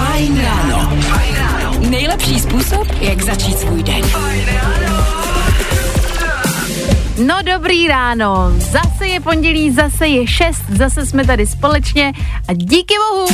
Fajn 0.00 0.42
ráno. 0.42 0.92
Nejlepší 1.78 2.40
způsob, 2.40 2.88
jak 3.00 3.22
začít 3.22 3.58
svůj 3.58 3.82
den. 3.82 4.02
No 7.26 7.34
dobrý 7.42 7.88
ráno, 7.88 8.52
zase 8.56 9.06
je 9.06 9.20
pondělí, 9.20 9.70
zase 9.70 10.06
je 10.06 10.26
šest, 10.26 10.62
zase 10.68 11.06
jsme 11.06 11.24
tady 11.24 11.46
společně 11.46 12.12
a 12.48 12.52
díky 12.52 12.94
bohu. 13.10 13.26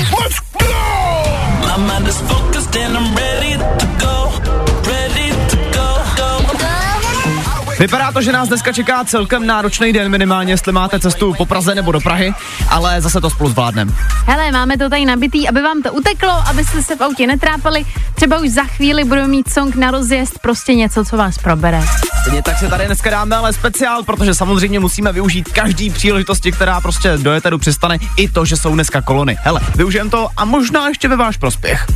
Vypadá 7.79 8.13
to, 8.13 8.23
že 8.23 8.33
nás 8.33 8.49
dneska 8.49 8.73
čeká 8.73 9.05
celkem 9.05 9.47
náročný 9.47 9.93
den, 9.93 10.09
minimálně 10.09 10.53
jestli 10.53 10.73
máte 10.73 11.01
cestu 11.01 11.35
po 11.35 11.47
Praze 11.47 11.75
nebo 11.75 11.93
do 11.93 12.01
Prahy, 12.01 12.35
ale 12.69 13.01
zase 13.01 13.21
to 13.21 13.31
spolu 13.31 13.51
zvládneme. 13.51 13.93
Hele, 14.27 14.53
máme 14.53 14.79
to 14.79 14.91
tady 14.91 15.05
nabitý, 15.05 15.49
aby 15.49 15.63
vám 15.63 15.83
to 15.83 15.93
uteklo, 15.93 16.31
abyste 16.31 16.83
se 16.83 16.97
v 16.97 17.03
autě 17.03 17.27
netrápali. 17.27 17.85
Třeba 18.15 18.39
už 18.39 18.51
za 18.51 18.65
chvíli 18.65 19.05
budeme 19.05 19.29
mít 19.29 19.53
song 19.53 19.77
na 19.77 19.91
rozjezd, 19.91 20.39
prostě 20.39 20.75
něco, 20.75 21.05
co 21.05 21.17
vás 21.17 21.39
probere. 21.39 21.83
Stejně 22.21 22.43
tak 22.43 22.59
se 22.59 22.69
tady 22.69 22.87
dneska 22.87 23.11
dáme 23.11 23.37
ale 23.37 23.53
speciál, 23.53 24.03
protože 24.03 24.35
samozřejmě 24.35 24.81
musíme 24.81 25.13
využít 25.13 25.49
každý 25.49 25.91
příležitosti, 25.91 26.53
která 26.53 26.81
prostě 26.81 27.13
do 27.17 27.33
jeteru 27.33 27.59
přistane, 27.59 27.99
i 28.17 28.29
to, 28.29 28.45
že 28.45 28.57
jsou 28.57 28.75
dneska 28.75 29.03
kolony. 29.03 29.39
Hele, 29.43 29.61
využijeme 29.77 30.11
to 30.11 30.29
a 30.37 30.45
možná 30.45 30.89
ještě 30.89 31.09
ve 31.09 31.17
váš 31.17 31.37
prospěch. 31.37 31.87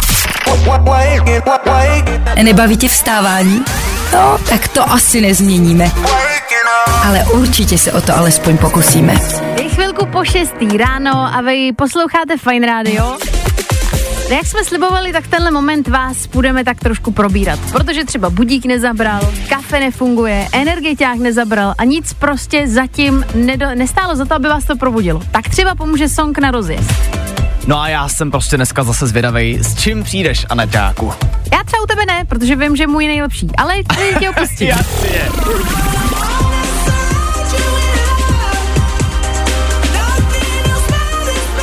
Nebaví 2.42 2.76
tě 2.76 2.88
vstávání? 2.88 3.64
No, 4.12 4.38
tak 4.48 4.68
to 4.68 4.90
asi 4.90 5.20
nezměníme. 5.20 5.90
Ale 7.06 7.24
určitě 7.24 7.78
se 7.78 7.92
o 7.92 8.00
to 8.00 8.16
alespoň 8.16 8.58
pokusíme. 8.58 9.14
Je 9.62 9.68
chvilku 9.68 10.06
po 10.06 10.24
šestý 10.24 10.76
ráno 10.76 11.34
a 11.34 11.40
vy 11.40 11.72
posloucháte 11.72 12.36
Fine 12.36 12.66
Radio. 12.66 13.18
Jak 14.30 14.46
jsme 14.46 14.64
slibovali, 14.64 15.12
tak 15.12 15.26
tenhle 15.26 15.50
moment 15.50 15.88
vás 15.88 16.26
budeme 16.26 16.64
tak 16.64 16.80
trošku 16.80 17.10
probírat, 17.12 17.58
protože 17.72 18.04
třeba 18.04 18.30
budík 18.30 18.66
nezabral, 18.66 19.20
kafe 19.48 19.80
nefunguje, 19.80 20.48
energetiák 20.52 21.18
nezabral 21.18 21.74
a 21.78 21.84
nic 21.84 22.12
prostě 22.12 22.68
zatím 22.68 23.24
nedo, 23.34 23.66
nestálo 23.74 24.16
za 24.16 24.24
to, 24.24 24.34
aby 24.34 24.48
vás 24.48 24.64
to 24.64 24.76
probudilo. 24.76 25.22
Tak 25.32 25.48
třeba 25.48 25.74
pomůže 25.74 26.08
song 26.08 26.38
na 26.38 26.50
rozjezd. 26.50 27.29
No 27.66 27.80
a 27.80 27.88
já 27.88 28.08
jsem 28.08 28.30
prostě 28.30 28.56
dneska 28.56 28.84
zase 28.84 29.06
zvědavej, 29.06 29.58
s 29.62 29.74
čím 29.74 30.02
přijdeš, 30.04 30.46
Aneťáku. 30.50 31.12
Já 31.52 31.64
třeba 31.64 31.82
u 31.82 31.86
tebe 31.86 32.06
ne, 32.06 32.24
protože 32.28 32.56
vím, 32.56 32.76
že 32.76 32.86
můj 32.86 33.04
je 33.04 33.08
nejlepší, 33.08 33.48
ale 33.58 33.74
klidně 33.82 34.18
tě 34.20 34.30
opustím. 34.30 34.68
Jasně. 34.68 35.28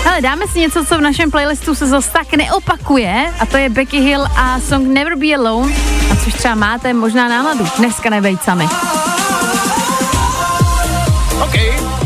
Hele, 0.04 0.22
dáme 0.22 0.48
si 0.48 0.60
něco, 0.60 0.86
co 0.86 0.98
v 0.98 1.02
našem 1.02 1.32
playlistu 1.32 1.76
se 1.76 1.88
zase 1.88 2.12
tak 2.12 2.34
neopakuje 2.34 3.26
a 3.40 3.46
to 3.46 3.58
je 3.58 3.70
Becky 3.70 4.00
Hill 4.00 4.26
a 4.36 4.60
song 4.60 4.88
Never 4.88 5.16
Be 5.16 5.36
Alone, 5.36 5.74
a 6.12 6.16
což 6.16 6.34
třeba 6.34 6.56
máte 6.56 6.94
možná 6.94 7.30
náladu. 7.30 7.68
Dneska 7.78 8.10
nebejt 8.10 8.44
sami. 8.44 8.68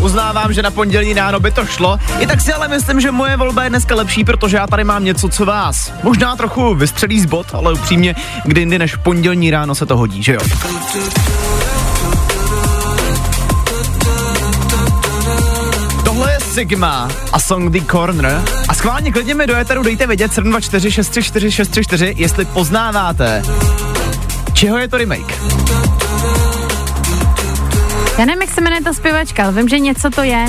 Uznávám, 0.01 0.53
že 0.53 0.61
na 0.61 0.71
pondělí 0.71 1.13
ráno 1.13 1.39
by 1.39 1.51
to 1.51 1.65
šlo. 1.65 1.99
I 2.19 2.27
tak 2.27 2.41
si 2.41 2.53
ale 2.53 2.67
myslím, 2.67 3.01
že 3.01 3.11
moje 3.11 3.37
volba 3.37 3.63
je 3.63 3.69
dneska 3.69 3.95
lepší, 3.95 4.23
protože 4.23 4.57
já 4.57 4.67
tady 4.67 4.83
mám 4.83 5.03
něco, 5.03 5.29
co 5.29 5.45
vás 5.45 5.93
možná 6.03 6.35
trochu 6.35 6.75
vystřelí 6.75 7.19
z 7.19 7.25
bod, 7.25 7.47
ale 7.53 7.73
upřímně, 7.73 8.15
kdy 8.45 8.61
jindy 8.61 8.79
než 8.79 8.95
pondělní 8.95 9.51
ráno 9.51 9.75
se 9.75 9.85
to 9.85 9.97
hodí, 9.97 10.23
že 10.23 10.33
jo? 10.33 10.39
Sigma 16.51 17.07
a 17.33 17.39
song 17.39 17.69
The 17.69 17.79
Corner. 17.91 18.41
A 18.67 18.73
schválně 18.73 19.11
klidně 19.11 19.35
mi 19.35 19.47
do 19.47 19.55
éteru 19.55 19.83
dejte 19.83 20.07
vědět 20.07 20.33
724 20.33 20.91
634 20.91 21.51
634, 21.51 22.13
jestli 22.17 22.45
poznáváte, 22.45 23.43
čeho 24.53 24.77
je 24.77 24.87
to 24.87 24.97
remake. 24.97 25.41
Já 28.21 28.25
nevím, 28.25 28.41
jak 28.41 28.51
se 28.51 28.61
jmenuje 28.61 28.81
ta 28.81 28.93
zpěvačka, 28.93 29.43
ale 29.43 29.51
vím, 29.51 29.69
že 29.69 29.79
něco 29.79 30.09
to 30.09 30.23
je. 30.23 30.45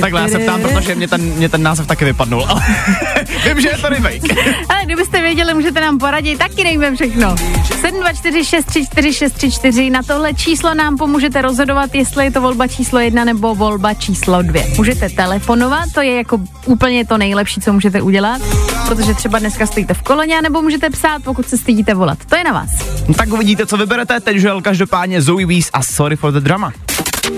Takhle 0.00 0.20
já 0.20 0.28
se 0.28 0.38
ptám, 0.38 0.62
protože 0.62 0.94
mě 0.94 1.08
ten, 1.08 1.20
mě 1.20 1.48
ten 1.48 1.62
název 1.62 1.86
taky 1.86 2.04
vypadnul, 2.04 2.44
ale 2.48 2.62
vím, 3.48 3.60
že 3.60 3.68
je 3.68 3.78
to 3.78 3.88
remake. 3.88 4.22
Ale 4.68 4.84
kdybyste 4.84 5.22
věděli, 5.22 5.54
můžete 5.54 5.80
nám 5.80 5.98
poradit, 5.98 6.38
taky 6.38 6.64
nejme 6.64 6.94
všechno. 6.94 7.36
724 7.80 8.44
634 8.44 9.12
634, 9.12 9.90
na 9.90 10.02
tohle 10.02 10.34
číslo 10.34 10.74
nám 10.74 10.96
pomůžete 10.96 11.42
rozhodovat, 11.42 11.94
jestli 11.94 12.24
je 12.24 12.30
to 12.30 12.40
volba 12.40 12.66
číslo 12.66 13.00
jedna 13.00 13.24
nebo 13.24 13.54
volba 13.54 13.94
číslo 13.94 14.42
dvě. 14.42 14.66
Můžete 14.76 15.08
telefonovat, 15.08 15.92
to 15.94 16.02
je 16.02 16.16
jako 16.16 16.40
úplně 16.66 17.06
to 17.06 17.18
nejlepší, 17.18 17.60
co 17.60 17.72
můžete 17.72 18.02
udělat, 18.02 18.42
protože 18.88 19.14
třeba 19.14 19.38
dneska 19.38 19.66
stojíte 19.66 19.94
v 19.94 20.02
koloně, 20.02 20.42
nebo 20.42 20.62
můžete 20.62 20.90
psát, 20.90 21.22
pokud 21.22 21.48
se 21.48 21.58
stydíte 21.58 21.94
volat. 21.94 22.18
To 22.24 22.36
je 22.36 22.44
na 22.44 22.52
vás. 22.52 22.70
No 23.08 23.14
tak 23.14 23.32
uvidíte, 23.32 23.66
co 23.66 23.76
vyberete, 23.76 24.20
teď 24.20 24.36
žel 24.36 24.62
každopádně 24.62 25.22
Zoe 25.22 25.46
Wees 25.46 25.70
a 25.72 25.82
Sorry 25.82 26.09
for 26.16 26.32
the 26.32 26.40
Drama. 26.40 26.72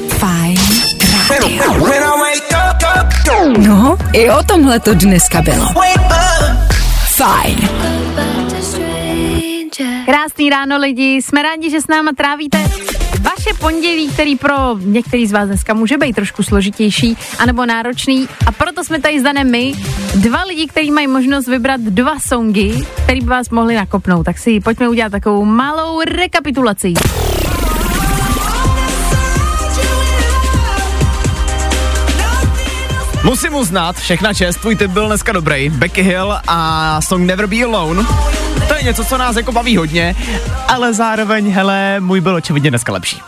Fajn. 0.08 0.58
No, 3.58 3.98
i 4.12 4.30
o 4.30 4.42
tomhle 4.42 4.80
to 4.80 4.94
dneska 4.94 5.42
bylo. 5.42 5.66
Fajn. 7.06 7.68
Krásný 10.06 10.50
ráno 10.50 10.78
lidi, 10.78 11.22
jsme 11.22 11.42
rádi, 11.42 11.70
že 11.70 11.80
s 11.80 11.88
náma 11.88 12.10
trávíte 12.16 12.58
vaše 13.20 13.54
pondělí, 13.60 14.08
který 14.08 14.36
pro 14.36 14.54
některý 14.78 15.26
z 15.26 15.32
vás 15.32 15.48
dneska 15.48 15.74
může 15.74 15.98
být 15.98 16.12
trošku 16.12 16.42
složitější 16.42 17.16
anebo 17.38 17.66
náročný 17.66 18.28
a 18.46 18.52
proto 18.52 18.84
jsme 18.84 19.00
tady 19.00 19.20
zdané 19.20 19.44
my, 19.44 19.72
dva 20.14 20.42
lidi, 20.44 20.66
kteří 20.66 20.90
mají 20.90 21.06
možnost 21.06 21.48
vybrat 21.48 21.80
dva 21.80 22.20
songy, 22.20 22.84
který 23.04 23.20
by 23.20 23.26
vás 23.26 23.50
mohli 23.50 23.74
nakopnout. 23.74 24.26
Tak 24.26 24.38
si 24.38 24.60
pojďme 24.60 24.88
udělat 24.88 25.12
takovou 25.12 25.44
malou 25.44 26.00
rekapitulaci. 26.00 26.94
Musím 33.24 33.54
uznat, 33.54 33.96
všechna 33.96 34.34
čest, 34.34 34.56
tvůj 34.56 34.76
tip 34.76 34.90
byl 34.90 35.06
dneska 35.06 35.32
dobrý. 35.32 35.68
Becky 35.68 36.02
Hill 36.02 36.38
a 36.48 37.00
song 37.00 37.26
Never 37.26 37.46
Be 37.46 37.64
Alone. 37.64 38.02
To 38.68 38.74
je 38.74 38.82
něco, 38.82 39.04
co 39.04 39.18
nás 39.18 39.36
jako 39.36 39.52
baví 39.52 39.76
hodně, 39.76 40.16
ale 40.68 40.94
zároveň, 40.94 41.50
hele, 41.50 42.00
můj 42.00 42.20
byl 42.20 42.34
očividně 42.34 42.70
dneska 42.70 42.92
lepší. 42.92 43.22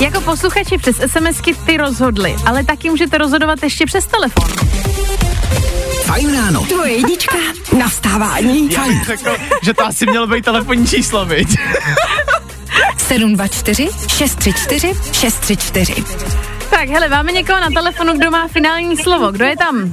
Jako 0.00 0.20
posluchači 0.20 0.78
přes 0.78 0.96
SMSky 1.06 1.54
ty 1.54 1.76
rozhodli, 1.76 2.36
ale 2.46 2.64
taky 2.64 2.90
můžete 2.90 3.18
rozhodovat 3.18 3.62
ještě 3.62 3.86
přes 3.86 4.06
telefon. 4.06 4.48
Fajn 6.04 6.34
ráno. 6.34 6.64
Tvoje 6.64 6.92
jednička 6.92 7.36
na 7.78 7.88
vstávání. 7.88 8.72
Já 8.72 8.84
bych 8.86 9.04
řekl, 9.06 9.36
že 9.62 9.74
to 9.74 9.86
asi 9.86 10.06
mělo 10.06 10.26
být 10.26 10.44
telefonní 10.44 10.86
číslo, 10.86 11.24
viď? 11.24 11.48
724 12.96 13.88
634 14.08 14.92
634. 15.12 16.04
Tak 16.76 16.88
hele, 16.88 17.08
máme 17.08 17.32
někoho 17.32 17.60
na 17.60 17.70
telefonu, 17.70 18.12
kdo 18.12 18.30
má 18.30 18.48
finální 18.48 18.96
slovo. 18.96 19.30
Kdo 19.32 19.44
je 19.44 19.56
tam? 19.56 19.92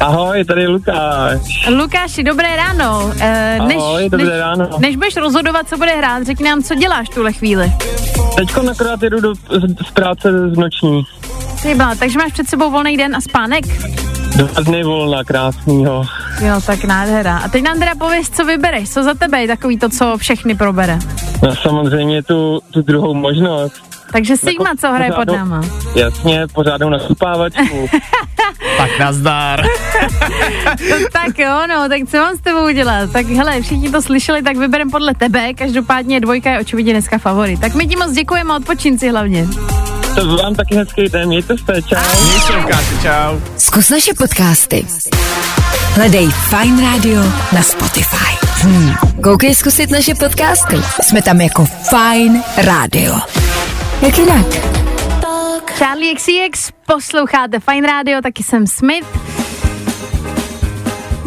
Ahoj, 0.00 0.44
tady 0.44 0.60
je 0.60 0.68
Lukáš. 0.68 1.68
Lukáši, 1.68 2.22
dobré 2.22 2.56
ráno. 2.56 3.12
Eh, 3.20 3.58
Ahoj, 3.58 4.08
dobré 4.10 4.26
než, 4.26 4.38
ráno. 4.38 4.68
Než 4.78 4.96
budeš 4.96 5.16
rozhodovat, 5.16 5.68
co 5.68 5.76
bude 5.76 5.90
hrát, 5.96 6.26
řekni 6.26 6.44
nám, 6.44 6.62
co 6.62 6.74
děláš 6.74 7.08
tuhle 7.08 7.32
chvíli. 7.32 7.72
Teďko 8.36 8.62
nakrát 8.62 9.02
jedu 9.02 9.20
do, 9.20 9.34
z, 9.34 9.86
z 9.88 9.90
práce 9.90 10.32
z 10.50 10.58
noční. 10.58 11.02
Ty 11.62 11.74
byla, 11.74 11.94
takže 11.94 12.18
máš 12.18 12.32
před 12.32 12.48
sebou 12.48 12.70
volný 12.70 12.96
den 12.96 13.16
a 13.16 13.20
spánek? 13.20 13.64
Dva 14.36 14.60
dny 14.60 14.84
volna, 14.84 15.24
krásnýho. 15.24 16.04
Jo, 16.40 16.60
tak 16.66 16.84
nádhera. 16.84 17.38
A 17.38 17.48
teď 17.48 17.62
nám 17.62 17.78
teda 17.78 17.94
pověz, 17.98 18.30
co 18.30 18.44
vybereš, 18.44 18.90
co 18.90 19.02
za 19.02 19.14
tebe 19.14 19.40
je 19.40 19.48
takový 19.48 19.78
to, 19.78 19.88
co 19.88 20.16
všechny 20.16 20.54
probere. 20.54 20.98
No 21.42 21.56
samozřejmě 21.56 22.22
tu, 22.22 22.60
tu 22.70 22.82
druhou 22.82 23.14
možnost. 23.14 23.89
Takže 24.12 24.36
Sigma, 24.36 24.70
co 24.80 24.92
hraje 24.92 25.12
pod 25.12 25.28
náma? 25.32 25.60
Jasně, 25.94 26.46
pořádnou 26.54 26.88
nakupávačku. 26.88 27.90
Tak 28.76 28.98
nazdar. 28.98 29.62
No, 30.90 30.96
tak 31.12 31.38
jo, 31.38 31.60
no, 31.68 31.88
tak 31.88 32.00
co 32.10 32.16
mám 32.16 32.36
s 32.36 32.40
tebou 32.40 32.64
udělat? 32.64 33.12
Tak 33.12 33.26
hele, 33.26 33.62
všichni 33.62 33.90
to 33.90 34.02
slyšeli, 34.02 34.42
tak 34.42 34.56
vyberem 34.56 34.90
podle 34.90 35.14
tebe. 35.14 35.54
Každopádně 35.54 36.20
dvojka 36.20 36.50
je 36.50 36.60
očividně 36.60 36.92
dneska 36.92 37.18
favorit. 37.18 37.60
Tak 37.60 37.74
my 37.74 37.86
ti 37.86 37.96
moc 37.96 38.12
děkujeme 38.12 38.52
a 38.52 38.56
odpočin 38.56 38.98
si 38.98 39.08
hlavně. 39.10 39.46
to 40.14 40.36
vám 40.36 40.54
taky 40.54 40.76
hezký 40.76 41.08
den, 41.08 41.28
mějte 41.28 41.58
se, 41.58 41.82
čau. 41.82 41.96
Měj 42.24 42.40
se, 42.40 43.02
čau. 43.02 43.38
Zkus 43.56 43.90
naše 43.90 44.14
podcasty. 44.14 44.86
Hledej 45.94 46.28
Fine 46.30 46.92
Radio 46.92 47.22
na 47.52 47.62
Spotify. 47.62 48.46
Hmm. 48.62 48.94
Koukej 49.22 49.54
zkusit 49.54 49.90
naše 49.90 50.14
podcasty. 50.14 50.76
Jsme 51.02 51.22
tam 51.22 51.40
jako 51.40 51.64
Fine 51.64 52.42
Radio. 52.56 53.39
Jak 54.02 54.18
jinak? 54.18 54.46
Charlie 55.78 56.14
XCX, 56.14 56.70
posloucháte 56.86 57.60
Fine 57.60 57.86
Radio, 57.86 58.20
taky 58.22 58.42
jsem 58.42 58.66
Smith. 58.66 59.06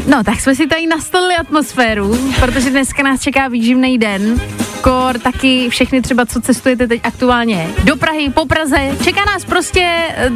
No, 0.08 0.24
tak 0.24 0.40
jsme 0.40 0.56
si 0.56 0.68
tady 0.68 0.88
nastolili 0.88 1.36
atmosféru, 1.36 2.18
protože 2.40 2.70
dneska 2.70 3.04
nás 3.04 3.22
čeká 3.22 3.48
výživný 3.48 3.98
den. 3.98 4.42
Kor 4.84 5.20
taky 5.20 5.70
všechny 5.70 6.02
třeba, 6.02 6.26
co 6.26 6.42
cestujete 6.42 6.88
teď 6.88 7.02
aktuálně 7.04 7.68
do 7.84 7.96
Prahy, 7.96 8.30
po 8.30 8.46
Praze. 8.46 8.78
Čeká 9.04 9.26
nás 9.26 9.46
prostě, 9.46 9.90
eh, 10.16 10.30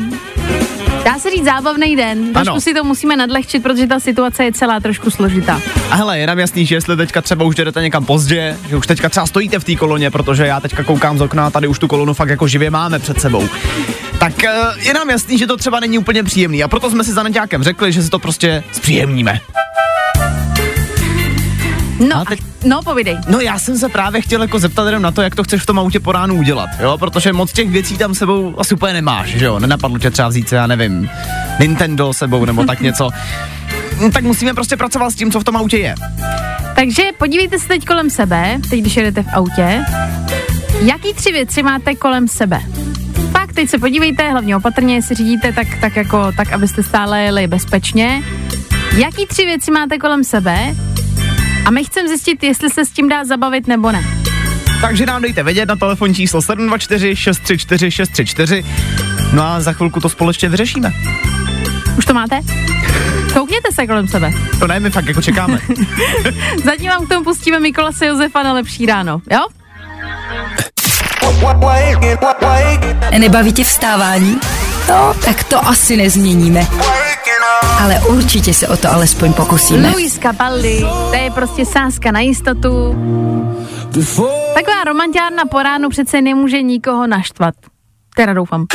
dá 1.05 1.19
se 1.19 1.29
říct, 1.29 1.45
zábavný 1.45 1.95
den. 1.95 2.33
Trošku 2.33 2.61
si 2.61 2.73
to 2.73 2.83
musíme 2.83 3.15
nadlehčit, 3.15 3.63
protože 3.63 3.87
ta 3.87 3.99
situace 3.99 4.43
je 4.43 4.51
celá 4.51 4.79
trošku 4.79 5.11
složitá. 5.11 5.61
A 5.91 5.95
hele, 5.95 6.19
je 6.19 6.27
nám 6.27 6.39
jasný, 6.39 6.65
že 6.65 6.75
jestli 6.75 6.97
teďka 6.97 7.21
třeba 7.21 7.45
už 7.45 7.55
jdete 7.55 7.81
někam 7.81 8.05
pozdě, 8.05 8.57
že 8.69 8.75
už 8.75 8.87
teďka 8.87 9.09
třeba 9.09 9.25
stojíte 9.25 9.59
v 9.59 9.63
té 9.63 9.75
koloně, 9.75 10.11
protože 10.11 10.47
já 10.47 10.59
teďka 10.59 10.83
koukám 10.83 11.17
z 11.17 11.21
okna 11.21 11.47
a 11.47 11.49
tady 11.49 11.67
už 11.67 11.79
tu 11.79 11.87
kolonu 11.87 12.13
fakt 12.13 12.29
jako 12.29 12.47
živě 12.47 12.69
máme 12.69 12.99
před 12.99 13.21
sebou. 13.21 13.49
Tak 14.19 14.43
eh, 14.43 14.51
je 14.79 14.93
nám 14.93 15.09
jasný, 15.09 15.37
že 15.37 15.47
to 15.47 15.57
třeba 15.57 15.79
není 15.79 15.97
úplně 15.97 16.23
příjemný 16.23 16.63
a 16.63 16.67
proto 16.67 16.89
jsme 16.89 17.03
si 17.03 17.11
za 17.11 17.23
Naďákem 17.23 17.63
řekli, 17.63 17.91
že 17.91 18.03
si 18.03 18.09
to 18.09 18.19
prostě 18.19 18.63
zpříjemníme. 18.71 19.39
No, 21.99 22.15
A 22.17 22.19
a 22.21 22.25
teď- 22.25 22.39
no 22.65 22.81
povidej. 22.83 23.17
No 23.27 23.39
já 23.39 23.59
jsem 23.59 23.77
se 23.77 23.89
právě 23.89 24.21
chtěl 24.21 24.41
jako 24.41 24.59
zeptat 24.59 24.85
jenom 24.85 25.01
na 25.01 25.11
to, 25.11 25.21
jak 25.21 25.35
to 25.35 25.43
chceš 25.43 25.61
v 25.61 25.65
tom 25.65 25.79
autě 25.79 25.99
po 25.99 26.11
ránu 26.11 26.35
udělat, 26.35 26.69
jo, 26.79 26.97
protože 26.97 27.33
moc 27.33 27.53
těch 27.53 27.69
věcí 27.69 27.97
tam 27.97 28.15
sebou 28.15 28.55
asi 28.59 28.73
úplně 28.73 28.93
nemáš, 28.93 29.29
že 29.29 29.45
jo, 29.45 29.59
nenapadlo 29.59 29.99
tě 29.99 30.11
třeba 30.11 30.27
vzít 30.27 30.49
se, 30.49 30.55
já 30.55 30.67
nevím, 30.67 31.09
Nintendo 31.59 32.13
sebou 32.13 32.45
nebo 32.45 32.63
tak 32.65 32.81
něco. 32.81 33.09
No, 34.01 34.11
tak 34.13 34.23
musíme 34.23 34.53
prostě 34.53 34.77
pracovat 34.77 35.09
s 35.09 35.15
tím, 35.15 35.31
co 35.31 35.39
v 35.39 35.43
tom 35.43 35.57
autě 35.57 35.77
je. 35.77 35.95
Takže 36.75 37.03
podívejte 37.17 37.59
se 37.59 37.67
teď 37.67 37.85
kolem 37.85 38.09
sebe, 38.09 38.59
teď 38.69 38.79
když 38.81 38.97
jedete 38.97 39.23
v 39.23 39.27
autě, 39.33 39.81
jaký 40.81 41.13
tři 41.13 41.31
věci 41.31 41.63
máte 41.63 41.95
kolem 41.95 42.27
sebe. 42.27 42.61
Fakt, 43.31 43.53
teď 43.53 43.69
se 43.69 43.77
podívejte, 43.77 44.29
hlavně 44.31 44.55
opatrně, 44.55 44.95
jestli 44.95 45.15
řídíte, 45.15 45.53
tak, 45.53 45.67
tak 45.81 45.95
jako, 45.95 46.31
tak 46.37 46.51
abyste 46.53 46.83
stále 46.83 47.21
jeli 47.21 47.47
bezpečně. 47.47 48.23
Jaký 48.97 49.25
tři 49.25 49.45
věci 49.45 49.71
máte 49.71 49.97
kolem 49.97 50.23
sebe? 50.23 50.75
A 51.67 51.71
my 51.71 51.83
chceme 51.83 52.07
zjistit, 52.07 52.43
jestli 52.43 52.69
se 52.69 52.85
s 52.85 52.89
tím 52.89 53.09
dá 53.09 53.25
zabavit 53.25 53.67
nebo 53.67 53.91
ne. 53.91 54.03
Takže 54.81 55.05
nám 55.05 55.21
dejte 55.21 55.43
vědět 55.43 55.69
na 55.69 55.75
telefonní 55.75 56.15
číslo 56.15 56.41
724 56.41 57.15
634 57.15 57.91
634. 57.91 58.65
No 59.33 59.43
a 59.43 59.61
za 59.61 59.73
chvilku 59.73 59.99
to 59.99 60.09
společně 60.09 60.49
vyřešíme. 60.49 60.93
Už 61.97 62.05
to 62.05 62.13
máte? 62.13 62.39
Koukněte 63.33 63.71
se 63.73 63.87
kolem 63.87 64.07
sebe. 64.07 64.33
To 64.59 64.67
ne, 64.67 64.79
my 64.79 64.89
fakt 64.89 65.07
jako 65.07 65.21
čekáme. 65.21 65.59
Zatím 66.65 66.89
vám 66.89 67.05
k 67.05 67.09
tomu 67.09 67.23
pustíme 67.23 67.59
Mikolase 67.59 68.05
Josefa 68.05 68.43
na 68.43 68.53
lepší 68.53 68.85
ráno, 68.85 69.21
jo? 69.31 69.47
Nebaví 73.17 73.53
tě 73.53 73.63
vstávání? 73.63 74.39
No, 74.89 75.13
tak 75.25 75.43
to 75.43 75.67
asi 75.67 75.97
nezměníme. 75.97 76.67
Ale 77.81 77.99
určitě 77.99 78.53
se 78.53 78.67
o 78.67 78.77
to 78.77 78.91
alespoň 78.91 79.33
pokusíme. 79.33 79.91
Luis 79.91 80.19
Capaldi, 80.19 80.85
to 81.09 81.15
je 81.15 81.31
prostě 81.31 81.65
sázka 81.65 82.11
na 82.11 82.19
jistotu. 82.19 82.95
Taková 84.53 84.83
romantiárna 84.85 85.45
po 85.45 85.63
ránu 85.63 85.89
přece 85.89 86.21
nemůže 86.21 86.61
nikoho 86.61 87.07
naštvat. 87.07 87.55
Teda 88.15 88.33
doufám. 88.33 88.65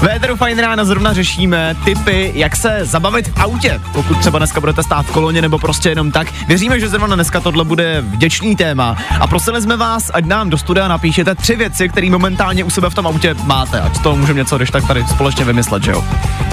Véteru 0.00 0.36
Fajn 0.36 0.58
ráno 0.58 0.84
zrovna 0.84 1.12
řešíme 1.12 1.76
typy, 1.84 2.32
jak 2.34 2.56
se 2.56 2.78
zabavit 2.82 3.28
v 3.28 3.40
autě, 3.40 3.80
pokud 3.92 4.18
třeba 4.18 4.38
dneska 4.38 4.60
budete 4.60 4.82
stát 4.82 5.06
v 5.06 5.10
koloně 5.10 5.42
nebo 5.42 5.58
prostě 5.58 5.88
jenom 5.88 6.10
tak. 6.12 6.32
Věříme, 6.48 6.80
že 6.80 6.88
zrovna 6.88 7.14
dneska 7.14 7.40
tohle 7.40 7.64
bude 7.64 8.00
vděčný 8.00 8.56
téma 8.56 8.96
a 9.20 9.26
prosili 9.26 9.62
jsme 9.62 9.76
vás, 9.76 10.10
ať 10.14 10.24
nám 10.24 10.50
do 10.50 10.58
studia 10.58 10.88
napíšete 10.88 11.34
tři 11.34 11.56
věci, 11.56 11.88
které 11.88 12.10
momentálně 12.10 12.64
u 12.64 12.70
sebe 12.70 12.90
v 12.90 12.94
tom 12.94 13.06
autě 13.06 13.34
máte, 13.44 13.80
ať 13.80 13.96
z 13.96 13.98
toho 13.98 14.16
můžeme 14.16 14.38
něco, 14.38 14.56
když 14.56 14.70
tak 14.70 14.86
tady 14.86 15.04
společně 15.06 15.44
vymyslet, 15.44 15.84
že 15.84 15.90
jo? 15.90 16.04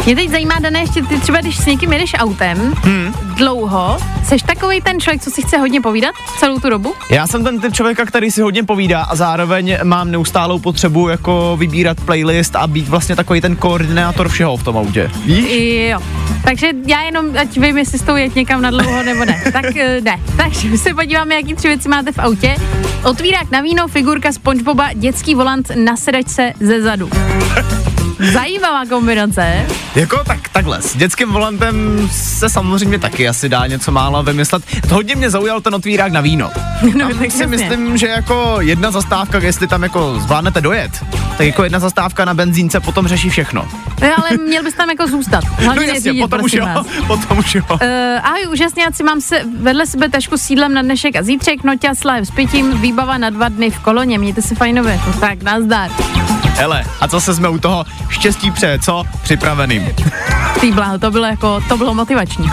Mě 0.06 0.16
teď 0.16 0.30
zajímá, 0.30 0.56
Dané, 0.60 0.80
ještě 0.80 1.02
ty 1.02 1.20
třeba, 1.20 1.42
když 1.42 1.58
s 1.58 1.66
někým 1.66 1.94
jedeš 1.94 2.14
autem 2.18 2.74
hmm. 2.84 3.14
dlouho, 3.36 3.98
seš 4.24 4.42
takový 4.42 4.82
ten 4.82 5.00
člověk, 5.00 5.22
co 5.22 5.32
si 5.32 5.42
chce 5.42 5.58
hodně 5.58 5.82
povídat 5.82 6.16
celou 6.40 6.60
tu 6.60 6.70
dobu? 6.70 6.94
Já 7.10 7.28
jsem 7.28 7.44
ten 7.44 7.60
typ 7.60 7.74
člověka, 7.74 8.06
který 8.06 8.32
si 8.32 8.42
hodně 8.42 8.64
povídá 8.64 9.02
a 9.02 9.16
zároveň 9.16 9.78
mám 9.84 10.12
neustálou 10.12 10.60
potřebu 10.60 11.10
jako 11.10 11.58
vybírat 11.60 11.98
playlist 12.02 12.56
a 12.56 12.68
být 12.68 12.88
vlastně 12.88 13.16
takový 13.16 13.37
ten 13.42 13.56
koordinátor 13.56 14.30
všeho 14.30 14.58
v 14.58 14.64
tom 14.64 14.78
autě. 14.78 15.12
Víš? 15.26 15.46
Jo. 15.90 16.00
Takže 16.44 16.68
já 16.88 17.02
jenom, 17.02 17.38
ať 17.38 17.58
vím, 17.58 17.78
jestli 17.78 18.00
s 18.00 18.02
tou 18.02 18.16
jet 18.16 18.36
někam 18.36 18.62
na 18.62 18.72
dlouho 18.72 19.04
nebo 19.04 19.26
ne. 19.26 19.44
Tak 19.54 19.76
eh, 19.76 20.02
ne. 20.02 20.20
Takže 20.38 20.78
se 20.78 20.94
podíváme, 20.94 21.36
jaký 21.36 21.54
tři 21.56 21.68
věci 21.68 21.90
máte 21.90 22.12
v 22.12 22.20
autě. 22.20 22.56
Otvírák 23.04 23.52
na 23.52 23.62
víno, 23.62 23.88
figurka 23.88 24.32
SpongeBoba, 24.32 24.94
dětský 24.94 25.36
volant 25.36 25.72
na 25.76 25.98
sedačce 25.98 26.54
ze 26.60 26.82
zadu. 26.82 27.10
Zajímavá 28.20 28.86
kombinace. 28.86 29.66
Jako 29.96 30.24
tak, 30.24 30.50
takhle, 30.50 30.82
s 30.82 30.96
dětským 30.98 31.32
volantem 31.32 32.08
se 32.12 32.50
samozřejmě 32.50 33.00
taky 33.00 33.28
asi 33.30 33.50
dá 33.50 33.68
něco 33.68 33.92
málo 33.92 34.24
vymyslet. 34.24 34.64
To 34.90 34.96
hodně 34.96 35.16
mě 35.16 35.30
zaujal 35.30 35.62
ten 35.62 35.76
otvírák 35.76 36.12
na 36.12 36.22
víno. 36.22 36.52
No, 36.98 37.10
Tam 37.10 37.18
tak 37.20 37.32
si 37.32 37.42
jasně. 37.42 37.48
myslím, 37.48 37.98
že 37.98 38.08
jako 38.08 38.58
jedna 38.60 38.92
zastávka, 38.92 39.38
jestli 39.38 39.68
tam 39.68 39.84
jako 39.84 40.20
zvládnete 40.20 40.62
dojet, 40.62 40.92
tak 41.38 41.48
jako 41.48 41.64
jedna 41.64 41.80
zastávka 41.80 42.26
na 42.26 42.34
benzínce 42.34 42.80
potom 42.80 43.08
řeší 43.08 43.30
všechno. 43.30 43.68
No, 44.02 44.08
ale 44.18 44.30
měl 44.48 44.64
bys 44.64 44.74
tam 44.74 44.90
jako 44.90 45.08
zůstat. 45.08 45.44
Hlavně 45.58 45.88
no 45.88 45.94
jasně, 45.94 46.14
potom 46.22 46.42
už 46.42 46.54
jo, 46.54 46.66
vás. 46.66 46.88
potom 47.08 47.38
už 47.38 47.56
jo. 47.56 47.62
Uh, 47.72 47.78
ahoj, 48.24 48.48
úžasňáci, 48.52 49.04
mám 49.04 49.22
se 49.22 49.42
vedle 49.60 49.86
sebe 49.86 50.10
tašku 50.10 50.38
s 50.38 50.42
sídlem 50.42 50.74
na 50.74 50.82
dnešek 50.82 51.16
a 51.16 51.24
zítřek, 51.24 51.64
noťa 51.64 51.96
s 51.96 52.04
live 52.04 52.26
s 52.26 52.32
pitím, 52.32 52.82
výbava 52.82 53.18
na 53.18 53.30
dva 53.30 53.50
dny 53.50 53.72
v 53.72 53.80
koloně, 53.80 54.20
mějte 54.20 54.42
se 54.42 54.56
fajnově. 54.56 55.00
No 55.08 55.14
tak, 55.14 55.42
nazdar. 55.44 55.92
Hele, 56.58 56.84
a 57.02 57.08
co 57.08 57.22
se 57.22 57.36
jsme 57.36 57.50
u 57.50 57.58
toho 57.58 57.86
štěstí 58.10 58.52
přeje, 58.52 58.80
co? 58.80 59.04
Připraveným. 59.24 59.88
Ty 60.62 60.72
bláho, 60.72 61.00
to 61.00 61.12
bylo 61.12 61.26
jako, 61.26 61.62
to 61.70 61.78
bylo 61.78 61.94
motivační. 61.94 62.50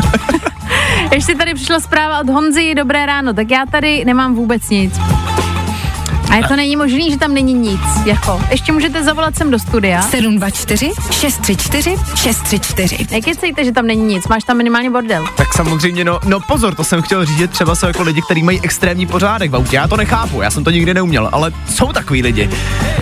Ještě 1.13 1.35
tady 1.35 1.55
přišla 1.55 1.81
zpráva 1.81 2.21
od 2.21 2.29
Honzy, 2.29 2.75
dobré 2.75 3.07
ráno, 3.07 3.35
tak 3.35 3.51
já 3.51 3.67
tady 3.71 4.05
nemám 4.05 4.35
vůbec 4.35 4.71
nic. 4.71 5.01
A 6.35 6.37
je 6.37 6.49
to 6.49 6.57
není 6.57 6.77
možný, 6.77 7.11
že 7.11 7.19
tam 7.19 7.35
není 7.35 7.55
nic, 7.55 7.81
jako. 8.07 8.41
Ještě 8.51 8.73
můžete 8.73 9.05
zavolat 9.05 9.37
sem 9.37 9.51
do 9.51 9.59
studia. 9.59 10.03
724 10.03 10.91
634 11.11 11.97
634. 12.15 13.07
Nekecejte, 13.11 13.65
že 13.65 13.73
tam 13.73 13.87
není 13.87 14.03
nic, 14.03 14.29
máš 14.29 14.45
tam 14.45 14.57
minimálně 14.57 14.91
bordel. 14.91 15.25
Tak 15.37 15.55
samozřejmě, 15.55 16.05
no, 16.05 16.21
no 16.27 16.41
pozor, 16.41 16.75
to 16.75 16.85
jsem 16.85 17.03
chtěl 17.03 17.25
říct, 17.25 17.51
třeba 17.51 17.75
jsou 17.75 17.87
jako 17.87 18.03
lidi, 18.03 18.23
kteří 18.23 18.43
mají 18.43 18.61
extrémní 18.63 19.07
pořádek 19.07 19.51
v 19.51 19.57
autě. 19.57 19.77
Já 19.77 19.89
to 19.89 19.97
nechápu, 19.97 20.43
já 20.43 20.51
jsem 20.51 20.65
to 20.65 20.71
nikdy 20.71 20.95
neuměl, 20.95 21.29
ale 21.33 21.53
jsou 21.69 21.93
takový 21.93 22.23
lidi. 22.23 22.51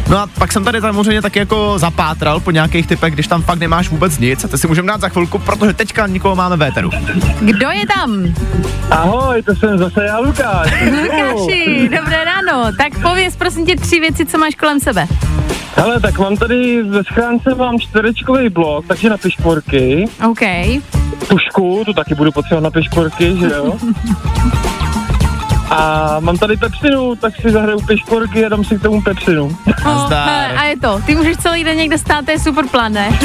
No 0.09 0.19
a 0.19 0.27
pak 0.27 0.53
jsem 0.53 0.65
tady 0.65 0.81
samozřejmě 0.81 1.23
taky 1.23 1.39
jako 1.39 1.79
zapátral 1.79 2.41
po 2.41 2.51
nějakých 2.51 2.87
typech, 2.87 3.15
když 3.15 3.27
tam 3.27 3.43
fakt 3.43 3.59
nemáš 3.59 3.89
vůbec 3.89 4.19
nic. 4.19 4.45
A 4.45 4.49
ty 4.49 4.59
si 4.59 4.69
můžeme 4.69 4.89
dát 4.89 5.01
za 5.01 5.09
chvilku, 5.09 5.39
protože 5.39 5.73
teďka 5.73 6.07
nikoho 6.07 6.37
máme 6.37 6.57
véteru. 6.57 6.91
Kdo 7.41 7.71
je 7.71 7.87
tam? 7.87 8.35
Ahoj, 8.91 9.43
to 9.43 9.55
jsem 9.55 9.79
zase 9.79 10.05
já, 10.05 10.19
Lukáš. 10.19 10.75
Lukáši, 11.03 11.89
dobré 11.97 12.25
ráno. 12.25 12.73
Tak 12.79 12.99
pověz 13.23 13.37
prosím 13.37 13.67
tě 13.67 13.77
tři 13.77 14.01
věci, 14.01 14.27
co 14.27 14.39
máš 14.39 14.55
kolem 14.55 14.81
sebe. 14.81 15.07
Hele, 15.77 16.01
tak 16.01 16.19
mám 16.19 16.37
tady 16.37 16.83
ve 16.83 17.05
schránce 17.05 17.55
mám 17.55 17.79
čtverečkový 17.79 18.49
blok, 18.49 18.87
takže 18.87 19.11
na 19.11 19.17
piškvorky. 19.17 20.05
OK. 20.31 20.41
Tušku, 21.29 21.83
tu 21.85 21.93
taky 21.93 22.15
budu 22.15 22.33
potřebovat 22.33 22.61
na 22.61 22.71
piškvorky, 22.71 23.37
že 23.39 23.47
jo? 23.47 23.79
A 25.73 26.17
mám 26.21 26.39
tady 26.39 26.57
pepsinu, 26.57 27.15
tak 27.17 27.37
si 27.37 27.51
zahraju 27.51 27.81
piškvorky 27.81 28.47
a 28.47 28.49
dám 28.49 28.65
si 28.65 28.79
k 28.79 28.83
tomu 28.83 29.03
pepsinu. 29.03 29.57
Oh, 29.87 30.11
hele, 30.11 30.53
a 30.57 30.65
je 30.65 30.77
to. 30.77 31.01
Ty 31.07 31.15
můžeš 31.15 31.37
celý 31.37 31.65
den 31.65 31.77
někde 31.77 31.99
stát, 31.99 32.25
to 32.25 32.31
je 32.31 32.39
super 32.39 32.67
plán, 32.67 32.93
ne? 32.93 33.09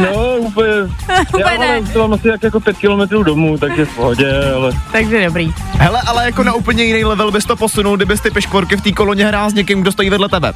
No, 0.00 0.36
úplně. 0.38 0.68
Já 1.08 1.20
Úplně 1.28 1.44
ale 1.44 1.80
ne. 1.80 1.82
to 1.92 1.98
mám 1.98 2.12
asi 2.12 2.28
jak 2.28 2.42
jako 2.42 2.60
pět 2.60 2.76
kilometrů 2.78 3.22
domů, 3.22 3.58
takže 3.58 3.84
v 3.84 3.94
pohodě, 3.96 4.52
ale 4.56 4.72
Takže 4.92 5.26
dobrý. 5.26 5.52
Hele, 5.72 6.02
ale 6.06 6.24
jako 6.24 6.42
na 6.42 6.52
úplně 6.52 6.84
jiný 6.84 7.04
level 7.04 7.30
bys 7.30 7.44
to 7.44 7.56
posunul, 7.56 7.96
kdybys 7.96 8.20
ty 8.20 8.30
peškvorky 8.30 8.76
v 8.76 8.80
té 8.80 8.92
koloně 8.92 9.26
hrál 9.26 9.50
s 9.50 9.54
někým, 9.54 9.80
kdo 9.82 9.92
stojí 9.92 10.10
vedle 10.10 10.28
tebe. 10.28 10.52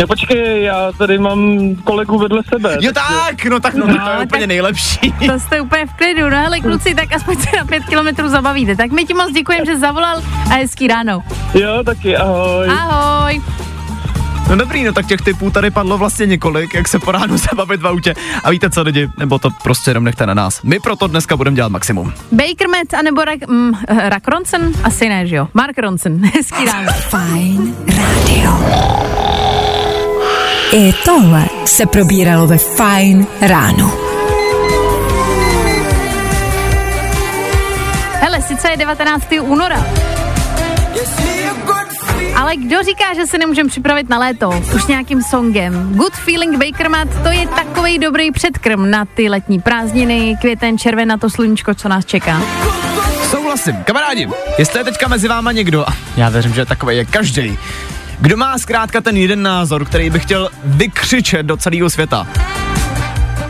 No 0.00 0.06
počkej, 0.06 0.62
já 0.62 0.92
tady 0.98 1.18
mám 1.18 1.58
kolegu 1.84 2.18
vedle 2.18 2.42
sebe. 2.48 2.76
Jo 2.80 2.92
tak, 2.92 3.44
no 3.44 3.60
tak 3.60 3.74
no, 3.74 3.86
No, 3.86 3.94
to 3.94 4.00
je 4.00 4.16
tak- 4.16 4.26
úplně 4.26 4.46
nejlepší. 4.46 5.12
To 5.26 5.38
jste 5.40 5.60
úplně 5.60 5.86
v 5.86 5.92
klidu. 5.92 6.30
No 6.30 6.36
hele, 6.36 6.60
kluci, 6.60 6.94
tak 6.94 7.12
aspoň 7.12 7.36
se 7.36 7.56
na 7.56 7.64
pět 7.64 7.84
kilometrů 7.84 8.28
zabavíte. 8.28 8.76
Tak 8.76 8.90
my 8.90 9.04
ti 9.04 9.14
moc 9.14 9.32
děkujeme, 9.32 9.66
že 9.66 9.78
zavolal 9.78 10.22
a 10.50 10.54
hezký 10.54 10.86
ráno. 10.88 11.22
Jo, 11.54 11.82
taky, 11.84 12.16
ahoj. 12.16 12.68
Ahoj. 12.68 13.42
No 14.50 14.56
dobrý, 14.56 14.84
no 14.84 14.92
tak 14.92 15.06
těch 15.06 15.20
typů 15.20 15.50
tady 15.50 15.70
padlo 15.70 15.98
vlastně 15.98 16.26
několik, 16.26 16.74
jak 16.74 16.88
se 16.88 16.98
po 16.98 17.12
ránu 17.12 17.36
zabavit 17.50 17.80
v 17.82 17.86
autě. 17.86 18.14
A 18.44 18.50
víte 18.50 18.70
co 18.70 18.82
lidi, 18.82 19.08
nebo 19.18 19.38
to 19.38 19.50
prostě 19.62 19.90
jenom 19.90 20.04
nechte 20.04 20.26
na 20.26 20.34
nás. 20.34 20.62
My 20.62 20.80
proto 20.80 21.06
dneska 21.06 21.36
budeme 21.36 21.56
dělat 21.56 21.72
maximum. 21.72 22.12
Baker 22.32 22.68
Met 22.68 22.94
anebo 22.94 23.24
Rak, 23.24 23.48
mm, 23.48 23.72
Rak 23.88 24.28
Ronson? 24.28 24.60
Asi 24.84 25.08
ne, 25.08 25.26
že 25.26 25.36
jo? 25.36 25.48
Mark 25.54 25.78
Ronson. 25.78 26.20
Hezký 26.34 26.64
ráno. 26.64 26.92
Fajn 26.92 27.76
rádio. 27.96 28.52
I 30.76 30.92
tohle 31.04 31.46
se 31.64 31.86
probíralo 31.86 32.46
ve 32.46 32.58
Fajn 32.58 33.26
ráno. 33.40 33.92
Hele, 38.12 38.42
sice 38.42 38.70
je 38.70 38.76
19. 38.76 39.26
února, 39.40 39.86
ale 42.36 42.56
kdo 42.56 42.82
říká, 42.82 43.04
že 43.14 43.26
se 43.26 43.38
nemůžeme 43.38 43.68
připravit 43.68 44.08
na 44.08 44.18
léto? 44.18 44.50
Už 44.74 44.86
nějakým 44.86 45.22
songem. 45.22 45.94
Good 45.94 46.12
Feeling 46.12 46.64
Bakermat, 46.64 47.08
to 47.22 47.28
je 47.28 47.46
takový 47.46 47.98
dobrý 47.98 48.30
předkrm 48.30 48.90
na 48.90 49.04
ty 49.04 49.28
letní 49.28 49.60
prázdniny, 49.60 50.36
květen, 50.40 50.78
červen 50.78 51.08
na 51.08 51.16
to 51.16 51.30
sluníčko, 51.30 51.74
co 51.74 51.88
nás 51.88 52.04
čeká. 52.04 52.42
Souhlasím. 53.30 53.76
Kamarádi, 53.84 54.28
jestli 54.58 54.80
je 54.80 54.84
teďka 54.84 55.08
mezi 55.08 55.28
váma 55.28 55.52
někdo, 55.52 55.88
a 55.88 55.92
já 56.16 56.28
věřím, 56.28 56.54
že 56.54 56.66
takový 56.66 56.96
je 56.96 57.04
každý, 57.04 57.58
kdo 58.20 58.36
má 58.36 58.58
zkrátka 58.58 59.00
ten 59.00 59.16
jeden 59.16 59.42
názor, 59.42 59.84
který 59.84 60.10
by 60.10 60.20
chtěl 60.20 60.50
vykřičet 60.64 61.46
do 61.46 61.56
celého 61.56 61.90
světa, 61.90 62.26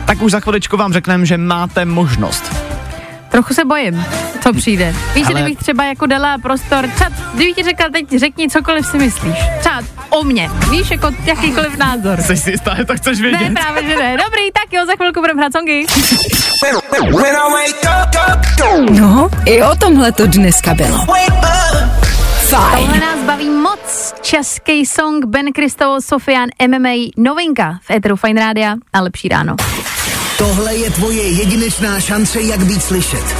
tak 0.05 0.21
už 0.21 0.31
za 0.31 0.39
chviličku 0.39 0.77
vám 0.77 0.93
řekneme, 0.93 1.25
že 1.25 1.37
máte 1.37 1.85
možnost. 1.85 2.55
Trochu 3.29 3.53
se 3.53 3.65
bojím, 3.65 4.05
co 4.43 4.53
přijde. 4.53 4.95
Víš, 5.15 5.25
Ale- 5.27 5.33
kdybych 5.41 5.57
třeba 5.57 5.83
jako 5.85 6.05
dala 6.05 6.37
prostor, 6.37 6.87
třeba, 6.87 7.09
kdybych 7.33 7.55
ti 7.55 7.63
řekla, 7.63 7.85
teď 7.93 8.19
řekni 8.19 8.49
cokoliv 8.49 8.85
si 8.87 8.97
myslíš. 8.97 9.35
Třeba 9.59 9.81
o 10.09 10.23
mně, 10.23 10.49
víš, 10.69 10.91
jako 10.91 11.11
jakýkoliv 11.25 11.77
názor. 11.77 12.21
Jsi 12.21 12.37
si 12.37 12.51
jistá, 12.51 12.75
to 12.87 12.95
chceš 12.97 13.21
vědět? 13.21 13.49
Ne, 13.49 13.55
právě, 13.61 13.83
že 13.83 13.95
ne. 13.95 14.17
Dobrý, 14.25 14.51
tak 14.53 14.73
jo, 14.73 14.85
za 14.85 14.95
chvilku 14.95 15.19
budeme 15.21 15.41
hrát 15.41 15.51
songy. 15.53 15.85
No, 18.91 19.29
i 19.45 19.63
o 19.63 19.75
tomhle 19.75 20.11
to 20.11 20.27
dneska 20.27 20.73
bylo. 20.73 21.05
Fajn. 22.49 22.85
Tohle 22.85 22.99
nás 22.99 23.19
baví 23.25 23.49
moc. 23.49 24.13
Český 24.21 24.85
song 24.85 25.25
Ben 25.25 25.53
Kristol, 25.53 26.01
Sofian 26.01 26.49
MMA, 26.67 26.89
novinka 27.17 27.79
v 27.81 27.91
Eteru 27.91 28.15
Fine 28.15 28.41
Rádia 28.41 28.75
a 28.93 29.01
lepší 29.01 29.27
ráno. 29.27 29.55
Tohle 30.37 30.75
je 30.75 30.91
tvoje 30.91 31.23
jedinečná 31.23 31.99
šance, 31.99 32.41
jak 32.41 32.59
být 32.59 32.83
slyšet. 32.83 33.35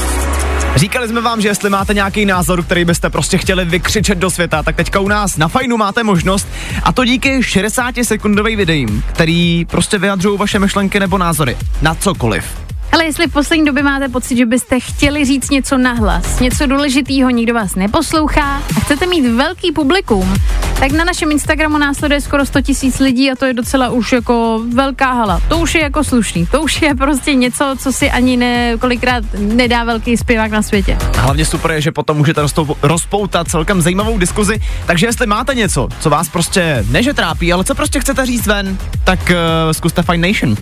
Říkali 0.76 1.08
jsme 1.08 1.22
vám, 1.22 1.42
že 1.42 1.48
jestli 1.48 1.70
máte 1.70 1.94
nějaký 1.94 2.26
názor, 2.26 2.64
který 2.64 2.86
byste 2.86 3.10
prostě 3.10 3.38
chtěli 3.38 3.66
vykřičet 3.66 4.18
do 4.18 4.30
světa, 4.30 4.64
tak 4.64 4.76
teďka 4.76 5.00
u 5.00 5.08
nás 5.08 5.38
na 5.38 5.48
Fajnu 5.48 5.78
máte 5.78 6.04
možnost 6.04 6.48
a 6.84 6.92
to 6.92 7.06
díky 7.06 7.44
60 7.44 7.96
sekundovým 8.04 8.58
videím, 8.58 9.04
který 9.10 9.66
prostě 9.66 9.98
vyjadřují 9.98 10.38
vaše 10.38 10.60
myšlenky 10.60 11.00
nebo 11.00 11.18
názory 11.18 11.58
na 11.82 11.96
cokoliv. 11.96 12.67
Ale 12.92 13.06
jestli 13.06 13.28
v 13.28 13.34
poslední 13.34 13.66
době 13.66 13.84
máte 13.84 14.10
pocit, 14.10 14.38
že 14.38 14.46
byste 14.46 14.80
chtěli 14.80 15.26
říct 15.26 15.50
něco 15.50 15.78
nahlas, 15.78 16.40
něco 16.40 16.66
důležitýho, 16.66 17.30
nikdo 17.30 17.54
vás 17.54 17.76
neposlouchá 17.76 18.56
a 18.78 18.80
chcete 18.80 19.06
mít 19.06 19.28
velký 19.28 19.72
publikum, 19.72 20.34
tak 20.80 20.92
na 20.92 21.04
našem 21.04 21.32
Instagramu 21.32 21.78
následuje 21.78 22.22
skoro 22.22 22.46
100 22.46 22.62
tisíc 22.62 23.00
lidí 23.00 23.32
a 23.32 23.36
to 23.36 23.46
je 23.46 23.54
docela 23.54 23.90
už 23.90 24.12
jako 24.12 24.64
velká 24.74 25.12
hala. 25.12 25.42
To 25.48 25.58
už 25.58 25.76
je 25.76 25.82
jako 25.82 26.04
slušný. 26.04 26.48
To 26.48 26.62
už 26.62 26.82
je 26.82 26.96
prostě 26.96 27.36
něco, 27.36 27.76
co 27.80 27.92
si 27.92 28.12
ani 28.12 28.38
ne, 28.38 28.78
kolikrát 28.80 29.24
nedá 29.38 29.84
velký 29.84 30.18
zpěvák 30.18 30.52
na 30.52 30.62
světě. 30.62 30.98
A 31.18 31.22
hlavně 31.22 31.46
super 31.46 31.72
je, 31.72 31.82
že 31.82 31.92
potom 31.92 32.18
můžete 32.18 32.42
rozpoutat 32.82 33.48
celkem 33.48 33.82
zajímavou 33.82 34.18
diskuzi, 34.18 34.60
takže 34.86 35.06
jestli 35.06 35.28
máte 35.28 35.56
něco, 35.56 35.88
co 36.00 36.10
vás 36.10 36.30
prostě 36.30 36.86
neže 36.90 37.14
trápí, 37.14 37.54
ale 37.54 37.64
co 37.64 37.76
prostě 37.76 38.00
chcete 38.00 38.26
říct 38.26 38.48
ven, 38.48 38.78
tak 39.04 39.20
uh, 39.20 39.72
zkuste 39.72 40.04
Fine 40.04 40.28
Nation. 40.28 40.56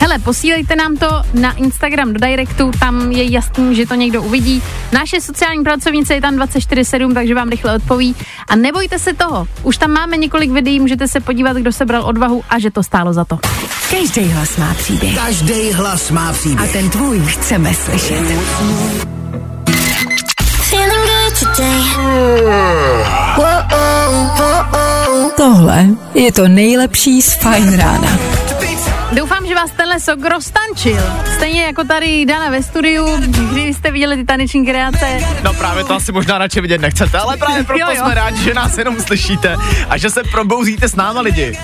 Hele, 0.00 0.18
posílejte 0.18 0.76
nám 0.76 0.96
to 0.96 1.22
na 1.34 1.52
Instagram 1.52 2.12
do 2.12 2.26
directu, 2.26 2.70
tam 2.80 3.12
je 3.12 3.30
jasný, 3.30 3.76
že 3.76 3.86
to 3.86 3.94
někdo 3.94 4.22
uvidí. 4.22 4.62
Naše 4.92 5.20
sociální 5.20 5.64
pracovnice 5.64 6.14
je 6.14 6.20
tam 6.20 6.36
24-7, 6.36 7.14
takže 7.14 7.34
vám 7.34 7.48
rychle 7.48 7.76
odpoví. 7.76 8.16
A 8.48 8.56
nebojte 8.56 8.98
se 8.98 9.14
toho, 9.14 9.48
už 9.62 9.76
tam 9.76 9.90
máme 9.90 10.16
několik 10.16 10.50
videí, 10.50 10.80
můžete 10.80 11.08
se 11.08 11.20
podívat, 11.20 11.56
kdo 11.56 11.72
sebral 11.72 12.02
odvahu 12.04 12.42
a 12.50 12.58
že 12.58 12.70
to 12.70 12.82
stálo 12.82 13.12
za 13.12 13.24
to. 13.24 13.38
Každý 13.90 14.22
hlas 14.22 14.56
má 14.56 14.74
příběh. 14.74 15.14
Každý 15.14 15.72
hlas 15.72 16.10
má 16.10 16.28
A 16.28 16.32
příběh. 16.32 16.72
ten 16.72 16.90
tvůj 16.90 17.20
chceme 17.20 17.74
slyšet. 17.74 18.22
Feeling 20.70 21.06
good 21.06 21.56
today. 21.56 21.82
Tohle 25.36 25.86
je 26.14 26.32
to 26.32 26.48
nejlepší 26.48 27.22
z 27.22 27.34
Fajn 27.34 27.76
rána. 27.76 28.18
Doufám, 29.12 29.46
že 29.46 29.54
vás 29.54 29.70
tenhle 29.70 30.00
sok 30.00 30.24
roztančil. 30.24 31.02
Stejně 31.36 31.62
jako 31.64 31.84
tady 31.84 32.26
Dana 32.26 32.50
ve 32.50 32.62
studiu, 32.62 33.06
kdy 33.52 33.74
jste 33.74 33.90
viděli 33.90 34.16
ty 34.16 34.24
taneční 34.24 34.66
kreace. 34.66 35.18
No 35.42 35.54
právě 35.54 35.84
to 35.84 35.94
asi 35.94 36.12
možná 36.12 36.38
radši 36.38 36.60
vidět 36.60 36.80
nechcete, 36.80 37.18
ale 37.18 37.36
právě 37.36 37.64
proto 37.66 37.80
Jo, 37.80 37.86
jo. 37.90 38.02
jsme 38.04 38.14
rádi, 38.14 38.42
že 38.42 38.54
nás 38.54 38.78
jenom 38.78 39.00
slyšíte 39.00 39.56
a 39.88 39.96
že 39.96 40.10
se 40.10 40.22
probouzíte 40.32 40.88
s 40.88 40.96
náma 40.96 41.20
lidi. 41.20 41.58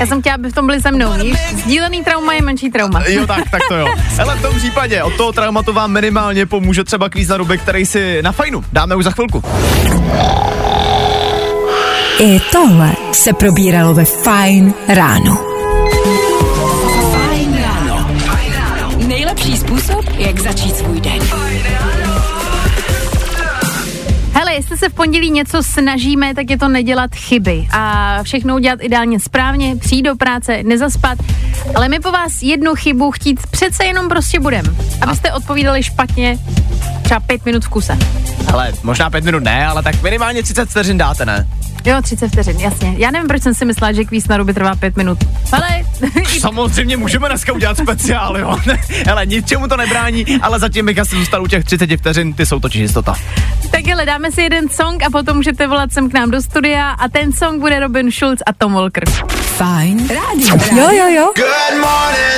Já 0.00 0.06
jsem 0.06 0.20
chtěla, 0.20 0.34
aby 0.34 0.50
v 0.50 0.54
tom 0.54 0.66
byli 0.66 0.80
se 0.80 0.90
mnou, 0.92 1.12
víš? 1.12 1.38
Sdílený 1.52 2.04
trauma 2.04 2.32
je 2.34 2.42
menší 2.42 2.70
trauma. 2.70 3.02
Jo, 3.08 3.26
tak, 3.26 3.50
tak 3.50 3.62
to 3.68 3.74
jo. 3.74 3.86
Ale 4.22 4.36
v 4.36 4.42
tom 4.42 4.56
případě 4.56 5.02
od 5.02 5.16
toho 5.16 5.32
traumatu 5.32 5.72
vám 5.72 5.92
minimálně 5.92 6.46
pomůže 6.46 6.84
třeba 6.84 7.08
kvíz 7.08 7.28
na 7.28 7.36
ruby, 7.36 7.58
který 7.58 7.86
si 7.86 8.22
na 8.22 8.32
fajnu 8.32 8.64
dáme 8.72 8.94
už 8.96 9.04
za 9.04 9.10
chvilku. 9.10 9.42
I 12.18 12.40
tohle 12.52 12.92
se 13.12 13.32
probíralo 13.32 13.94
ve 13.94 14.04
Fajn 14.04 14.74
ráno. 14.88 15.55
Způsob, 19.66 20.04
jak 20.18 20.38
začít 20.38 20.76
svůj 20.76 21.00
den. 21.00 21.18
Hele, 24.32 24.54
jestli 24.54 24.78
se 24.78 24.88
v 24.88 24.94
pondělí 24.94 25.30
něco 25.30 25.62
snažíme, 25.62 26.34
tak 26.34 26.50
je 26.50 26.58
to 26.58 26.68
nedělat 26.68 27.14
chyby 27.14 27.68
a 27.72 28.18
všechno 28.22 28.54
udělat 28.54 28.78
ideálně 28.82 29.20
správně, 29.20 29.76
přijít 29.76 30.02
do 30.02 30.16
práce, 30.16 30.62
nezaspat, 30.62 31.18
ale 31.74 31.88
my 31.88 32.00
po 32.00 32.12
vás 32.12 32.42
jednu 32.42 32.74
chybu 32.74 33.10
chtít 33.10 33.46
přece 33.50 33.84
jenom 33.84 34.08
prostě 34.08 34.40
budem, 34.40 34.76
abyste 35.00 35.32
odpovídali 35.32 35.82
špatně 35.82 36.38
třeba 37.02 37.20
pět 37.20 37.44
minut 37.44 37.64
v 37.64 37.68
kuse. 37.68 37.98
Ale 38.52 38.72
možná 38.82 39.10
pět 39.10 39.24
minut 39.24 39.42
ne, 39.42 39.66
ale 39.66 39.82
tak 39.82 40.02
minimálně 40.02 40.42
30 40.42 40.70
vteřin 40.70 40.98
dáte, 40.98 41.26
ne? 41.26 41.48
Jo, 41.86 42.02
30 42.02 42.28
vteřin, 42.28 42.56
jasně. 42.60 42.94
Já 42.98 43.10
nevím, 43.10 43.28
proč 43.28 43.42
jsem 43.42 43.54
si 43.54 43.64
myslela, 43.64 43.92
že 43.92 44.04
kvíz 44.04 44.28
na 44.28 44.36
ruby 44.36 44.54
trvá 44.54 44.74
pět 44.76 44.96
minut. 44.96 45.18
Ale 45.52 45.68
Samozřejmě 46.40 46.96
můžeme 46.96 47.28
dneska 47.28 47.52
udělat 47.52 47.78
speciál, 47.78 48.38
jo. 48.38 48.56
Hele, 49.06 49.26
ničemu 49.26 49.68
to 49.68 49.76
nebrání, 49.76 50.26
ale 50.42 50.58
zatím 50.58 50.86
bych 50.86 50.98
asi 50.98 51.16
zůstal 51.16 51.42
u 51.42 51.46
těch 51.46 51.64
30 51.64 51.96
vteřin, 51.96 52.34
ty 52.34 52.46
jsou 52.46 52.60
totiž 52.60 52.80
jistota. 52.80 53.14
tak 53.70 53.86
hele, 53.86 54.06
dáme 54.06 54.32
si 54.32 54.42
jeden 54.42 54.68
song 54.68 55.02
a 55.02 55.10
potom 55.10 55.36
můžete 55.36 55.66
volat 55.66 55.92
sem 55.92 56.10
k 56.10 56.14
nám 56.14 56.30
do 56.30 56.42
studia 56.42 56.90
a 56.90 57.08
ten 57.08 57.32
song 57.32 57.60
bude 57.60 57.80
Robin 57.80 58.10
Schulz 58.10 58.38
a 58.46 58.52
Tom 58.52 58.72
Walker. 58.72 59.04
Fajn 59.30 60.08
rádio. 60.08 60.76
Jo, 60.76 60.90
jo, 60.90 61.08
jo. 61.08 61.32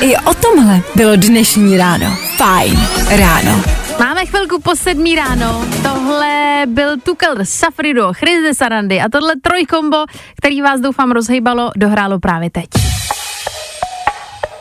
I 0.00 0.16
o 0.16 0.34
tomhle 0.34 0.80
bylo 0.94 1.16
dnešní 1.16 1.76
ráno. 1.76 2.16
Fajn 2.36 2.88
ráno. 3.10 3.77
Máme 3.98 4.26
chvilku 4.26 4.60
po 4.60 4.76
sedmí 4.76 5.14
ráno. 5.16 5.64
Tohle 5.82 6.62
byl 6.66 7.00
Tukel 7.00 7.34
Safrido, 7.42 8.12
Chris 8.12 8.42
de 8.42 8.54
Sarandy 8.54 9.00
a 9.00 9.08
tohle 9.08 9.36
trojkombo, 9.42 9.96
který 10.36 10.62
vás 10.62 10.80
doufám 10.80 11.10
rozhejbalo, 11.10 11.70
dohrálo 11.76 12.18
právě 12.18 12.50
teď. 12.50 12.66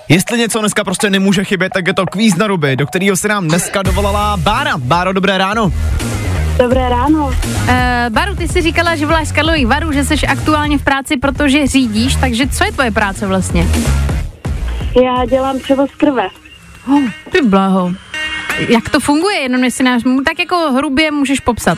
Jestli 0.10 0.38
něco 0.38 0.60
dneska 0.60 0.84
prostě 0.84 1.10
nemůže 1.10 1.44
chybět, 1.44 1.74
tak 1.74 1.88
je 1.88 1.94
to 1.94 2.06
kvíz 2.06 2.36
na 2.36 2.48
ruby, 2.48 2.76
do 2.76 2.88
kterého 2.88 3.16
se 3.16 3.28
nám 3.28 3.48
dneska 3.48 3.82
dovolala 3.82 4.38
Bára. 4.38 4.78
Báro, 4.78 5.14
dobré 5.14 5.38
ráno. 5.38 5.74
Dobré 6.60 6.90
ráno. 6.90 7.26
Uh, 7.26 7.36
Baru, 8.10 8.36
ty 8.36 8.48
jsi 8.48 8.62
říkala, 8.62 8.96
že 8.96 9.06
voláš 9.06 9.28
z 9.28 9.32
Karlových 9.32 9.68
Varů, 9.68 9.92
že 9.92 10.06
jsi 10.06 10.28
aktuálně 10.28 10.78
v 10.78 10.84
práci, 10.84 11.18
protože 11.18 11.68
řídíš, 11.68 12.16
takže 12.16 12.48
co 12.48 12.64
je 12.64 12.72
tvoje 12.72 12.92
práce 12.92 13.28
vlastně? 13.28 13.68
Já 15.04 15.26
dělám 15.26 15.60
převoz 15.60 15.90
krve. 15.98 16.28
Oh, 16.88 17.02
ty 17.32 17.42
blaho. 17.42 17.92
Jak 18.60 18.90
to 18.90 19.00
funguje, 19.00 19.38
jenom 19.38 19.64
jestli 19.64 19.84
nás 19.84 20.04
tak 20.26 20.40
jako 20.40 20.72
hrubě 20.72 21.12
můžeš 21.12 21.40
popsat. 21.40 21.78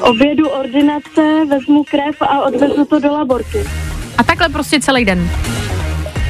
Obědu 0.00 0.48
ordinace, 0.48 1.44
vezmu 1.50 1.84
krev 1.84 2.22
a 2.22 2.42
odvezu 2.42 2.84
to 2.84 3.00
do 3.00 3.12
laborky. 3.12 3.58
A 4.18 4.24
takhle 4.24 4.48
prostě 4.48 4.80
celý 4.80 5.04
den. 5.04 5.30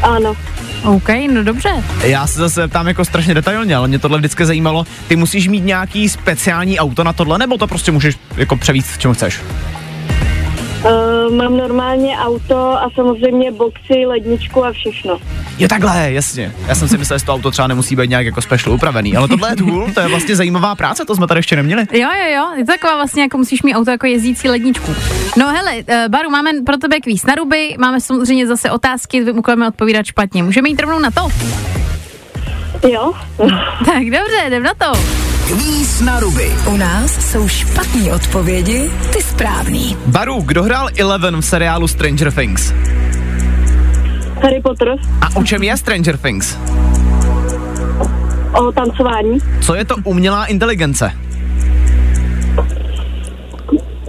Ano. 0.02 0.36
OK, 0.84 1.08
no 1.32 1.44
dobře. 1.44 1.84
Já 2.02 2.26
se 2.26 2.38
zase 2.38 2.68
ptám 2.68 2.88
jako 2.88 3.04
strašně 3.04 3.34
detailně, 3.34 3.76
ale 3.76 3.88
mě 3.88 3.98
tohle 3.98 4.18
vždycky 4.18 4.46
zajímalo. 4.46 4.86
Ty 5.08 5.16
musíš 5.16 5.48
mít 5.48 5.64
nějaký 5.64 6.08
speciální 6.08 6.78
auto 6.78 7.04
na 7.04 7.12
tohle, 7.12 7.38
nebo 7.38 7.58
to 7.58 7.66
prostě 7.66 7.92
můžeš 7.92 8.14
jako 8.36 8.56
převíst 8.56 8.90
v 8.90 8.98
čem 8.98 9.14
chceš? 9.14 9.40
Uh, 11.28 11.36
mám 11.36 11.56
normálně 11.56 12.18
auto 12.18 12.56
a 12.56 12.90
samozřejmě 12.94 13.52
boxy, 13.52 14.06
ledničku 14.06 14.64
a 14.64 14.72
všechno. 14.72 15.18
Je 15.58 15.68
takhle, 15.68 16.12
jasně. 16.12 16.52
Já 16.66 16.74
jsem 16.74 16.88
si 16.88 16.98
myslel, 16.98 17.18
že 17.18 17.24
to 17.24 17.34
auto 17.34 17.50
třeba 17.50 17.68
nemusí 17.68 17.96
být 17.96 18.10
nějak 18.10 18.26
jako 18.26 18.42
special 18.42 18.74
upravený, 18.74 19.16
ale 19.16 19.28
tohle 19.28 19.50
je 19.52 19.56
cool, 19.56 19.88
to 19.94 20.00
je 20.00 20.08
vlastně 20.08 20.36
zajímavá 20.36 20.74
práce, 20.74 21.04
to 21.04 21.16
jsme 21.16 21.26
tady 21.26 21.38
ještě 21.38 21.56
neměli. 21.56 21.86
Jo, 21.92 22.08
jo, 22.08 22.34
jo, 22.36 22.46
je 22.56 22.64
to 22.64 22.72
taková 22.72 22.96
vlastně, 22.96 23.22
jako 23.22 23.38
musíš 23.38 23.62
mít 23.62 23.74
auto 23.74 23.90
jako 23.90 24.06
jezdící 24.06 24.48
ledničku. 24.48 24.94
No 25.36 25.48
hele, 25.48 25.74
uh, 25.74 26.08
Baru, 26.08 26.30
máme 26.30 26.50
pro 26.66 26.76
tebe 26.76 27.00
kvíz 27.00 27.26
na 27.26 27.34
ruby, 27.34 27.76
máme 27.78 28.00
samozřejmě 28.00 28.46
zase 28.46 28.70
otázky, 28.70 29.24
vymukujeme 29.24 29.68
odpovídat 29.68 30.06
špatně. 30.06 30.42
Můžeme 30.42 30.68
jít 30.68 30.80
rovnou 30.80 30.98
na 30.98 31.10
to? 31.10 31.28
Jo? 32.88 33.12
Tak 33.86 34.04
dobře, 34.04 34.44
jdem 34.46 34.62
na 34.62 34.72
to. 34.74 35.25
Kvíz 35.46 36.00
na 36.00 36.20
ruby. 36.20 36.52
U 36.66 36.76
nás 36.76 37.30
jsou 37.30 37.48
špatné 37.48 38.12
odpovědi, 38.12 38.90
ty 39.12 39.22
správný. 39.22 39.96
Baru, 40.06 40.40
kdo 40.42 40.62
hrál 40.62 40.88
Eleven 40.98 41.36
v 41.40 41.44
seriálu 41.44 41.88
Stranger 41.88 42.32
Things? 42.32 42.72
Harry 44.42 44.60
Potter 44.62 44.88
A 45.20 45.36
o 45.36 45.44
čem 45.44 45.62
je 45.62 45.76
Stranger 45.76 46.16
Things? 46.16 46.56
o 48.52 48.72
tancování. 48.72 49.38
Co 49.60 49.74
je 49.74 49.84
to 49.84 49.94
umělá 50.04 50.46
inteligence? 50.46 51.12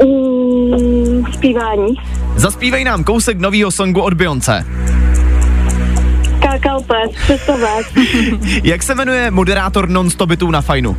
Mm, 0.03 1.25
zpívání. 1.33 1.93
Zaspívej 2.35 2.83
nám 2.83 3.03
kousek 3.03 3.39
novýho 3.39 3.71
songu 3.71 4.01
od 4.01 4.13
Beyoncé. 4.13 4.65
Kákal 6.41 6.81
pes, 6.81 7.27
cestovák. 7.27 7.85
Jak 8.63 8.83
se 8.83 8.95
jmenuje 8.95 9.31
moderátor 9.31 9.89
non-stopitu 9.89 10.51
na 10.51 10.61
fajnu? 10.61 10.97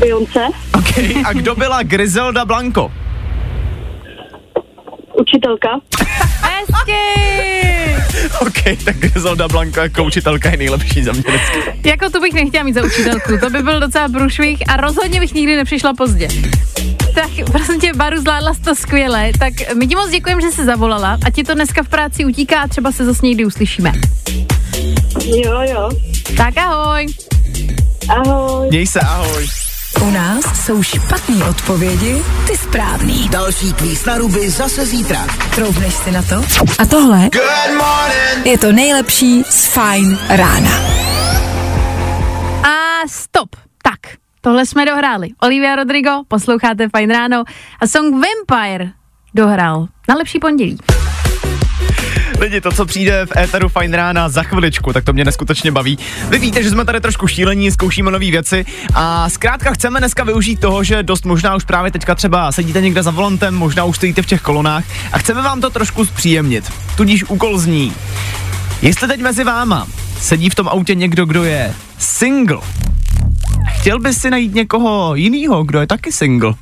Beyoncé, 0.00 0.46
OK. 0.78 0.98
A 1.24 1.32
kdo 1.32 1.54
byla 1.54 1.82
Griselda 1.82 2.44
Blanco? 2.44 2.90
učitelka, 5.20 5.68
Hezky! 6.42 6.92
OK, 8.40 8.84
tak 8.84 8.96
Griselda 8.96 9.48
Blanco 9.48 9.80
jako 9.80 10.04
učitelka 10.04 10.50
je 10.50 10.56
nejlepší 10.56 11.02
za 11.04 11.12
mě. 11.12 11.22
Jako 11.84 12.10
tu 12.10 12.20
bych 12.20 12.32
nechtěla 12.32 12.64
mít 12.64 12.72
za 12.74 12.82
učitelku, 12.84 13.38
to 13.40 13.50
by 13.50 13.62
byl 13.62 13.80
docela 13.80 14.08
průšvih 14.08 14.62
a 14.68 14.76
rozhodně 14.76 15.20
bych 15.20 15.34
nikdy 15.34 15.56
nepřišla 15.56 15.94
pozdě. 15.94 16.28
Tak 17.14 17.30
prosím 17.52 17.80
tě, 17.80 17.92
Baru, 17.94 18.16
zvládla 18.20 18.54
jsi 18.54 18.60
to 18.60 18.74
skvěle, 18.74 19.30
tak 19.38 19.52
my 19.74 19.86
ti 19.86 19.94
moc 19.96 20.10
děkujeme, 20.10 20.42
že 20.42 20.48
jsi 20.50 20.64
zavolala 20.64 21.18
a 21.26 21.30
ti 21.30 21.44
to 21.44 21.54
dneska 21.54 21.82
v 21.82 21.88
práci 21.88 22.24
utíká 22.24 22.60
a 22.60 22.68
třeba 22.68 22.92
se 22.92 23.04
zase 23.04 23.26
někdy 23.26 23.44
uslyšíme. 23.44 23.92
jo, 25.24 25.60
jo, 25.72 25.90
Tak 26.36 26.56
ahoj. 26.58 27.06
ahoj. 28.08 28.68
Měj 28.68 28.86
se, 28.86 29.00
ahoj. 29.00 29.46
U 30.02 30.10
nás 30.10 30.64
jsou 30.64 30.82
špatné 30.82 31.44
odpovědi, 31.44 32.22
ty 32.46 32.56
správný. 32.56 33.28
Další 33.28 33.72
kvíz 33.72 34.04
na 34.04 34.18
ruby 34.18 34.50
zase 34.50 34.86
zítra. 34.86 35.26
Troubneš 35.54 35.94
si 35.94 36.10
na 36.10 36.22
to? 36.22 36.44
A 36.78 36.86
tohle 36.86 37.30
je 38.44 38.58
to 38.58 38.72
nejlepší 38.72 39.42
z 39.50 39.66
Fine 39.66 40.18
rána. 40.28 40.70
A 42.62 43.08
stop. 43.08 43.48
Tak, 43.82 44.16
tohle 44.40 44.66
jsme 44.66 44.86
dohráli. 44.86 45.28
Olivia 45.42 45.76
Rodrigo, 45.76 46.10
posloucháte 46.28 46.88
Fajn 46.88 47.10
ráno 47.10 47.44
a 47.80 47.86
song 47.86 48.14
Vampire 48.14 48.92
dohrál 49.34 49.86
na 50.08 50.14
lepší 50.14 50.38
pondělí. 50.38 50.78
Lidi, 52.40 52.60
to, 52.60 52.72
co 52.72 52.86
přijde 52.86 53.26
v 53.26 53.36
éteru 53.36 53.68
Fine 53.68 53.96
Rána 53.96 54.28
za 54.28 54.42
chviličku, 54.42 54.92
tak 54.92 55.04
to 55.04 55.12
mě 55.12 55.24
neskutečně 55.24 55.72
baví. 55.72 55.98
Vy 56.28 56.38
víte, 56.38 56.62
že 56.62 56.70
jsme 56.70 56.84
tady 56.84 57.00
trošku 57.00 57.26
šílení, 57.26 57.70
zkoušíme 57.70 58.10
nové 58.10 58.30
věci 58.30 58.64
a 58.94 59.28
zkrátka 59.28 59.72
chceme 59.72 60.00
dneska 60.00 60.24
využít 60.24 60.60
toho, 60.60 60.84
že 60.84 61.02
dost 61.02 61.24
možná 61.24 61.56
už 61.56 61.64
právě 61.64 61.90
teďka 61.90 62.14
třeba 62.14 62.52
sedíte 62.52 62.80
někde 62.80 63.02
za 63.02 63.10
volantem, 63.10 63.54
možná 63.54 63.84
už 63.84 63.96
stojíte 63.96 64.22
v 64.22 64.26
těch 64.26 64.42
kolonách 64.42 64.84
a 65.12 65.18
chceme 65.18 65.42
vám 65.42 65.60
to 65.60 65.70
trošku 65.70 66.04
zpříjemnit. 66.04 66.72
Tudíž 66.96 67.24
úkol 67.24 67.58
zní, 67.58 67.92
jestli 68.82 69.08
teď 69.08 69.20
mezi 69.20 69.44
váma 69.44 69.86
sedí 70.20 70.50
v 70.50 70.54
tom 70.54 70.68
autě 70.68 70.94
někdo, 70.94 71.26
kdo 71.26 71.44
je 71.44 71.74
single, 71.98 72.60
chtěl 73.68 74.00
by 74.00 74.14
si 74.14 74.30
najít 74.30 74.54
někoho 74.54 75.14
jiného, 75.14 75.64
kdo 75.64 75.80
je 75.80 75.86
taky 75.86 76.12
single, 76.12 76.54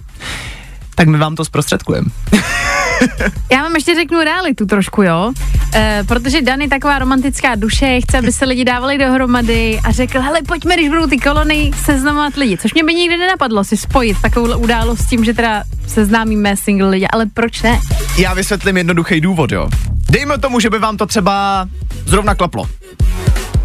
tak 0.95 1.09
my 1.09 1.19
vám 1.19 1.37
to 1.37 1.45
zprostředkujeme. 1.45 2.11
Já 3.53 3.63
vám 3.63 3.75
ještě 3.75 3.95
řeknu 3.95 4.21
realitu 4.21 4.67
trošku, 4.67 5.03
jo? 5.03 5.33
E, 5.75 6.05
protože 6.09 6.43
Dan 6.43 6.61
je 6.61 6.69
taková 6.69 6.99
romantická 6.99 7.55
duše, 7.55 8.01
chce, 8.01 8.19
aby 8.19 8.33
se 8.33 8.45
lidi 8.45 8.65
dávali 8.65 8.99
dohromady 8.99 9.81
a 9.85 9.93
řekl, 9.93 10.21
hele, 10.21 10.43
pojďme, 10.43 10.75
když 10.75 10.89
budou 10.89 11.07
ty 11.07 11.19
kolony, 11.19 11.71
seznamovat 11.85 12.37
lidi. 12.37 12.59
Což 12.59 12.75
mě 12.75 12.85
by 12.85 12.95
nikdy 12.95 13.17
nenapadlo 13.17 13.65
si 13.65 13.77
spojit 13.77 14.17
takovou 14.23 14.59
událost 14.59 14.99
s 14.99 15.07
tím, 15.07 15.25
že 15.25 15.35
teda 15.35 15.63
seznámíme 15.87 16.57
single 16.57 16.89
lidi, 16.89 17.07
ale 17.13 17.27
proč 17.35 17.63
ne? 17.63 17.81
Já 18.19 18.35
vysvětlím 18.35 18.77
jednoduchý 18.77 19.21
důvod, 19.21 19.53
jo. 19.53 19.69
Dejme 20.11 20.39
tomu, 20.39 20.61
že 20.61 20.71
by 20.71 20.79
vám 20.79 20.97
to 20.97 21.07
třeba 21.07 21.67
zrovna 22.07 22.35
klaplo. 22.35 22.67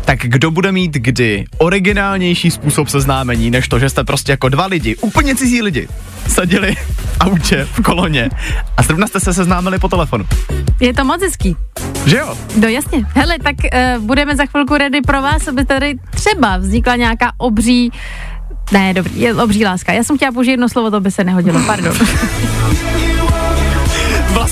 Tak 0.05 0.19
kdo 0.19 0.51
bude 0.51 0.71
mít 0.71 0.93
kdy 0.93 1.45
originálnější 1.57 2.51
způsob 2.51 2.89
seznámení, 2.89 3.51
než 3.51 3.67
to, 3.67 3.79
že 3.79 3.89
jste 3.89 4.03
prostě 4.03 4.31
jako 4.31 4.49
dva 4.49 4.65
lidi, 4.65 4.95
úplně 4.95 5.35
cizí 5.35 5.61
lidi, 5.61 5.87
seděli 6.27 6.75
v 6.75 7.17
autě, 7.19 7.67
v 7.73 7.81
koloně 7.81 8.29
a 8.77 8.83
zrovna 8.83 9.07
jste 9.07 9.19
se 9.19 9.33
seznámili 9.33 9.79
po 9.79 9.87
telefonu. 9.87 10.25
Je 10.79 10.93
to 10.93 11.05
moc 11.05 11.21
hezký. 11.21 11.55
Že 12.05 12.17
jo? 12.17 12.37
No 12.59 12.67
jasně. 12.67 13.05
Hele, 13.15 13.35
tak 13.43 13.55
uh, 13.97 14.03
budeme 14.03 14.35
za 14.35 14.45
chvilku 14.45 14.77
ready 14.77 15.01
pro 15.01 15.21
vás, 15.21 15.47
aby 15.47 15.65
tady 15.65 15.95
třeba 16.09 16.57
vznikla 16.57 16.95
nějaká 16.95 17.31
obří 17.37 17.91
ne, 18.71 18.93
dobrý, 18.93 19.21
je 19.21 19.35
obří 19.35 19.65
láska. 19.65 19.93
Já 19.93 20.03
jsem 20.03 20.17
chtěla 20.17 20.31
použít 20.31 20.51
jedno 20.51 20.69
slovo, 20.69 20.91
to 20.91 20.99
by 20.99 21.11
se 21.11 21.23
nehodilo, 21.23 21.59
pardon. 21.65 21.97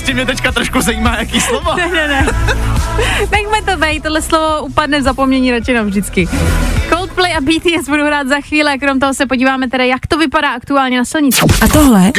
Vlastně 0.01 0.13
mě 0.13 0.25
teďka 0.25 0.51
trošku 0.51 0.81
zajímá, 0.81 1.15
jaký 1.19 1.41
slovo. 1.41 1.73
ne, 1.77 1.87
ne, 1.87 2.07
ne. 2.07 2.27
Nechme 3.31 3.61
to 3.65 3.85
být, 3.85 4.03
tohle 4.03 4.21
slovo 4.21 4.65
upadne 4.65 4.99
v 4.99 5.03
zapomnění 5.03 5.51
radši 5.51 5.79
vždycky. 5.79 6.27
Coldplay 6.89 7.35
a 7.35 7.41
BTS 7.41 7.89
budou 7.89 8.05
hrát 8.05 8.27
za 8.27 8.41
chvíli 8.41 8.69
a 8.73 8.77
krom 8.77 8.99
toho 8.99 9.13
se 9.13 9.25
podíváme 9.25 9.69
teda, 9.69 9.83
jak 9.83 10.07
to 10.07 10.17
vypadá 10.17 10.49
aktuálně 10.49 10.97
na 10.97 11.05
silnici. 11.05 11.41
A 11.61 11.67
tohle 11.67 12.11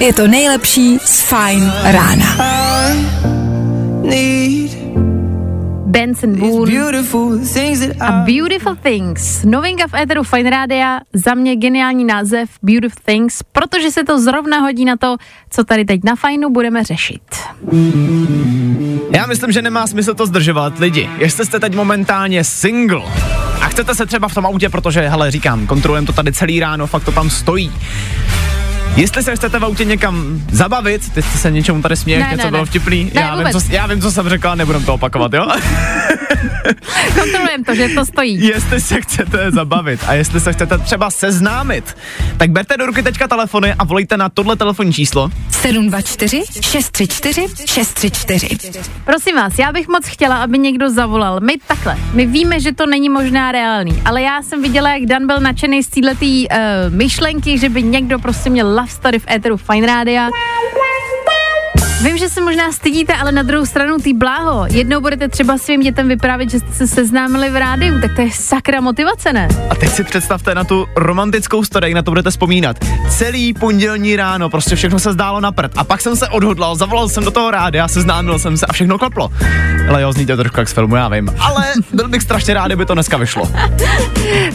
je 0.00 0.14
to 0.14 0.28
nejlepší 0.28 0.98
z 0.98 1.22
Fine 1.22 1.72
rána. 1.84 3.43
Benson 5.94 6.34
Boone 6.34 6.72
a 8.00 8.12
Beautiful 8.12 8.76
Things. 8.82 9.44
Novinka 9.44 9.86
v 9.86 9.94
éteru 9.94 10.22
Fine 10.22 10.50
Rádia, 10.50 11.00
za 11.12 11.34
mě 11.34 11.56
geniální 11.56 12.04
název 12.04 12.50
Beautiful 12.62 13.02
Things, 13.04 13.42
protože 13.52 13.90
se 13.90 14.04
to 14.04 14.20
zrovna 14.20 14.58
hodí 14.58 14.84
na 14.84 14.96
to, 14.96 15.16
co 15.50 15.64
tady 15.64 15.84
teď 15.84 16.00
na 16.04 16.16
Fajnu 16.16 16.50
budeme 16.50 16.84
řešit. 16.84 17.22
Já 19.10 19.26
myslím, 19.26 19.52
že 19.52 19.62
nemá 19.62 19.86
smysl 19.86 20.14
to 20.14 20.26
zdržovat, 20.26 20.78
lidi. 20.78 21.10
Jestli 21.18 21.46
jste 21.46 21.60
teď 21.60 21.74
momentálně 21.74 22.44
single 22.44 23.02
a 23.60 23.68
chcete 23.68 23.94
se 23.94 24.06
třeba 24.06 24.28
v 24.28 24.34
tom 24.34 24.46
autě, 24.46 24.68
protože, 24.68 25.08
hele, 25.08 25.30
říkám, 25.30 25.66
kontrolujeme 25.66 26.06
to 26.06 26.12
tady 26.12 26.32
celý 26.32 26.60
ráno, 26.60 26.86
fakt 26.86 27.04
to 27.04 27.12
tam 27.12 27.30
stojí. 27.30 27.72
Jestli 28.96 29.22
se 29.22 29.36
chcete 29.36 29.58
v 29.58 29.64
autě 29.64 29.84
někam 29.84 30.42
zabavit, 30.52 31.12
ty 31.12 31.22
jste 31.22 31.38
se 31.38 31.50
něčemu 31.50 31.82
tady 31.82 31.96
směješ, 31.96 32.22
Ne, 32.24 32.30
něco 32.30 32.44
ne, 32.44 32.50
bylo 32.50 32.62
ne. 32.62 32.66
vtipný, 32.66 33.04
Ne, 33.14 33.20
já, 33.20 33.36
vím, 33.36 33.52
co, 33.52 33.60
já 33.68 33.86
vím, 33.86 34.00
co 34.00 34.10
jsem 34.10 34.28
řekla, 34.28 34.54
nebudem 34.54 34.84
to 34.84 34.94
opakovat, 34.94 35.32
jo? 35.32 35.46
Kontrolujeme 37.20 37.64
to, 37.64 37.74
že 37.74 37.88
to 37.88 38.06
stojí. 38.06 38.46
jestli 38.46 38.80
se 38.80 39.00
chcete 39.00 39.50
zabavit 39.50 40.00
a 40.06 40.14
jestli 40.14 40.40
se 40.40 40.52
chcete 40.52 40.78
třeba 40.78 41.10
seznámit, 41.10 41.96
tak 42.36 42.50
berte 42.50 42.76
do 42.76 42.86
ruky 42.86 43.02
teďka 43.02 43.28
telefony 43.28 43.74
a 43.78 43.84
volejte 43.84 44.16
na 44.16 44.28
tohle 44.28 44.56
telefonní 44.56 44.92
číslo. 44.92 45.30
724 45.50 46.42
634 46.60 47.46
634. 47.66 48.80
Prosím 49.04 49.36
vás, 49.36 49.58
já 49.58 49.72
bych 49.72 49.88
moc 49.88 50.06
chtěla, 50.06 50.42
aby 50.42 50.58
někdo 50.58 50.90
zavolal. 50.90 51.40
My 51.40 51.54
takhle, 51.66 51.96
my 52.12 52.26
víme, 52.26 52.60
že 52.60 52.72
to 52.72 52.86
není 52.86 53.08
možná 53.08 53.52
reálný, 53.52 54.02
ale 54.04 54.22
já 54.22 54.42
jsem 54.42 54.62
viděla, 54.62 54.94
jak 54.94 55.06
Dan 55.06 55.26
byl 55.26 55.40
nadšený 55.40 55.82
z 55.82 55.88
této 55.88 56.24
uh, 56.24 56.48
myšlenky, 56.88 57.58
že 57.58 57.68
by 57.68 57.82
někdo 57.82 58.18
prostě 58.18 58.50
měl 58.50 58.74
love 58.84 58.92
story 58.92 59.18
v 59.18 59.24
éteru 59.26 59.56
Fine 59.56 59.86
Rádia. 59.86 60.28
Vím, 62.04 62.18
že 62.18 62.28
se 62.28 62.40
možná 62.40 62.72
stydíte, 62.72 63.14
ale 63.14 63.32
na 63.32 63.42
druhou 63.42 63.66
stranu 63.66 63.96
tý 63.98 64.14
bláho. 64.14 64.66
Jednou 64.70 65.00
budete 65.00 65.28
třeba 65.28 65.58
svým 65.58 65.80
dětem 65.80 66.08
vyprávět, 66.08 66.50
že 66.50 66.58
jste 66.58 66.72
se 66.72 66.86
seznámili 66.86 67.50
v 67.50 67.56
rádiu, 67.56 68.00
tak 68.00 68.14
to 68.14 68.20
je 68.20 68.30
sakra 68.32 68.80
motivace, 68.80 69.32
ne? 69.32 69.48
A 69.70 69.74
teď 69.74 69.88
si 69.88 70.04
představte 70.04 70.54
na 70.54 70.64
tu 70.64 70.86
romantickou 70.96 71.64
story, 71.64 71.94
na 71.94 72.02
to 72.02 72.10
budete 72.10 72.30
vzpomínat. 72.30 72.76
Celý 73.10 73.54
pondělní 73.54 74.16
ráno, 74.16 74.50
prostě 74.50 74.76
všechno 74.76 74.98
se 74.98 75.12
zdálo 75.12 75.40
na 75.40 75.52
prd. 75.52 75.72
A 75.76 75.84
pak 75.84 76.00
jsem 76.00 76.16
se 76.16 76.28
odhodlal, 76.28 76.76
zavolal 76.76 77.08
jsem 77.08 77.24
do 77.24 77.30
toho 77.30 77.50
rádia, 77.50 77.88
seznámil 77.88 78.38
jsem 78.38 78.56
se 78.56 78.66
a 78.66 78.72
všechno 78.72 78.98
klaplo. 78.98 79.30
Ale 79.88 80.02
jo, 80.02 80.12
zní 80.12 80.26
to 80.26 80.36
trošku 80.36 80.60
jak 80.60 80.68
z 80.68 80.72
filmu, 80.72 80.96
já 80.96 81.08
vím. 81.08 81.30
Ale 81.38 81.64
byl 81.92 82.08
bych 82.08 82.22
strašně 82.22 82.54
rád, 82.54 82.66
kdyby 82.66 82.86
to 82.86 82.94
dneska 82.94 83.16
vyšlo. 83.16 83.52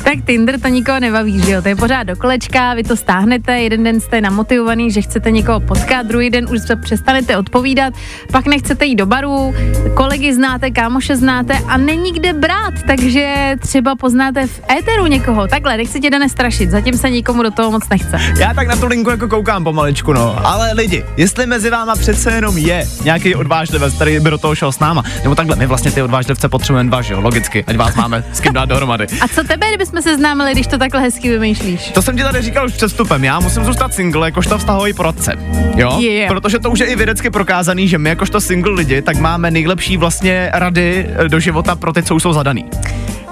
Tak 0.04 0.14
Tinder 0.26 0.60
to 0.60 0.68
nikoho 0.68 1.00
nebaví, 1.00 1.42
že 1.42 1.52
jo? 1.52 1.62
To 1.62 1.68
je 1.68 1.76
pořád 1.76 2.04
do 2.04 2.16
kolečka, 2.16 2.74
vy 2.74 2.84
to 2.84 2.96
stáhnete, 2.96 3.60
jeden 3.60 3.84
den 3.84 4.00
jste 4.00 4.22
namotivovaný, 4.22 4.92
že 4.92 5.02
chcete 5.02 5.32
někoho 5.32 5.60
potkat, 5.60 6.06
druhý 6.06 6.30
den 6.30 6.48
už 6.52 6.62
se 6.62 6.76
přestanete 6.76 7.38
odpovídat, 7.40 7.94
pak 8.32 8.46
nechcete 8.46 8.86
jít 8.86 8.96
do 8.96 9.06
baru, 9.06 9.56
kolegy 9.94 10.34
znáte, 10.34 10.72
kámoše 10.72 11.16
znáte 11.16 11.54
a 11.68 11.78
není 11.78 12.12
kde 12.12 12.34
brát, 12.34 12.74
takže 12.88 13.56
třeba 13.60 13.96
poznáte 13.96 14.48
v 14.48 14.62
éteru 14.80 15.08
někoho. 15.08 15.48
Takhle, 15.48 15.78
nechci 15.78 16.00
tě 16.00 16.10
Dane 16.10 16.30
strašit, 16.30 16.70
zatím 16.70 16.98
se 16.98 17.10
nikomu 17.10 17.44
do 17.44 17.52
toho 17.52 17.72
moc 17.72 17.90
nechce. 17.90 18.20
Já 18.40 18.54
tak 18.54 18.68
na 18.68 18.76
tu 18.76 18.88
linku 18.88 19.10
jako 19.10 19.28
koukám 19.28 19.64
pomaličku, 19.64 20.14
no. 20.14 20.48
Ale 20.48 20.74
lidi, 20.74 21.04
jestli 21.18 21.46
mezi 21.46 21.70
váma 21.70 21.96
přece 21.96 22.32
jenom 22.32 22.58
je 22.58 22.88
nějaký 23.04 23.36
odvážlivec, 23.36 23.94
který 23.94 24.20
by 24.20 24.30
do 24.30 24.38
toho 24.38 24.56
šel 24.56 24.72
s 24.72 24.80
náma, 24.80 25.04
nebo 25.24 25.36
takhle, 25.36 25.56
my 25.56 25.66
vlastně 25.66 25.92
ty 25.92 26.02
odvážlivce 26.02 26.50
potřebujeme 26.50 26.90
dva, 26.90 27.02
že 27.02 27.14
jo, 27.14 27.22
logicky, 27.22 27.64
ať 27.68 27.76
vás 27.76 27.96
máme 27.96 28.24
s 28.34 28.40
kým 28.40 28.54
dát 28.54 28.66
dohromady. 28.66 29.08
A 29.22 29.28
co 29.28 29.44
tebe, 29.44 29.68
kdybychom 29.68 30.02
se 30.02 30.16
známili, 30.16 30.52
když 30.52 30.68
to 30.68 30.78
takhle 30.78 31.02
hezky 31.02 31.30
vymýšlíš? 31.30 31.92
To 31.92 32.02
jsem 32.02 32.18
ti 32.18 32.24
tady 32.24 32.42
říkal 32.42 32.66
už 32.66 32.74
před 32.74 32.88
vstupem, 32.88 33.24
já 33.24 33.40
musím 33.40 33.66
zůstat 33.66 33.94
single 33.94 34.28
jakožto 34.28 34.58
vztahový 34.58 34.94
poradce. 34.94 35.34
Jo? 35.76 35.98
Yeah. 36.00 36.28
Protože 36.28 36.60
to 36.60 36.72
už 36.72 36.80
je 36.80 36.86
i 36.86 36.96
vědecky 36.96 37.29
prokázaný, 37.32 37.88
že 37.88 37.98
my 37.98 38.10
jakožto 38.10 38.42
single 38.42 38.74
lidi, 38.74 39.02
tak 39.02 39.18
máme 39.18 39.52
nejlepší 39.52 39.98
vlastně 39.98 40.50
rady 40.54 41.08
eh, 41.10 41.30
do 41.30 41.40
života 41.40 41.76
pro 41.76 41.94
ty, 41.94 42.04
co 42.04 42.16
už 42.16 42.24
jsou 42.24 42.34
zadaný. 42.34 42.66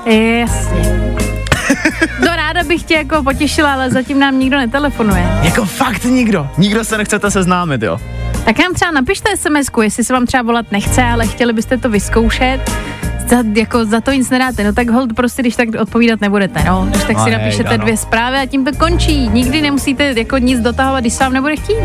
Jasně. 0.05 0.97
No 2.21 2.35
ráda 2.35 2.63
bych 2.63 2.83
tě 2.83 2.93
jako 2.93 3.23
potěšila, 3.23 3.73
ale 3.73 3.89
zatím 3.89 4.19
nám 4.19 4.39
nikdo 4.39 4.57
netelefonuje. 4.57 5.29
Jako 5.41 5.65
fakt 5.65 6.03
nikdo. 6.03 6.47
Nikdo 6.57 6.83
se 6.83 6.97
nechcete 6.97 7.31
seznámit, 7.31 7.83
jo? 7.83 7.99
Tak 8.45 8.59
nám 8.59 8.73
třeba 8.73 8.91
napište 8.91 9.37
sms 9.37 9.67
jestli 9.83 10.03
se 10.03 10.13
vám 10.13 10.25
třeba 10.25 10.43
volat 10.43 10.71
nechce, 10.71 11.03
ale 11.03 11.27
chtěli 11.27 11.53
byste 11.53 11.77
to 11.77 11.89
vyzkoušet. 11.89 12.71
Za, 13.29 13.37
jako 13.55 13.85
za 13.85 14.01
to 14.01 14.11
nic 14.11 14.29
nedáte, 14.29 14.63
no 14.63 14.73
tak 14.73 14.89
hold 14.89 15.13
prostě, 15.13 15.41
když 15.41 15.55
tak 15.55 15.69
odpovídat 15.81 16.21
nebudete, 16.21 16.63
no. 16.67 16.87
Když 16.89 17.03
tak 17.03 17.17
No 17.17 17.23
si 17.25 17.29
hej, 17.31 17.39
napíšete 17.39 17.69
ano. 17.69 17.77
dvě 17.83 17.97
zprávy 17.97 18.37
a 18.37 18.45
tím 18.45 18.65
to 18.65 18.71
končí. 18.77 19.29
Nikdy 19.29 19.61
nemusíte 19.61 20.13
jako 20.17 20.37
nic 20.37 20.59
dotahovat, 20.59 21.01
když 21.03 21.13
se 21.13 21.23
vám 21.23 21.33
nebude 21.33 21.55
chtít. 21.55 21.75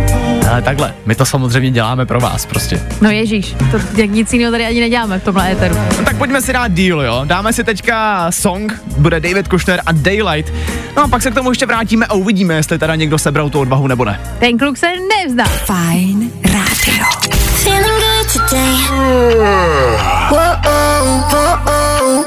Ale 0.51 0.63
takhle, 0.63 0.95
my 1.07 1.15
to 1.15 1.25
samozřejmě 1.25 1.71
děláme 1.71 2.07
pro 2.07 2.21
vás 2.21 2.47
prostě. 2.47 2.81
No 3.01 3.11
ježíš, 3.11 3.55
to 3.71 3.81
jak 4.01 4.11
nic 4.11 4.33
jiného 4.33 4.51
tady 4.53 4.67
ani 4.67 4.81
neděláme 4.81 5.19
v 5.19 5.25
tomhle 5.25 5.53
éteru. 5.53 5.75
No 5.99 6.05
tak 6.05 6.17
pojďme 6.17 6.43
si 6.43 6.53
dát 6.53 6.73
deal, 6.73 7.01
jo. 7.03 7.21
Dáme 7.25 7.53
si 7.53 7.65
teďka 7.65 8.27
song, 8.31 8.83
bude 8.99 9.21
David 9.21 9.49
Kushner 9.49 9.81
a 9.87 9.93
Daylight. 9.93 10.53
No 10.97 11.03
a 11.05 11.09
pak 11.09 11.23
se 11.23 11.31
k 11.31 11.35
tomu 11.35 11.51
ještě 11.51 11.67
vrátíme 11.67 12.07
a 12.07 12.15
uvidíme, 12.15 12.55
jestli 12.55 12.79
teda 12.79 12.95
někdo 12.95 13.19
sebral 13.19 13.51
tu 13.51 13.61
odvahu 13.61 13.87
nebo 13.87 14.05
ne. 14.05 14.21
Ten 14.39 14.59
kluk 14.59 14.77
se 14.77 14.87
nevzdá. 15.19 15.45
Fajn 15.45 16.31
rádio. 16.45 17.22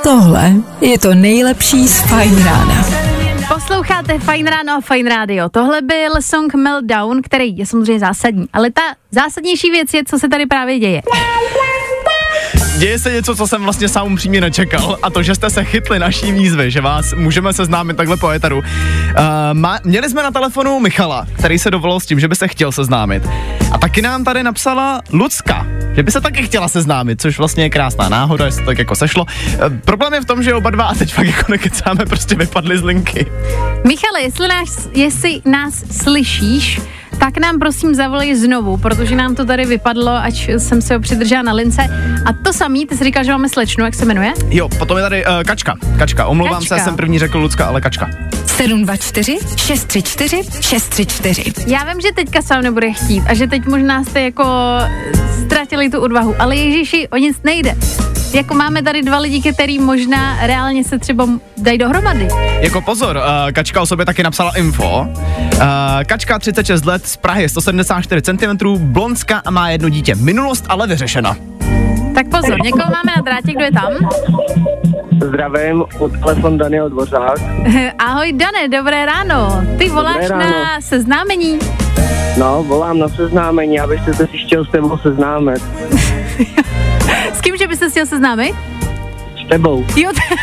Tohle 0.04 0.54
je 0.82 1.00
to 1.00 1.14
nejlepší 1.14 1.88
z 1.88 2.02
Fajn 2.02 2.44
rána. 2.44 2.86
Posloucháte 3.54 4.20
Fine 4.20 4.52
Ráno 4.52 4.74
a 4.74 4.82
Fine 4.82 5.10
Radio. 5.10 5.50
Tohle 5.50 5.82
byl 5.82 6.22
song 6.22 6.54
Meltdown, 6.54 7.22
který 7.22 7.58
je 7.58 7.66
samozřejmě 7.66 8.00
zásadní, 8.00 8.46
ale 8.54 8.72
ta 8.72 8.82
zásadnější 9.12 9.72
věc 9.72 9.94
je, 9.94 10.04
co 10.04 10.20
se 10.20 10.30
tady 10.30 10.46
právě 10.46 10.80
děje. 10.80 11.02
Děje 12.86 13.00
se 13.00 13.12
něco, 13.12 13.36
co 13.36 13.48
jsem 13.48 13.64
vlastně 13.64 13.90
sám 13.90 14.14
upřímně 14.14 14.42
nečekal 14.42 14.98
a 15.02 15.10
to, 15.10 15.24
že 15.24 15.36
jste 15.36 15.50
se 15.50 15.64
chytli 15.64 16.00
naší 16.00 16.32
výzvy, 16.32 16.72
že 16.72 16.82
vás 16.82 17.14
můžeme 17.14 17.54
seznámit 17.54 17.98
takhle 17.98 18.18
po 18.18 18.30
éteru. 18.30 18.58
Uh, 18.58 18.64
má, 19.54 19.80
měli 19.84 20.10
jsme 20.10 20.24
na 20.24 20.32
telefonu 20.32 20.80
Michala, 20.80 21.28
který 21.38 21.60
se 21.60 21.72
dovolil 21.72 22.00
s 22.00 22.06
tím, 22.06 22.20
že 22.20 22.28
by 22.28 22.36
se 22.36 22.48
chtěl 22.48 22.72
seznámit. 22.72 23.24
A 23.72 23.78
taky 23.78 24.02
nám 24.02 24.24
tady 24.24 24.44
napsala 24.44 25.02
Lucka, 25.14 25.68
že 25.96 26.04
by 26.04 26.12
se 26.12 26.22
taky 26.22 26.44
chtěla 26.44 26.68
seznámit, 26.68 27.22
což 27.22 27.38
vlastně 27.38 27.64
je 27.64 27.70
krásná 27.70 28.10
náhoda, 28.10 28.46
jestli 28.46 28.62
to 28.62 28.66
tak 28.66 28.78
jako 28.80 28.96
sešlo. 28.96 29.26
Uh, 29.26 29.78
problém 29.86 30.14
je 30.14 30.22
v 30.22 30.26
tom, 30.26 30.44
že 30.44 30.54
oba 30.54 30.70
dva, 30.70 30.84
a 30.84 30.94
teď 30.94 31.14
fakt 31.14 31.28
jako 31.28 31.52
nekecáme, 31.52 32.06
prostě 32.06 32.36
vypadli 32.36 32.78
z 32.78 32.84
linky. 32.84 33.26
Michale, 33.88 34.22
jestli 34.22 34.48
nás, 34.48 34.90
jestli 34.94 35.42
nás 35.46 35.84
slyšíš, 35.92 36.82
tak 37.20 37.38
nám 37.38 37.60
prosím 37.60 37.96
zavolej 37.96 38.36
znovu, 38.36 38.78
protože 38.78 39.16
nám 39.16 39.36
to 39.36 39.46
tady 39.46 39.66
vypadlo, 39.66 40.12
ať 40.12 40.50
jsem 40.58 40.82
se 40.82 40.94
ho 40.94 41.00
přidržela 41.00 41.42
na 41.42 41.54
lince. 41.54 41.82
A 42.26 42.34
to 42.34 42.54
samý, 42.54 42.86
ty 42.86 42.98
jsi 42.98 43.04
říkal, 43.04 43.24
že 43.24 43.32
máme 43.32 43.50
slečnu, 43.50 43.86
jak 43.86 43.96
se 43.96 44.06
jmenuje? 44.06 44.34
Jo, 44.50 44.70
potom 44.70 44.98
je 44.98 45.04
tady 45.04 45.26
uh, 45.26 45.32
Kačka. 45.44 45.76
Kačka, 45.98 46.26
omlouvám 46.26 46.60
Kačka. 46.60 46.78
se, 46.78 46.84
jsem 46.84 46.96
první 46.96 47.20
řekl 47.20 47.38
Lucka, 47.40 47.66
ale 47.66 47.82
Kačka. 47.82 48.10
724 48.46 49.38
634 49.58 50.42
634. 50.62 51.54
Já 51.68 51.84
vím, 51.84 52.02
že 52.02 52.08
teďka 52.16 52.42
sám 52.42 52.62
nebude 52.62 52.92
chtít 52.94 53.24
a 53.28 53.34
že 53.34 53.48
teď 53.48 53.66
možná 53.66 54.04
jste 54.04 54.22
jako 54.22 54.46
ztratili 55.46 55.90
tu 55.90 56.00
odvahu, 56.02 56.36
ale 56.40 56.56
Ježíši, 56.56 57.08
o 57.08 57.18
nic 57.18 57.38
nejde. 57.44 57.76
Jako 58.36 58.54
máme 58.54 58.84
tady 58.84 59.02
dva 59.02 59.18
lidi, 59.18 59.54
který 59.54 59.80
možná 59.80 60.48
reálně 60.48 60.84
se 60.84 61.00
třeba 61.00 61.28
dají 61.58 61.78
dohromady. 61.78 62.28
Jako 62.60 62.82
pozor, 62.82 63.16
uh, 63.18 63.52
Kačka 63.52 63.82
o 63.82 63.86
sobě 63.86 64.06
taky 64.06 64.24
napsala 64.24 64.52
info. 64.58 65.02
Uh, 65.02 65.62
Kačka 66.06 66.40
36 66.40 66.86
let 66.86 67.08
z 67.08 67.18
Prahy, 67.18 67.50
174 67.50 68.22
cm, 68.22 68.78
blondská 68.78 69.42
a 69.46 69.52
má 69.52 69.70
jedno 69.70 69.90
dítě. 69.90 70.16
Minulost 70.16 70.66
ale 70.70 70.88
vyřešena. 70.88 71.36
Tak 72.16 72.28
pozor, 72.30 72.62
někoho 72.64 72.84
máme 72.84 73.12
na 73.18 73.22
drátě, 73.22 73.54
kdo 73.54 73.64
je 73.64 73.72
tam? 73.72 73.92
Zdravím, 75.28 75.84
od 76.00 76.12
telefon 76.20 76.58
Daniel 76.58 76.90
Dvořák. 76.90 77.40
Ahoj 78.00 78.34
Dane, 78.34 78.68
dobré 78.70 79.06
ráno. 79.06 79.64
Ty 79.78 79.90
voláš 79.90 80.30
ráno. 80.30 80.44
na 80.44 80.82
seznámení. 80.82 81.60
No, 82.38 82.64
volám 82.64 83.00
na 83.00 83.08
seznámení, 83.10 83.80
abyste 83.80 84.14
se 84.14 84.28
si 84.28 84.38
chtěl 84.38 84.66
s 84.66 84.72
tebou 84.72 84.98
seznámit. 84.98 85.64
S 87.34 87.42
kým, 87.42 87.58
že 87.58 87.68
byste 87.68 87.86
se 87.86 87.92
chtěl 87.92 88.06
seznámit? 88.06 88.56
S 89.46 89.50
tebou. 89.50 89.86
Jo, 89.96 90.10
t- 90.14 90.36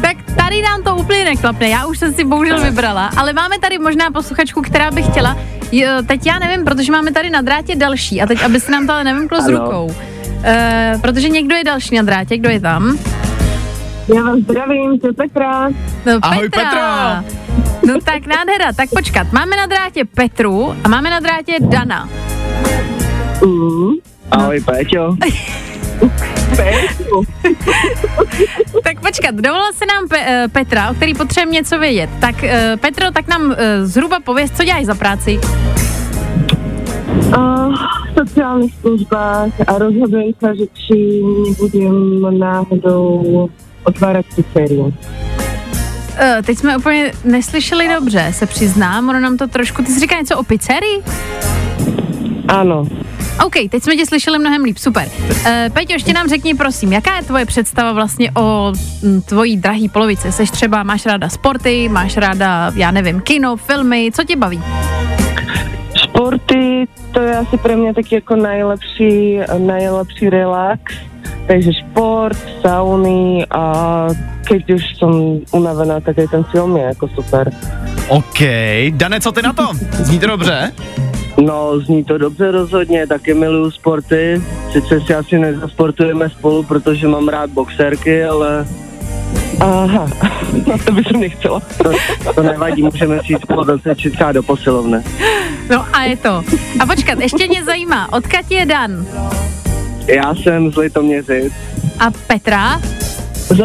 tak 0.02 0.16
tady 0.36 0.62
nám 0.62 0.82
to 0.82 0.96
úplně 0.96 1.24
neklapne, 1.24 1.68
já 1.68 1.86
už 1.86 1.98
jsem 1.98 2.14
si 2.14 2.24
bohužel 2.24 2.60
vybrala, 2.60 3.10
ale 3.16 3.32
máme 3.32 3.58
tady 3.58 3.78
možná 3.78 4.10
posluchačku, 4.10 4.62
která 4.62 4.90
by 4.90 5.02
chtěla, 5.02 5.38
jo, 5.72 5.88
teď 6.06 6.26
já 6.26 6.38
nevím, 6.38 6.64
protože 6.64 6.92
máme 6.92 7.12
tady 7.12 7.30
na 7.30 7.40
drátě 7.40 7.76
další 7.76 8.22
a 8.22 8.26
teď, 8.26 8.42
aby 8.42 8.60
se 8.60 8.72
nám 8.72 8.86
to 8.86 8.92
ale 8.92 9.04
nevymklo 9.04 9.40
z 9.40 9.48
Ano. 9.48 9.58
rukou. 9.58 9.84
Uh, 9.86 11.00
protože 11.00 11.28
někdo 11.28 11.54
je 11.56 11.64
další 11.64 11.96
na 11.96 12.02
drátě, 12.02 12.36
kdo 12.38 12.48
je 12.48 12.60
tam? 12.60 12.98
Já 14.14 14.22
vás 14.22 14.38
zdravím, 14.38 14.98
to 14.98 15.06
je 15.06 15.12
Petra. 15.12 15.68
No, 16.06 16.12
Ahoj, 16.22 16.48
Petra. 16.48 17.24
No 17.86 17.94
tak 18.04 18.26
nádhera, 18.26 18.72
tak 18.76 18.88
počkat, 18.96 19.32
máme 19.32 19.56
na 19.56 19.66
drátě 19.66 20.04
Petru 20.04 20.74
a 20.84 20.88
máme 20.88 21.10
na 21.10 21.20
drátě 21.20 21.52
Dana. 21.60 22.08
Mm. 23.46 23.90
Ahoj, 24.30 24.60
Péťo. 24.60 25.16
Tak 28.84 29.00
počkat, 29.00 29.34
dovolila 29.34 29.72
se 29.72 29.86
nám 29.86 30.04
Pe- 30.04 30.24
eh, 30.26 30.48
Petra, 30.52 30.90
o 30.90 30.94
který 30.94 31.14
potřebujeme 31.14 31.52
něco 31.52 31.78
vědět. 31.78 32.10
Tak 32.20 32.44
eh, 32.44 32.76
Petro, 32.80 33.10
tak 33.10 33.28
nám 33.28 33.54
eh, 33.56 33.86
zhruba 33.86 34.20
pověz, 34.20 34.50
co 34.50 34.64
děláš 34.64 34.84
za 34.84 34.94
práci? 34.94 35.40
A 37.36 37.68
v 37.68 37.74
sociálnych 38.18 38.72
službách 38.80 39.50
a 39.66 39.78
rozhodujem 39.78 40.32
sa, 40.40 40.54
že 40.54 40.66
či 40.74 41.22
nebudem 41.22 42.38
náhodou 42.38 43.50
otvárať 43.84 44.26
pizzeriu. 44.34 44.92
Uh, 46.14 46.42
teď 46.46 46.58
jsme 46.58 46.76
úplně 46.76 47.12
neslyšeli 47.24 47.88
dobře, 47.88 48.26
se 48.30 48.46
přiznám, 48.46 49.08
ono 49.08 49.20
nám 49.20 49.36
to 49.36 49.46
trošku, 49.46 49.82
ty 49.82 49.92
jsi 49.92 50.00
říká 50.00 50.18
něco 50.18 50.38
o 50.38 50.42
pizzerii? 50.42 51.02
Áno. 52.48 52.86
OK, 53.42 53.54
teď 53.70 53.82
jsme 53.82 53.96
tě 53.96 54.06
slyšeli 54.06 54.38
mnohem 54.38 54.64
líp, 54.64 54.78
super. 54.78 55.08
Uh, 55.20 55.72
Peťo, 55.72 55.92
ještě 55.92 56.12
nám 56.12 56.28
řekni 56.28 56.54
prosím, 56.54 56.92
jaká 56.92 57.16
je 57.16 57.22
tvoje 57.22 57.46
představa 57.46 57.92
vlastně 57.92 58.30
o 58.36 58.72
mm, 59.02 59.22
tvojí 59.22 59.56
drahý 59.56 59.88
polovice? 59.88 60.32
Seš 60.32 60.50
třeba, 60.50 60.82
máš 60.82 61.06
ráda 61.06 61.28
sporty, 61.28 61.88
máš 61.88 62.16
ráda, 62.16 62.72
já 62.74 62.90
nevím, 62.90 63.20
kino, 63.20 63.56
filmy, 63.56 64.10
co 64.14 64.24
tě 64.24 64.36
baví? 64.36 64.62
Športy, 65.94 66.86
to 67.12 67.20
je 67.20 67.36
asi 67.36 67.56
pre 67.58 67.76
mňa 67.76 67.94
taký 67.94 68.18
ako 68.18 68.34
najlepší, 68.36 69.46
najlepší 69.58 70.30
relax. 70.30 70.94
Takže 71.46 71.70
šport, 71.72 72.38
sauny 72.62 73.44
a 73.50 73.62
keď 74.48 74.80
už 74.80 74.82
som 74.96 75.44
unavená, 75.52 76.00
tak 76.00 76.18
aj 76.18 76.28
ten 76.32 76.44
film 76.48 76.76
je 76.76 76.88
ako 76.88 77.04
super. 77.20 77.52
OK, 78.08 78.40
Dane, 78.96 79.20
co 79.20 79.32
ty 79.32 79.42
na 79.42 79.52
to? 79.52 79.68
Zní 79.92 80.18
to 80.18 80.26
dobře? 80.26 80.72
No, 81.36 81.80
zní 81.80 82.04
to 82.04 82.18
dobře 82.18 82.50
rozhodně, 82.50 83.06
taky 83.06 83.34
miluju 83.34 83.70
sporty. 83.70 84.42
Sice 84.72 85.00
si 85.00 85.14
asi 85.14 85.38
nezasportujeme 85.38 86.30
spolu, 86.30 86.62
protože 86.62 87.08
mám 87.08 87.28
rád 87.28 87.50
boxerky, 87.50 88.24
ale 88.24 88.66
Aha, 89.60 90.08
no 90.66 90.78
to 90.84 90.92
by 90.92 91.02
som 91.04 91.20
nechcela. 91.20 91.60
to, 91.82 91.90
to 92.34 92.42
nevadí, 92.42 92.82
můžeme 92.82 93.20
si 93.26 93.32
jít 93.32 93.42
spolu 93.42 93.64
zacvičit 93.64 94.12
třeba 94.12 94.32
do 94.32 94.42
posilovny. 94.42 94.98
No 95.70 95.84
a 95.92 96.02
je 96.02 96.16
to. 96.16 96.42
A 96.80 96.86
počkat, 96.86 97.20
ještě 97.20 97.48
mě 97.48 97.64
zajímá, 97.64 98.12
odkud 98.12 98.50
je 98.50 98.66
Dan? 98.66 99.06
Já 100.06 100.34
jsem 100.34 100.72
z 100.72 100.76
Litoměřic. 100.76 101.52
A 102.00 102.10
Petra? 102.26 102.80
Z. 103.34 103.60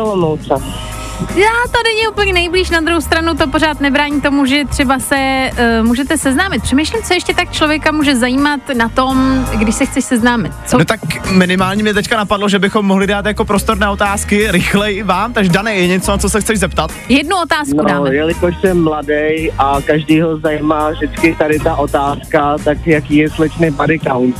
Já 1.19 1.49
to 1.71 1.77
není 1.83 2.07
úplně 2.11 2.33
nejblíž, 2.33 2.69
na 2.69 2.79
druhou 2.81 3.01
stranu 3.01 3.35
to 3.35 3.47
pořád 3.47 3.79
nebrání 3.81 4.21
tomu, 4.21 4.45
že 4.45 4.65
třeba 4.65 4.99
se 4.99 5.49
uh, 5.81 5.87
můžete 5.87 6.17
seznámit. 6.17 6.63
Přemýšlím, 6.63 7.03
co 7.03 7.13
ještě 7.13 7.33
tak 7.33 7.51
člověka 7.51 7.91
může 7.91 8.15
zajímat 8.15 8.59
na 8.77 8.89
tom, 8.89 9.45
když 9.55 9.75
se 9.75 9.85
chceš 9.85 10.05
seznámit. 10.05 10.51
Co? 10.65 10.77
No 10.77 10.85
tak 10.85 10.99
minimálně 11.31 11.83
mě 11.83 11.93
teďka 11.93 12.17
napadlo, 12.17 12.49
že 12.49 12.59
bychom 12.59 12.85
mohli 12.85 13.07
dát 13.07 13.25
jako 13.25 13.45
prostor 13.45 13.77
na 13.77 13.91
otázky 13.91 14.51
rychleji 14.51 15.03
vám, 15.03 15.33
takže 15.33 15.51
Dane, 15.51 15.75
je 15.75 15.87
něco, 15.87 16.11
na 16.11 16.17
co 16.17 16.29
se 16.29 16.41
chceš 16.41 16.59
zeptat? 16.59 16.91
Jednu 17.09 17.35
otázku 17.43 17.77
No, 17.77 17.83
dáme. 17.83 18.15
jelikož 18.15 18.53
jsem 18.61 18.83
mladý 18.83 19.51
a 19.57 19.77
každýho 19.85 20.39
zajímá 20.39 20.89
vždycky 20.89 21.35
tady 21.35 21.59
ta 21.59 21.75
otázka, 21.75 22.57
tak 22.63 22.87
jaký 22.87 23.15
je 23.15 23.29
slečný 23.29 23.71
body 23.71 23.99
count? 23.99 24.35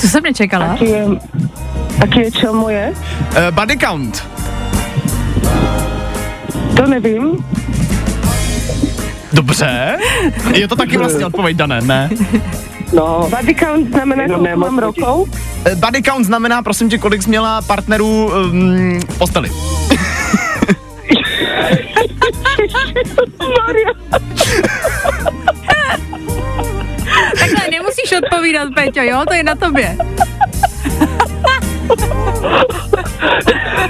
To 0.00 0.08
jsem 0.08 0.22
nečekala. 0.22 0.66
Aký 0.66 0.84
je, 0.90 1.06
aký 2.02 2.18
je 2.20 2.30
čo 2.30 2.52
moje? 2.52 2.92
Uh, 3.30 3.50
body 3.50 3.76
count. 3.76 4.26
To 6.76 6.86
nevím. 6.86 7.44
Dobře. 9.32 9.98
Je 10.54 10.68
to 10.68 10.76
taky 10.76 10.96
vlastně 10.96 11.26
odpověď, 11.26 11.56
Dane, 11.56 11.80
ne? 11.80 12.10
No, 12.92 13.28
Body 13.30 13.54
count 13.54 13.88
znamená, 13.88 14.22
Jenom 14.22 14.42
nemoc 14.42 14.68
mám 14.68 14.78
rokov? 14.78 15.28
Eh, 15.64 15.74
Body 15.74 16.02
count 16.02 16.26
znamená, 16.26 16.62
prosím 16.62 16.88
tě, 16.90 16.98
kolik 16.98 17.22
jsi 17.22 17.28
měla 17.28 17.62
partnerů 17.62 18.26
um, 18.26 19.00
v 19.08 19.18
posteli. 19.18 19.50
Takhle 27.38 27.70
nemusíš 27.70 28.12
odpovídat, 28.22 28.68
Peťo, 28.74 29.02
jo? 29.02 29.24
To 29.28 29.34
je 29.34 29.42
na 29.42 29.54
tobě. 29.54 29.96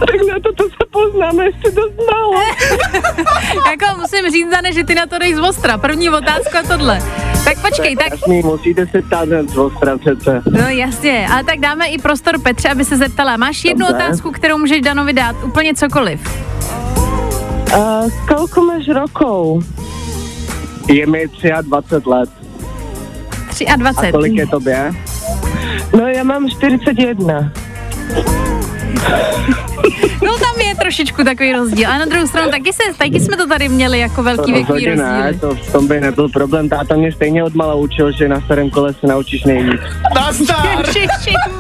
Tak 0.07 0.20
na 0.29 0.37
toto 0.42 0.64
sa 0.68 0.76
poznáme 0.97 1.43
ešte 1.53 1.69
dosť 1.77 1.97
málo. 2.09 2.41
jako 3.73 3.87
musím 4.01 4.25
říct, 4.33 4.49
Dane, 4.49 4.73
že 4.73 4.85
ty 4.85 4.95
na 4.95 5.07
to 5.07 5.19
jdeš 5.19 5.37
z 5.37 5.41
ostra. 5.41 5.79
První 5.79 6.11
otázka 6.11 6.63
tohle. 6.63 7.03
Tak 7.45 7.57
počkej, 7.63 7.97
tak 7.97 8.11
Jasný, 8.11 8.43
musíte 8.43 8.87
se 8.87 9.03
ptát 9.03 9.29
z 9.29 9.59
ostra 9.59 9.99
přece. 9.99 10.43
No 10.51 10.69
jasně, 10.69 11.29
ale 11.33 11.45
tak 11.45 11.61
dáme 11.61 11.87
i 11.87 11.99
prostor 11.99 12.41
Petře, 12.41 12.69
aby 12.69 12.85
se 12.85 12.97
zeptala. 12.97 13.37
Máš 13.37 13.65
jednu 13.65 13.87
Dobře. 13.87 14.05
otázku, 14.05 14.31
kterou 14.31 14.59
můžeš 14.59 14.81
Danovi 14.81 15.13
dát, 15.13 15.37
úplně 15.45 15.75
cokoliv. 15.75 16.21
Uh, 17.67 18.07
koľko 18.31 18.63
máš 18.63 18.87
rokov? 18.89 19.67
Je 20.87 21.03
mi 21.07 21.27
23 21.27 22.09
let. 22.09 22.31
A 23.69 23.77
23. 23.77 24.13
kolik 24.13 24.35
je 24.35 24.47
tobě? 24.47 24.95
No 25.93 26.07
ja 26.07 26.23
mám 26.23 26.49
41. 26.49 27.51
No 30.25 30.38
tam 30.38 30.61
je 30.69 30.75
trošičku 30.75 31.25
takový 31.25 31.53
rozdíl. 31.53 31.88
A 31.90 31.99
na 31.99 32.05
druhou 32.05 32.27
stranu 32.27 32.51
taky, 32.51 32.73
se, 32.73 32.83
taky 32.99 33.21
jsme 33.21 33.37
to 33.37 33.47
tady 33.47 33.69
měli 33.69 33.99
jako 33.99 34.23
velký 34.23 34.53
věkový 34.53 34.87
Rozhodně 34.87 35.03
ne, 35.12 35.27
rozdíl. 35.27 35.40
to 35.49 35.55
v 35.55 35.73
tom 35.73 35.88
by 35.88 36.01
nebyl 36.01 36.29
problém. 36.29 36.69
Táta 36.69 36.97
mě 36.97 37.12
stejně 37.12 37.45
od 37.45 37.55
mala 37.55 37.75
učil, 37.75 38.12
že 38.12 38.29
na 38.29 38.40
starém 38.40 38.71
kole 38.71 38.95
se 38.95 39.07
naučíš 39.07 39.45
nejvíc. 39.45 39.81
Nazdar! 40.14 40.87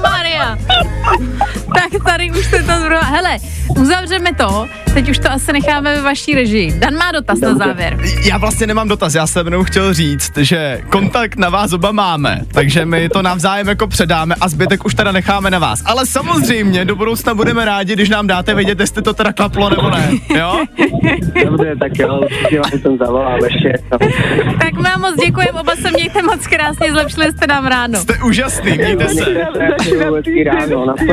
Maria. 0.02 0.58
Tak 1.74 2.04
tady 2.06 2.30
už 2.30 2.46
se 2.46 2.58
to 2.62 2.72
zrovna... 2.78 3.00
Hele, 3.00 3.38
uzavřeme 3.78 4.34
to, 4.34 4.66
teď 4.96 5.10
už 5.10 5.18
to 5.18 5.30
asi 5.32 5.52
necháme 5.52 5.94
ve 5.94 6.02
vaší 6.02 6.34
režii. 6.34 6.72
Dan 6.78 6.94
má 6.94 7.12
dotaz 7.12 7.40
na 7.40 7.48
Dobře. 7.48 7.64
závěr. 7.64 7.98
Já 8.24 8.38
vlastně 8.38 8.66
nemám 8.66 8.88
dotaz, 8.88 9.14
já 9.14 9.26
jsem 9.26 9.46
jenom 9.46 9.64
chtěl 9.64 9.94
říct, 9.94 10.36
že 10.36 10.80
kontakt 10.90 11.36
na 11.36 11.48
vás 11.48 11.72
oba 11.72 11.92
máme, 11.92 12.40
takže 12.54 12.84
my 12.84 13.08
to 13.08 13.22
navzájem 13.22 13.68
jako 13.68 13.86
předáme 13.86 14.34
a 14.40 14.48
zbytek 14.48 14.84
už 14.84 14.94
teda 14.94 15.12
necháme 15.12 15.50
na 15.50 15.58
vás. 15.58 15.82
Ale 15.84 16.06
samozřejmě 16.06 16.84
do 16.84 16.96
budoucna 16.96 17.34
budeme 17.34 17.64
rádi, 17.64 17.92
když 17.92 18.08
nám 18.08 18.26
dáte 18.26 18.54
vědět, 18.54 18.80
jestli 18.80 19.02
to 19.02 19.14
teda 19.14 19.32
klaplo 19.32 19.70
nebo 19.70 19.90
ne, 19.90 20.10
jo? 20.38 20.64
Dobře, 21.44 21.76
tak 21.80 21.98
jo, 21.98 22.20
určitě 22.22 22.60
vám 22.60 22.80
jsem 22.80 22.98
zavolal 22.98 23.44
ještě. 23.44 23.72
Tak 24.60 24.72
my 24.72 24.82
vám 24.82 25.00
moc 25.00 25.14
děkujeme, 25.26 25.60
oba 25.60 25.76
se 25.76 25.90
mějte 25.90 26.22
moc 26.22 26.46
krásně, 26.46 26.92
zlepšili 26.92 27.32
jste 27.32 27.46
nám 27.46 27.66
ráno. 27.66 27.98
Jste 27.98 28.14
úžasný, 28.24 28.72
mějte 28.72 29.08
se. 29.08 29.24
Se, 29.24 29.34
ráno, 30.44 30.84
že, 30.98 31.06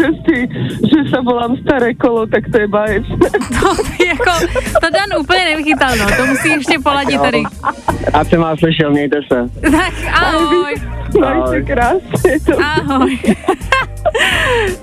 že, 0.00 0.08
si, 0.24 0.48
že 0.90 1.10
sa 1.10 1.20
volám 1.20 1.56
staré 1.62 1.94
kolo, 1.94 2.26
tak 2.26 2.44
to 2.52 2.60
je 2.60 2.68
báječné. 2.68 3.17
To, 3.60 3.74
jako, 4.06 4.46
to 4.80 4.90
Dan 4.90 5.20
úplně 5.20 5.44
nevychytal, 5.44 5.96
no, 5.96 6.06
to 6.16 6.26
musí 6.26 6.48
ještě 6.48 6.78
poladit 6.78 7.20
tady. 7.20 7.42
Rád 8.14 8.28
jsem 8.28 8.40
vás 8.40 8.58
slyšel, 8.58 8.90
mějte 8.90 9.16
se. 9.32 9.70
Tak 9.70 9.94
ahoj, 10.12 10.74
Majte 11.20 11.62
krásne. 11.62 12.40
To... 12.46 12.52
ahoj. 12.60 13.18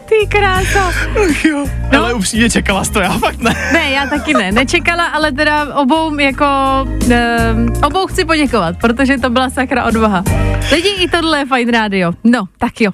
Ty 0.05 0.27
kráso. 0.29 0.79
Ach 0.79 1.45
jo, 1.45 1.65
ale 1.97 2.13
upřímně 2.13 2.49
čekala 2.49 2.83
jsi 2.83 2.91
to, 2.91 2.99
já 2.99 3.17
fakt 3.17 3.39
ne. 3.39 3.55
Ne, 3.73 3.91
já 3.91 4.07
taky 4.07 4.33
ne. 4.33 4.51
Nečekala, 4.51 5.05
ale 5.05 5.31
teda 5.31 5.75
obou 5.75 6.19
jako, 6.19 6.45
um, 6.85 7.73
obou 7.83 8.07
chci 8.07 8.25
poděkovat, 8.25 8.75
protože 8.81 9.17
to 9.17 9.29
byla 9.29 9.49
sakra 9.49 9.83
odvaha. 9.83 10.23
Lidi, 10.71 10.89
i 10.89 11.07
tohle 11.07 11.39
je 11.39 11.45
fajn 11.45 11.69
rádio. 11.69 12.11
No, 12.23 12.45
tak 12.57 12.81
jo. 12.81 12.91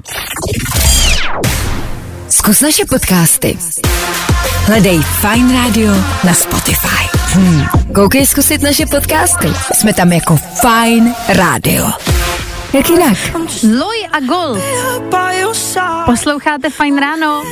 Zkus 2.30 2.62
naše 2.62 2.86
podcasty. 2.86 3.58
Hledej 4.66 5.00
Fine 5.00 5.54
Radio 5.54 5.94
na 6.24 6.34
Spotify. 6.34 7.04
Hmm. 7.34 7.66
Koukej 7.96 8.26
zkusit 8.26 8.62
naše 8.62 8.86
podcasty. 8.86 9.48
Jsme 9.74 9.94
tam 9.94 10.12
jako 10.12 10.38
Fine 10.38 11.14
Radio. 11.30 11.86
Jak 12.74 12.90
jinak? 12.90 13.18
Loy 13.80 13.98
a 14.12 14.20
Gold. 14.20 14.64
Posloucháte 16.06 16.70
Fajn 16.70 16.98
ráno. 16.98 17.44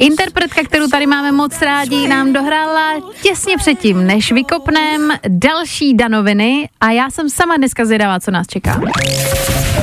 Interpretka, 0.00 0.62
kterou 0.64 0.86
tady 0.86 1.06
máme 1.06 1.32
moc 1.32 1.62
rádi, 1.62 2.08
nám 2.08 2.32
dohrála 2.32 2.94
těsně 3.22 3.56
předtím, 3.56 4.06
než 4.06 4.32
vykopnem 4.32 5.12
další 5.28 5.94
danoviny 5.94 6.68
a 6.80 6.90
já 6.90 7.10
jsem 7.10 7.30
sama 7.30 7.56
dneska 7.56 7.84
zvědavá, 7.84 8.20
co 8.20 8.30
nás 8.30 8.46
čeká. 8.46 8.80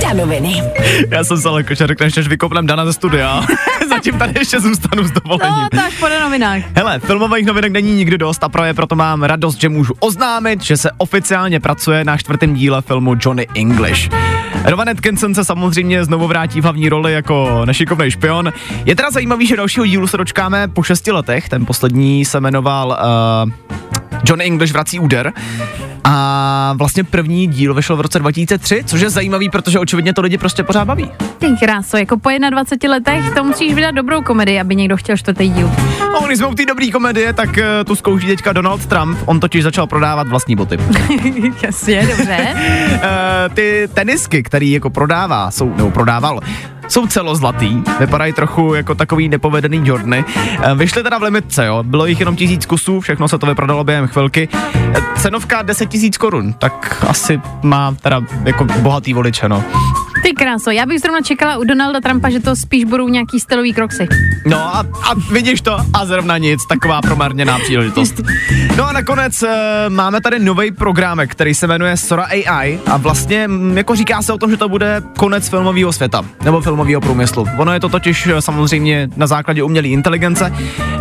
Danoviny. 0.02 0.64
Já 1.12 1.24
jsem 1.24 1.38
se 1.38 1.50
ale 1.50 1.64
koče 1.64 1.88
řekneš, 1.88 2.16
než 2.16 2.28
vykopnem 2.28 2.68
Dana 2.68 2.86
ze 2.86 2.94
studia. 2.94 3.46
Zatím 4.06 4.20
tady 4.20 4.40
ještě 4.40 4.60
zůstanu 4.60 5.04
s 5.04 5.12
dovolením. 5.12 5.56
No, 5.56 5.70
to 5.72 5.88
až 5.88 6.00
po 6.00 6.10
novinách. 6.10 6.62
Hele, 6.76 7.00
filmových 7.00 7.46
novinek 7.46 7.72
není 7.72 7.96
nikdy 7.96 8.18
dost 8.18 8.44
a 8.44 8.50
právě 8.50 8.74
proto 8.74 8.96
mám 8.96 9.24
radost, 9.24 9.62
že 9.62 9.70
můžu 9.70 9.94
oznámit, 10.00 10.64
že 10.64 10.78
se 10.78 10.92
oficiálně 10.98 11.60
pracuje 11.60 12.04
na 12.04 12.18
čtvrtém 12.18 12.54
díle 12.54 12.82
filmu 12.82 13.16
Johnny 13.20 13.48
English. 13.56 14.10
Rowan 14.66 14.90
Atkinson 14.90 15.36
se 15.36 15.46
samozřejmě 15.46 16.06
znovu 16.06 16.28
vrátí 16.28 16.62
v 16.62 16.64
hlavní 16.64 16.90
roli 16.90 17.14
jako 17.14 17.62
nešikovný 17.66 18.12
špion. 18.12 18.54
Je 18.86 18.96
teda 18.96 19.12
zajímavý, 19.12 19.48
že 19.48 19.58
dalšího 19.58 19.86
dílu 19.86 20.08
se 20.08 20.18
dočkáme 20.18 20.68
po 20.68 20.84
šesti 20.84 21.12
letech. 21.12 21.50
Ten 21.50 21.66
poslední 21.66 22.26
se 22.26 22.40
jmenoval 22.40 22.88
uh, 23.48 23.52
Johnny 24.26 24.46
English 24.46 24.74
vrací 24.74 25.00
úder. 25.00 25.34
A 26.08 26.74
vlastně 26.78 27.04
první 27.04 27.48
díl 27.48 27.74
vyšel 27.74 27.96
v 27.96 28.02
roce 28.02 28.20
2003, 28.20 28.84
což 28.86 29.02
je 29.02 29.10
zajímavý, 29.10 29.50
protože 29.50 29.80
očividně 29.80 30.14
to 30.14 30.22
lidi 30.22 30.38
prostě 30.38 30.64
pořád 30.64 30.86
baví. 30.86 31.12
Ty 31.38 31.48
kráso, 31.60 31.98
jako 31.98 32.18
po 32.18 32.30
21 32.50 32.96
letech 32.96 33.34
to 33.36 33.44
musíš 33.44 33.74
vydat 33.74 33.92
dobrou 33.92 34.22
komedii, 34.22 34.60
aby 34.60 34.76
někdo 34.76 34.98
chtěl 34.98 35.18
čtvrtý 35.18 35.50
díl. 35.50 35.72
A 36.22 36.26
když 36.26 36.38
jsme 36.38 36.48
u 36.48 36.56
té 36.56 36.66
dobré 36.66 36.88
komedie, 36.92 37.34
tak 37.34 37.50
uh, 37.50 37.64
tu 37.86 37.96
zkouší 37.96 38.28
teďka 38.28 38.54
Donald 38.54 38.86
Trump. 38.86 39.18
On 39.26 39.40
totiž 39.40 39.64
začal 39.64 39.88
prodávat 39.88 40.28
vlastní 40.28 40.56
boty. 40.56 40.78
Jasně, 41.64 42.08
dobře. 42.08 42.38
uh, 42.94 43.00
ty 43.54 43.90
tenisky, 43.94 44.44
který 44.44 44.72
jako 44.72 44.90
prodává, 44.90 45.52
jsou, 45.52 45.74
nebo 45.76 45.92
prodával, 45.92 46.40
jsou 46.88 47.08
celozlatý, 47.08 47.84
vypadají 48.00 48.34
trochu 48.34 48.74
jako 48.74 48.96
takový 48.96 49.30
nepovedený 49.30 49.82
Jordany. 49.84 50.26
Uh, 50.26 50.78
vyšly 50.78 51.04
teda 51.04 51.18
v 51.18 51.24
limitce, 51.24 51.66
jo, 51.66 51.84
bylo 51.84 52.06
jich 52.06 52.20
jenom 52.20 52.36
tisíc 52.36 52.66
kusů, 52.66 53.00
všechno 53.00 53.28
se 53.28 53.38
to 53.38 53.46
vyprodalo 53.46 53.84
během 53.84 54.08
chvilky. 54.08 54.50
Cenovka 55.18 55.62
10 55.62 55.90
tisíc 55.96 56.18
korun, 56.18 56.54
tak 56.54 57.04
asi 57.08 57.42
má 57.64 57.96
teda 58.02 58.22
jako 58.44 58.64
bohatý 58.64 59.14
voliče, 59.14 59.50
no. 59.50 59.64
Ty 60.24 60.34
kráso, 60.34 60.72
já 60.72 60.86
bych 60.86 61.00
zrovna 61.00 61.22
čekala 61.22 61.58
u 61.58 61.64
Donalda 61.64 62.02
Trumpa, 62.02 62.30
že 62.30 62.40
to 62.40 62.56
spíš 62.56 62.84
budou 62.84 63.10
nějaký 63.10 63.40
stylový 63.40 63.74
kroksy. 63.74 64.08
No 64.46 64.58
a, 64.58 64.80
a 64.80 65.14
vidíš 65.32 65.62
to, 65.62 65.78
a 65.94 66.06
zrovna 66.06 66.38
nic, 66.38 66.66
taková 66.70 67.02
promarněná 67.02 67.60
příležitost. 67.60 68.22
No 68.78 68.88
a 68.88 68.92
nakonec 68.92 69.44
uh, 69.44 69.50
máme 69.90 70.22
tady 70.22 70.40
nový 70.40 70.72
programek, 70.72 71.32
který 71.32 71.54
se 71.54 71.68
jmenuje 71.68 71.98
Sora 71.98 72.24
AI 72.24 72.80
a 72.86 72.98
vlastně 72.98 73.48
mm, 73.48 73.78
jako 73.78 73.96
říká 73.96 74.22
se 74.22 74.34
o 74.34 74.38
tom, 74.38 74.52
že 74.52 74.58
to 74.58 74.70
bude 74.70 75.02
konec 75.18 75.50
filmového 75.50 75.94
světa, 75.94 76.26
nebo 76.44 76.62
filmového 76.62 77.02
průmyslu. 77.02 77.48
Ono 77.58 77.74
je 77.74 77.80
to 77.80 77.90
totiž 77.90 78.28
eh, 78.28 78.42
samozřejmě 78.42 79.10
na 79.16 79.28
základě 79.28 79.64
umělé 79.64 79.88
inteligence. 79.88 80.54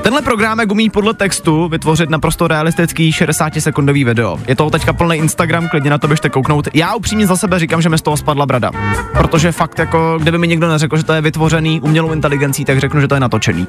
Tenhle 0.03 0.23
programek 0.23 0.73
umí 0.73 0.91
podle 0.91 1.15
textu 1.15 1.69
vytvořit 1.69 2.11
naprosto 2.11 2.49
realistický 2.49 3.11
60-sekundový 3.11 4.05
video. 4.05 4.41
Je 4.49 4.57
to 4.57 4.71
teďka 4.71 4.93
plný 4.93 5.17
Instagram, 5.17 5.69
klidně 5.69 5.91
na 5.91 5.99
to 5.99 6.09
běžte 6.09 6.31
kouknout. 6.31 6.69
Já 6.75 6.95
upřímně 6.95 7.27
za 7.27 7.37
sebe 7.37 7.59
říkám, 7.59 7.83
že 7.83 7.89
mi 7.89 7.99
z 7.99 8.03
toho 8.03 8.17
spadla 8.17 8.47
brada. 8.47 8.71
Protože 9.19 9.53
fakt 9.53 9.79
jako, 9.79 10.19
kdyby 10.23 10.39
mi 10.39 10.49
někdo 10.49 10.69
neřekl, 10.69 10.97
že 10.97 11.05
to 11.05 11.13
je 11.13 11.21
vytvořený 11.21 11.81
umělou 11.81 12.13
inteligencí, 12.13 12.65
tak 12.65 12.79
řeknu, 12.79 13.01
že 13.01 13.09
to 13.09 13.15
je 13.15 13.21
natočený. 13.21 13.67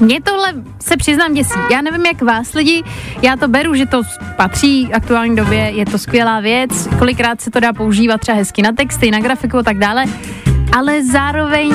Mně 0.00 0.20
tohle 0.20 0.52
se 0.80 0.96
přiznám 0.96 1.34
děsí. 1.34 1.58
Já 1.72 1.82
nevím, 1.82 2.06
jak 2.06 2.22
vás 2.22 2.54
lidi, 2.54 2.82
já 3.22 3.36
to 3.36 3.48
beru, 3.48 3.74
že 3.74 3.86
to 3.86 4.02
patří 4.36 4.92
aktuální 4.92 5.36
době, 5.36 5.58
je 5.58 5.86
to 5.86 5.98
skvělá 5.98 6.40
věc, 6.40 6.88
kolikrát 6.98 7.40
se 7.40 7.50
to 7.50 7.60
dá 7.60 7.72
používat 7.72 8.20
třeba 8.20 8.38
hezky 8.38 8.62
na 8.62 8.72
texty, 8.72 9.10
na 9.10 9.20
grafiku 9.20 9.58
a 9.58 9.62
tak 9.62 9.78
dále, 9.78 10.04
ale 10.78 11.04
zároveň 11.04 11.72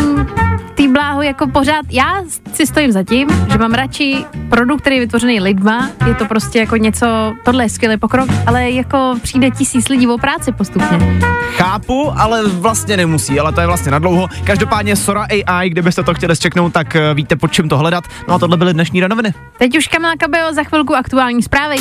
ty 0.78 0.88
bláho 0.88 1.22
jako 1.22 1.48
pořád, 1.48 1.86
já 1.90 2.22
si 2.54 2.68
stojím 2.68 2.92
za 2.92 3.04
tím, 3.04 3.28
že 3.52 3.58
mám 3.58 3.74
radši 3.74 4.26
produkt, 4.50 4.82
který 4.82 4.96
je 4.96 5.02
vytvořený 5.02 5.40
lidma, 5.40 5.90
je 6.08 6.16
to 6.16 6.26
prostě 6.26 6.60
jako 6.60 6.78
něco, 6.78 7.34
tohle 7.46 7.66
je 7.66 7.70
skvělý 7.70 7.98
pokrok, 7.98 8.30
ale 8.48 8.72
jako 8.72 9.16
přijde 9.24 9.52
tisíc 9.52 9.90
lidí 9.90 10.08
o 10.08 10.18
práci 10.18 10.52
postupně. 10.52 11.20
Chápu, 11.56 12.12
ale 12.18 12.48
vlastně 12.48 12.98
nemusí, 12.98 13.40
ale 13.40 13.52
to 13.52 13.62
je 13.62 13.68
vlastně 13.68 13.92
nadlouho. 13.92 14.28
Každopádně 14.44 14.96
Sora 14.96 15.28
AI, 15.48 15.70
kdybyste 15.70 16.04
to 16.04 16.14
chtěli 16.14 16.36
zčeknout, 16.36 16.74
tak 16.74 16.96
eh, 16.96 17.14
víte, 17.14 17.36
pod 17.36 17.52
čím 17.52 17.70
to 17.70 17.78
hledat. 17.78 18.04
No 18.28 18.36
a 18.36 18.40
tohle 18.40 18.58
byly 18.58 18.74
dnešní 18.74 19.00
ranoviny. 19.00 19.34
Teď 19.58 19.78
už 19.78 19.88
Kamila 19.88 20.14
Kabeo, 20.20 20.54
za 20.54 20.64
chvilku 20.64 20.96
aktuální 20.96 21.44
zprávy. 21.44 21.76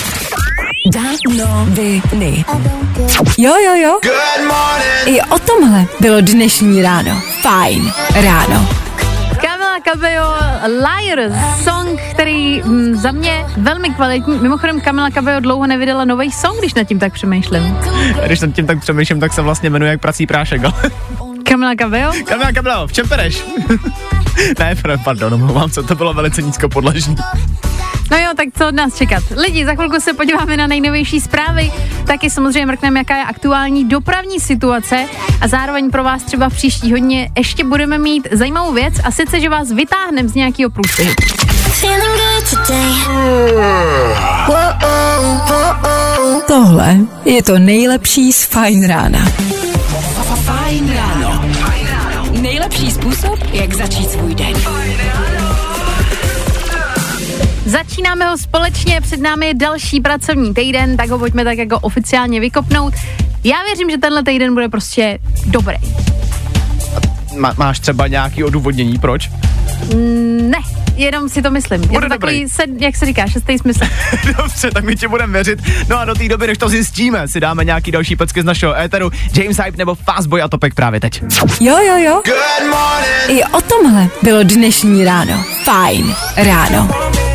Danoviny. 0.93 2.45
Jo, 3.39 3.55
jo, 3.65 3.75
jo. 3.75 3.99
I 5.07 5.21
o 5.21 5.39
tomhle 5.39 5.87
bylo 6.01 6.21
dnešní 6.21 6.83
ráno. 6.83 7.21
Fajn 7.43 7.93
ráno. 8.15 8.86
Cabello, 9.93 10.35
Liar, 10.67 11.33
song, 11.65 12.01
který 12.11 12.63
mm, 12.63 12.95
za 12.97 13.11
mě 13.11 13.45
velmi 13.57 13.91
kvalitní. 13.91 14.39
Mimochodem 14.39 14.81
Kamila 14.81 15.11
Cabello 15.11 15.41
dlouho 15.41 15.67
nevydala 15.67 16.05
nový 16.05 16.33
song, 16.33 16.59
když 16.59 16.75
nad 16.75 16.85
tím 16.85 16.99
tak 16.99 17.13
přemýšlím. 17.13 17.77
Když 18.27 18.41
nad 18.41 18.51
tím 18.55 18.67
tak 18.67 18.81
přemýšlím, 18.81 19.21
tak 19.21 19.33
se 19.33 19.43
vlastně 19.43 19.71
jmenuje 19.71 19.91
jak 19.91 20.01
prací 20.01 20.27
prášek. 20.27 20.65
ale- 20.65 20.91
Kamila 21.49 21.75
Cabello? 21.79 22.13
Kamila 22.25 22.53
Kamila, 22.53 22.87
v 22.87 22.93
čem 22.93 23.09
pereš? 23.09 23.45
ne, 24.59 24.75
pardon, 25.05 25.35
omlouvám 25.35 25.71
se, 25.71 25.83
to 25.83 25.95
bylo 25.95 26.15
velice 26.15 26.43
nízkopodlažní. 26.43 27.17
No 28.11 28.17
jo, 28.17 28.29
tak 28.37 28.49
co 28.59 28.69
od 28.69 28.75
nás 28.75 28.97
čekat? 28.97 29.23
Lidi, 29.37 29.65
za 29.65 29.75
chvilku 29.75 30.01
se 30.01 30.13
podíváme 30.13 30.57
na 30.57 30.67
nejnovější 30.67 31.21
zprávy, 31.21 31.73
taky 32.07 32.31
samozřejmě 32.31 32.67
mrkneme, 32.67 33.01
jaká 33.01 33.17
je 33.17 33.25
aktuální 33.25 33.89
dopravní 33.89 34.41
situace 34.41 35.07
a 35.41 35.49
zároveň 35.49 35.91
pro 35.91 36.05
vás 36.05 36.23
třeba 36.23 36.49
v 36.49 36.55
příští 36.55 36.93
hodně 36.93 37.31
ještě 37.37 37.65
budeme 37.65 37.99
mít 37.99 38.29
zajímavou 38.33 38.73
věc 38.73 38.95
a 39.05 39.11
sice, 39.11 39.41
že 39.41 39.49
vás 39.49 39.73
vytáhneme 39.73 40.29
z 40.29 40.35
nějakého 40.35 40.71
průšvihu. 40.71 41.15
Tohle 46.47 46.97
je 47.25 47.43
to 47.43 47.59
nejlepší 47.59 48.33
z 48.33 48.45
Fajn 48.45 48.87
rána. 48.87 49.25
Fajn 50.45 50.93
ráno. 50.95 51.45
Nejlepší 52.31 52.91
způsob, 52.91 53.39
jak 53.53 53.75
začít 53.75 54.11
svůj 54.11 54.35
den. 54.35 54.55
Začínáme 57.77 58.25
ho 58.25 58.39
společně, 58.39 59.01
před 59.01 59.21
námi 59.21 59.47
je 59.47 59.55
další 59.55 60.01
pracovní 60.01 60.55
týden, 60.55 60.97
tak 60.97 61.09
ho 61.09 61.19
pojďme 61.19 61.45
tak 61.45 61.59
jako 61.59 61.79
oficiálně 61.79 62.41
vykopnout. 62.41 62.95
Já 63.45 63.57
věřím, 63.67 63.91
že 63.91 63.99
tenhle 63.99 64.23
týden 64.23 64.55
bude 64.55 64.69
prostě 64.69 65.19
dobrý. 65.47 65.77
Má, 67.39 67.55
máš 67.57 67.81
třeba 67.81 68.07
nějaký 68.07 68.45
odůvodnění, 68.45 68.99
proč? 68.99 69.31
Mm, 69.95 70.51
Ne, 70.51 70.59
jenom 70.97 71.29
si 71.29 71.43
to 71.43 71.51
myslím. 71.51 71.83
Je 71.83 71.89
Bude 71.89 72.01
to 72.01 72.09
takový, 72.09 72.49
se, 72.49 72.63
jak 72.79 72.97
se 72.97 73.07
říká, 73.07 73.27
šestý 73.27 73.59
smysl. 73.59 73.85
Dobře, 74.37 74.71
tak 74.71 74.85
my 74.85 74.97
tě 74.97 75.09
budeme 75.09 75.33
věřit. 75.33 75.59
No 75.89 75.99
a 75.99 76.05
do 76.05 76.15
té 76.15 76.29
doby, 76.29 76.47
než 76.47 76.59
to 76.59 76.69
zjistíme, 76.69 77.29
si 77.29 77.41
dáme 77.41 77.65
nějaký 77.65 77.91
další 77.91 78.17
pecky 78.17 78.43
z 78.43 78.45
našeho 78.45 78.79
éteru. 78.79 79.11
James 79.35 79.57
Hype 79.57 79.77
nebo 79.79 79.95
Fastboy 79.95 80.43
a 80.43 80.49
Topek 80.49 80.75
právě 80.75 81.01
teď. 81.01 81.23
Jo, 81.61 81.79
jo, 81.79 81.97
jo. 81.97 82.23
I 83.29 83.45
o 83.45 83.61
tomhle 83.61 84.09
bylo 84.23 84.43
dnešní 84.43 85.05
ráno. 85.05 85.45
Fajn 85.65 86.15
ráno. 86.37 86.89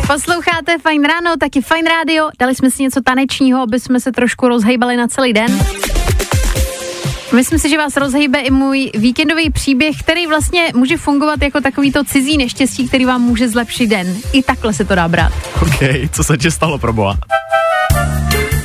Posloucháte 0.06 0.78
Fajn 0.82 1.04
ráno, 1.04 1.36
taky 1.40 1.60
Fajn 1.60 1.86
rádio. 1.86 2.28
Dali 2.38 2.54
jsme 2.54 2.70
si 2.70 2.82
něco 2.82 3.00
tanečního, 3.04 3.62
aby 3.62 3.80
jsme 3.80 4.00
se 4.00 4.12
trošku 4.12 4.48
rozhejbali 4.48 4.96
na 4.96 5.06
celý 5.08 5.32
den. 5.32 5.58
Myslím 7.34 7.58
si, 7.58 7.68
že 7.68 7.78
vás 7.78 7.96
rozhejbe 7.96 8.40
i 8.40 8.50
můj 8.50 8.90
víkendový 8.94 9.50
příběh, 9.50 9.96
který 10.00 10.26
vlastně 10.26 10.62
může 10.74 10.96
fungovat 10.96 11.42
jako 11.42 11.60
takovýto 11.60 12.04
cizí 12.04 12.36
neštěstí, 12.36 12.88
který 12.88 13.04
vám 13.04 13.22
může 13.22 13.48
zlepšit 13.48 13.86
den. 13.86 14.16
I 14.32 14.42
takhle 14.42 14.72
se 14.72 14.84
to 14.84 14.94
dá 14.94 15.08
brát. 15.08 15.32
OK, 15.62 16.10
co 16.12 16.24
se 16.24 16.38
ti 16.38 16.50
stalo 16.50 16.78
pro 16.78 16.92
boha? 16.92 17.18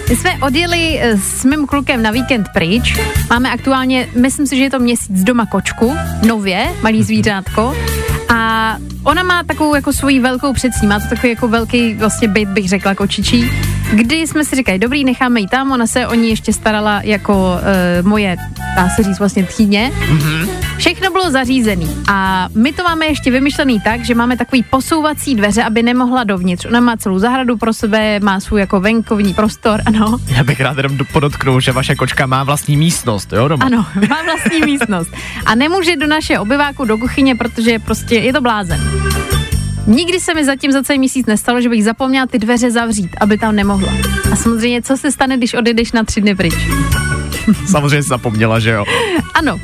My 0.10 0.16
jsme 0.16 0.38
odjeli 0.42 1.00
eh, 1.00 1.18
s 1.18 1.44
mým 1.46 1.68
klukem 1.68 2.02
na 2.02 2.12
víkend 2.12 2.48
pryč. 2.54 3.00
Máme 3.30 3.52
aktuálně, 3.52 4.10
myslím 4.16 4.48
si, 4.48 4.58
že 4.58 4.64
je 4.64 4.70
to 4.70 4.80
měsíc 4.80 5.24
doma 5.24 5.46
kočku, 5.46 5.98
nově, 6.28 6.76
malý 6.82 7.04
zvířátko. 7.04 7.76
A 8.30 8.78
ona 9.04 9.24
má 9.24 9.44
takovou 9.44 9.76
jako 9.76 9.94
svoji 9.94 10.20
velkou 10.20 10.54
předsní, 10.54 10.88
má 10.88 11.00
to 11.00 11.08
takový 11.08 11.30
jako 11.30 11.48
velký 11.48 11.94
vlastně 11.94 12.28
byt, 12.28 12.50
bych 12.50 12.70
řekla, 12.70 12.96
kočičí. 12.96 13.52
Kdy 13.94 14.16
jsme 14.16 14.46
si 14.46 14.56
říkali, 14.56 14.80
dobrý, 14.80 15.04
necháme 15.04 15.40
ji 15.40 15.48
tam, 15.48 15.72
ona 15.72 15.88
se 15.88 16.08
o 16.08 16.14
ní 16.14 16.30
ještě 16.30 16.54
starala 16.54 17.02
jako 17.04 17.34
uh, 18.02 18.08
moje, 18.08 18.38
dá 18.76 18.90
se 18.90 19.04
říct 19.04 19.20
vlastně 19.20 19.44
tchýně. 19.44 19.92
Všechno 20.78 21.12
bylo 21.12 21.32
zařízený 21.32 21.98
a 22.10 22.48
my 22.56 22.74
to 22.74 22.84
máme 22.84 23.06
ještě 23.06 23.32
vymyšlený 23.32 23.80
tak, 23.82 24.06
že 24.06 24.16
máme 24.16 24.38
takový 24.38 24.64
posouvací 24.64 25.36
dveře, 25.36 25.64
aby 25.64 25.84
nemohla 25.84 26.24
dovnitř. 26.24 26.66
Ona 26.66 26.80
má 26.80 26.98
celou 26.98 27.20
zahradu 27.20 27.58
pro 27.58 27.74
sebe, 27.74 28.20
má 28.20 28.40
svůj 28.40 28.60
jako 28.60 28.80
venkovní 28.80 29.34
prostor, 29.34 29.82
ano. 29.86 30.18
Já 30.28 30.44
bych 30.44 30.62
rád 30.62 30.78
jenom 30.78 30.98
do- 30.98 31.06
podotknul, 31.06 31.62
že 31.62 31.72
vaše 31.72 31.96
kočka 31.96 32.26
má 32.26 32.44
vlastní 32.44 32.78
místnost, 32.78 33.34
jo, 33.34 33.48
doma? 33.48 33.66
Ano, 33.66 33.78
má 34.10 34.18
vlastní 34.26 34.62
místnost. 34.62 35.12
A 35.46 35.56
nemůže 35.56 35.96
do 35.96 36.08
naše 36.08 36.40
obyváku, 36.40 36.86
do 36.86 36.98
kuchyně, 36.98 37.36
protože 37.36 37.80
prostě 37.80 38.16
je 38.16 38.34
to 38.34 38.42
blázen. 38.42 38.82
Nikdy 39.88 40.20
se 40.20 40.34
mi 40.34 40.46
zatím 40.46 40.72
za 40.72 40.84
celý 40.84 41.00
měsíc 41.00 41.26
nestalo, 41.26 41.62
že 41.62 41.70
bych 41.70 41.84
zapomněla 41.84 42.26
ty 42.28 42.40
dveře 42.40 42.72
zavřít, 42.72 43.10
aby 43.22 43.38
tam 43.38 43.56
nemohla. 43.56 43.94
A 44.32 44.36
samozřejmě, 44.36 44.82
co 44.82 44.98
se 44.98 45.12
stane, 45.12 45.38
když 45.38 45.54
odejdeš 45.54 45.92
na 45.92 46.04
tři 46.04 46.22
dny 46.22 46.36
pryč? 46.36 46.54
Samozřejmě 47.72 48.04
zapomněla, 48.04 48.60
že 48.60 48.70
jo. 48.72 48.86
Ano, 49.34 49.60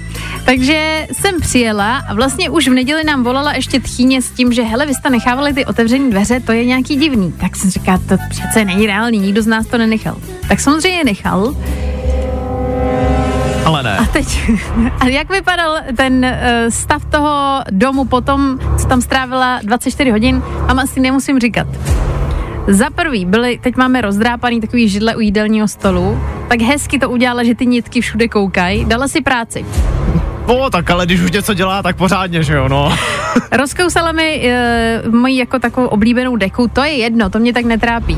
takže 0.46 1.08
jsem 1.12 1.40
přijela 1.40 1.98
a 1.98 2.14
vlastně 2.14 2.50
už 2.50 2.68
v 2.68 2.74
neděli 2.74 3.04
nám 3.04 3.24
volala 3.24 3.54
ještě 3.54 3.80
tchýně 3.80 4.22
s 4.22 4.32
tím, 4.32 4.54
že 4.54 4.64
hele, 4.64 4.86
vy 4.86 4.94
jste 4.94 5.10
nechávali 5.10 5.54
ty 5.54 5.66
otevřené 5.66 6.10
dveře, 6.10 6.40
to 6.40 6.52
je 6.52 6.66
nějaký 6.66 6.96
divný. 6.96 7.32
Tak 7.32 7.56
jsem 7.56 7.70
říká, 7.70 7.98
to 7.98 8.16
přece 8.30 8.66
není 8.66 8.88
reálný, 8.88 9.20
nikdo 9.20 9.42
z 9.42 9.48
nás 9.48 9.68
to 9.68 9.78
nenechal. 9.78 10.18
Tak 10.48 10.60
samozřejmě 10.60 11.04
nechal. 11.04 11.56
Ale 13.66 13.84
ne. 13.84 13.98
A 13.98 14.06
teď, 14.06 14.52
a 15.00 15.08
jak 15.08 15.32
vypadal 15.32 15.78
ten 15.98 16.26
uh, 16.26 16.70
stav 16.70 17.06
toho 17.06 17.64
domu 17.72 18.06
potom, 18.06 18.60
co 18.78 18.88
tam 18.88 19.02
strávila 19.02 19.60
24 19.64 20.12
hodin, 20.12 20.44
vám 20.68 20.80
asi 20.80 21.00
nemusím 21.00 21.40
říkat. 21.40 21.68
Za 22.68 22.90
prvý 22.90 23.26
byly, 23.26 23.60
teď 23.64 23.76
máme 23.76 24.02
rozdrápaný 24.02 24.62
takový 24.62 24.90
židle 24.90 25.16
u 25.16 25.20
jídelního 25.20 25.68
stolu, 25.68 26.22
tak 26.50 26.62
hezky 26.62 27.00
to 27.00 27.10
udělala, 27.10 27.44
že 27.44 27.56
ty 27.56 27.66
nitky 27.66 28.02
všude 28.02 28.28
koukají, 28.28 28.86
dala 28.86 29.08
si 29.08 29.22
práci. 29.22 29.66
O, 30.46 30.70
tak 30.70 30.90
ale 30.90 31.06
když 31.06 31.22
už 31.22 31.32
něco 31.32 31.54
dělá, 31.54 31.84
tak 31.84 31.96
pořádně, 31.96 32.44
že 32.44 32.54
jo, 32.54 32.68
no. 32.70 32.98
Rozkousala 33.52 34.12
mi 34.12 34.52
uh, 35.08 35.16
moji 35.16 35.38
jako 35.38 35.60
takovou 35.60 35.88
oblíbenou 35.88 36.36
deku, 36.36 36.68
to 36.68 36.84
je 36.84 36.92
jedno, 36.92 37.30
to 37.30 37.40
mě 37.40 37.54
tak 37.54 37.66
netrápí. 37.66 38.18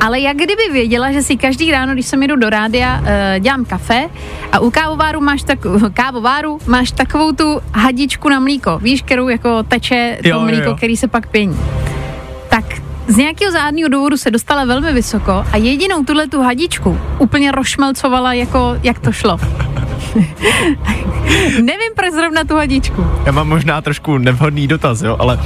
Ale 0.00 0.20
jak 0.20 0.36
kdyby 0.36 0.62
věděla, 0.72 1.12
že 1.12 1.22
si 1.22 1.36
každý 1.36 1.70
ráno, 1.70 1.92
když 1.92 2.06
jsem 2.06 2.22
jdu 2.22 2.36
do 2.36 2.50
rádia, 2.50 3.00
uh, 3.00 3.06
dělám 3.38 3.64
kafe 3.64 4.08
a 4.52 4.58
u 4.58 4.70
kávováru 4.70 5.20
máš, 5.20 5.42
tak, 5.42 5.58
kávováru 5.94 6.58
máš 6.66 6.90
takovou 6.90 7.32
tu 7.32 7.60
hadičku 7.74 8.28
na 8.28 8.40
mlíko, 8.40 8.78
víš, 8.78 9.02
kterou 9.02 9.28
jako 9.28 9.62
teče 9.62 10.18
to 10.22 10.28
Jo, 10.28 10.36
jo, 10.36 10.44
mlíko, 10.44 10.68
jo. 10.68 10.76
který 10.76 10.96
se 10.96 11.08
pak 11.08 11.26
pění. 11.26 11.58
Tak 12.48 12.64
z 13.08 13.16
nějakého 13.16 13.52
zádného 13.52 13.88
důvodu 13.88 14.16
se 14.16 14.30
dostala 14.30 14.64
velmi 14.64 14.92
vysoko 14.92 15.44
a 15.52 15.56
jedinou 15.56 16.04
tuhle 16.04 16.28
tu 16.28 16.42
hadičku 16.42 16.98
úplně 17.18 17.52
rošmelcovala, 17.52 18.32
jako 18.32 18.78
jak 18.82 18.98
to 18.98 19.12
šlo. 19.12 19.38
Nevím 21.62 21.92
proč 21.96 22.12
zrovna 22.12 22.44
tu 22.44 22.56
hadičku. 22.56 23.06
Já 23.26 23.32
mám 23.32 23.48
možná 23.48 23.80
trošku 23.80 24.18
nevhodný 24.18 24.66
dotaz, 24.68 25.02
jo, 25.02 25.16
ale 25.18 25.40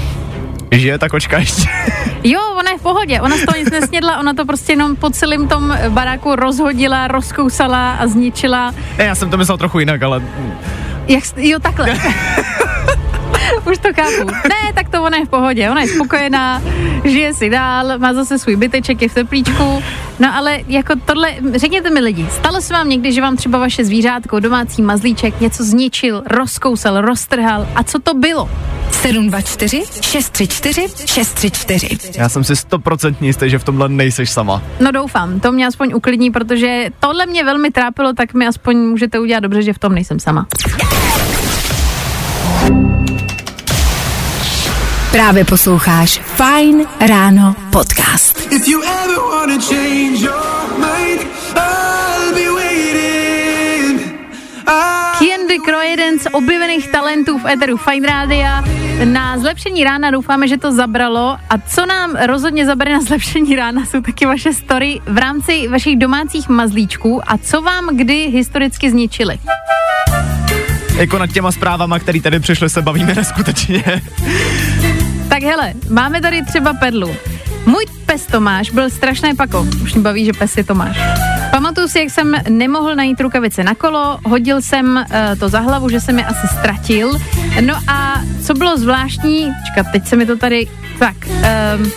žije 0.73 0.99
ta 0.99 1.09
kočka 1.09 1.39
ještě? 1.39 1.63
Jo, 2.25 2.41
ona 2.59 2.71
je 2.71 2.79
v 2.79 2.83
pohodě, 2.83 3.21
ona 3.21 3.37
z 3.37 3.45
toho 3.45 3.59
nic 3.59 3.71
nesnědla, 3.71 4.19
ona 4.19 4.35
to 4.35 4.45
prostě 4.45 4.73
jenom 4.73 4.97
po 4.97 5.11
celém 5.11 5.49
tom 5.49 5.79
baráku 5.89 6.37
rozhodila, 6.37 7.09
rozkousala 7.09 7.93
a 7.93 8.07
zničila. 8.07 8.75
ne, 8.99 9.05
já 9.05 9.15
jsem 9.15 9.31
to 9.31 9.37
myslel 9.37 9.59
trochu 9.59 9.79
jinak, 9.79 10.03
ale 10.03 10.23
Jak, 11.09 11.25
jo, 11.37 11.59
takhle. 11.63 11.95
Už 13.71 13.79
to 13.79 13.89
chápu. 13.95 14.31
Ne, 14.31 14.73
tak 14.75 14.89
to 14.89 15.03
ona 15.03 15.17
je 15.17 15.27
v 15.27 15.29
pohodě, 15.29 15.71
ona 15.71 15.81
je 15.81 15.89
spokojená, 15.89 16.63
žije 17.05 17.35
si 17.35 17.51
dál, 17.51 17.99
má 17.99 18.15
zase 18.15 18.39
svůj 18.39 18.57
byteček, 18.57 19.03
je 19.03 19.09
v 19.09 19.15
teplíčku. 19.15 19.83
No 20.19 20.35
ale 20.35 20.59
jako 20.69 20.95
tohle, 21.05 21.35
řekněte 21.55 21.91
mi 21.91 22.01
lidi, 22.01 22.27
stalo 22.31 22.61
se 22.61 22.73
vám 22.73 22.89
někdy, 22.89 23.13
že 23.13 23.21
vám 23.21 23.37
třeba 23.37 23.59
vaše 23.59 23.85
zvířátko, 23.85 24.41
domácí 24.41 24.83
mazlíček 24.83 25.41
něco 25.41 25.65
zničil, 25.65 26.23
rozkousal, 26.27 27.01
roztrhal 27.01 27.67
a 27.75 27.83
co 27.83 27.99
to 27.99 28.15
bylo? 28.15 28.51
724 28.91 29.83
634 30.01 30.89
634. 31.07 32.19
já 32.19 32.29
jsem 32.29 32.45
si 32.45 32.57
stoprocentně 32.57 33.29
jistý, 33.29 33.51
že 33.51 33.59
v 33.59 33.65
tomhle 33.65 33.89
nejseš 33.89 34.31
sama. 34.31 34.63
No 34.81 34.93
doufám, 34.93 35.41
to 35.41 35.53
mě 35.53 35.67
aspoň 35.67 35.93
uklidní, 35.95 36.31
protože 36.31 36.87
tohle 37.01 37.27
mě 37.27 37.45
velmi 37.45 37.71
trápilo, 37.71 38.13
tak 38.13 38.35
mi 38.35 38.47
aspoň 38.47 38.77
můžete 38.77 39.19
udělat 39.19 39.41
dobře, 39.41 39.63
že 39.63 39.73
v 39.73 39.79
tom 39.79 39.95
nejsem 39.95 40.21
sama. 40.21 40.47
Právě 45.13 45.45
posloucháš 45.45 46.21
Fajn 46.25 46.87
ráno 47.01 47.57
podcast. 47.73 48.53
If 48.53 48.69
you 48.69 48.83
ever 48.83 49.17
wanna 49.17 49.59
change 49.59 50.25
your 50.25 50.43
mind, 50.79 51.21
I'll 51.57 52.35
be 52.35 52.51
waiting. 52.63 54.01
I'll 54.69 55.19
Kiendy 55.19 55.59
Kro, 55.59 55.81
jeden 55.81 56.19
z 56.19 56.27
objevených 56.33 56.89
talentů 56.89 57.39
v 57.39 57.47
Eteru 57.47 57.77
Fine 57.77 58.09
Rádia. 58.09 58.65
Na 59.05 59.39
zlepšení 59.39 59.85
rána 59.85 60.11
doufáme, 60.11 60.49
že 60.49 60.59
to 60.59 60.73
zabralo. 60.73 61.37
A 61.51 61.59
co 61.69 61.87
nám 61.87 62.17
rozhodně 62.27 62.67
zabere 62.67 62.93
na 62.93 63.01
zlepšení 63.01 63.57
rána, 63.57 63.87
jsou 63.87 64.01
taky 64.01 64.27
vaše 64.27 64.53
story 64.53 65.01
v 65.07 65.19
rámci 65.19 65.69
vašich 65.69 65.99
domácích 65.99 66.49
mazlíčků 66.49 67.21
a 67.27 67.39
co 67.39 67.63
vám 67.63 67.97
kdy 67.97 68.27
historicky 68.27 68.91
zničili. 68.91 69.39
Jako 70.97 71.19
nad 71.19 71.27
těma 71.27 71.53
zprávama, 71.53 71.99
které 71.99 72.21
tady 72.21 72.41
přišly, 72.41 72.71
se 72.71 72.83
bavíme 72.83 73.15
neskutečně. 73.15 74.03
Tak 75.31 75.43
hele, 75.43 75.73
máme 75.89 76.21
tady 76.21 76.45
třeba 76.45 76.75
pedlu. 76.75 77.17
Můj 77.67 77.87
pes 78.07 78.27
Tomáš 78.27 78.71
byl 78.71 78.91
strašné 78.91 79.35
pako. 79.35 79.67
Už 79.83 79.95
mě 79.95 80.03
baví, 80.03 80.25
že 80.25 80.33
pes 80.33 80.57
je 80.57 80.65
Tomáš. 80.65 80.99
Pamatuju 81.51 81.89
si, 81.89 81.99
jak 81.99 82.11
jsem 82.11 82.35
nemohl 82.49 82.95
najít 82.95 83.21
rukavice 83.21 83.65
na 83.65 83.75
kolo, 83.75 84.19
hodil 84.27 84.63
jsem 84.63 84.97
uh, 84.97 85.39
to 85.39 85.49
za 85.49 85.61
hlavu, 85.61 85.89
že 85.89 86.01
jsem 86.01 86.19
je 86.19 86.25
asi 86.25 86.49
ztratil. 86.59 87.19
No 87.61 87.75
a 87.89 88.23
co 88.47 88.55
bylo 88.55 88.77
zvláštní, 88.77 89.53
čekat, 89.67 89.87
teď 89.93 90.07
se 90.07 90.17
mi 90.17 90.27
to 90.27 90.37
tady, 90.37 90.67
tak, 90.99 91.17
um, 91.27 91.91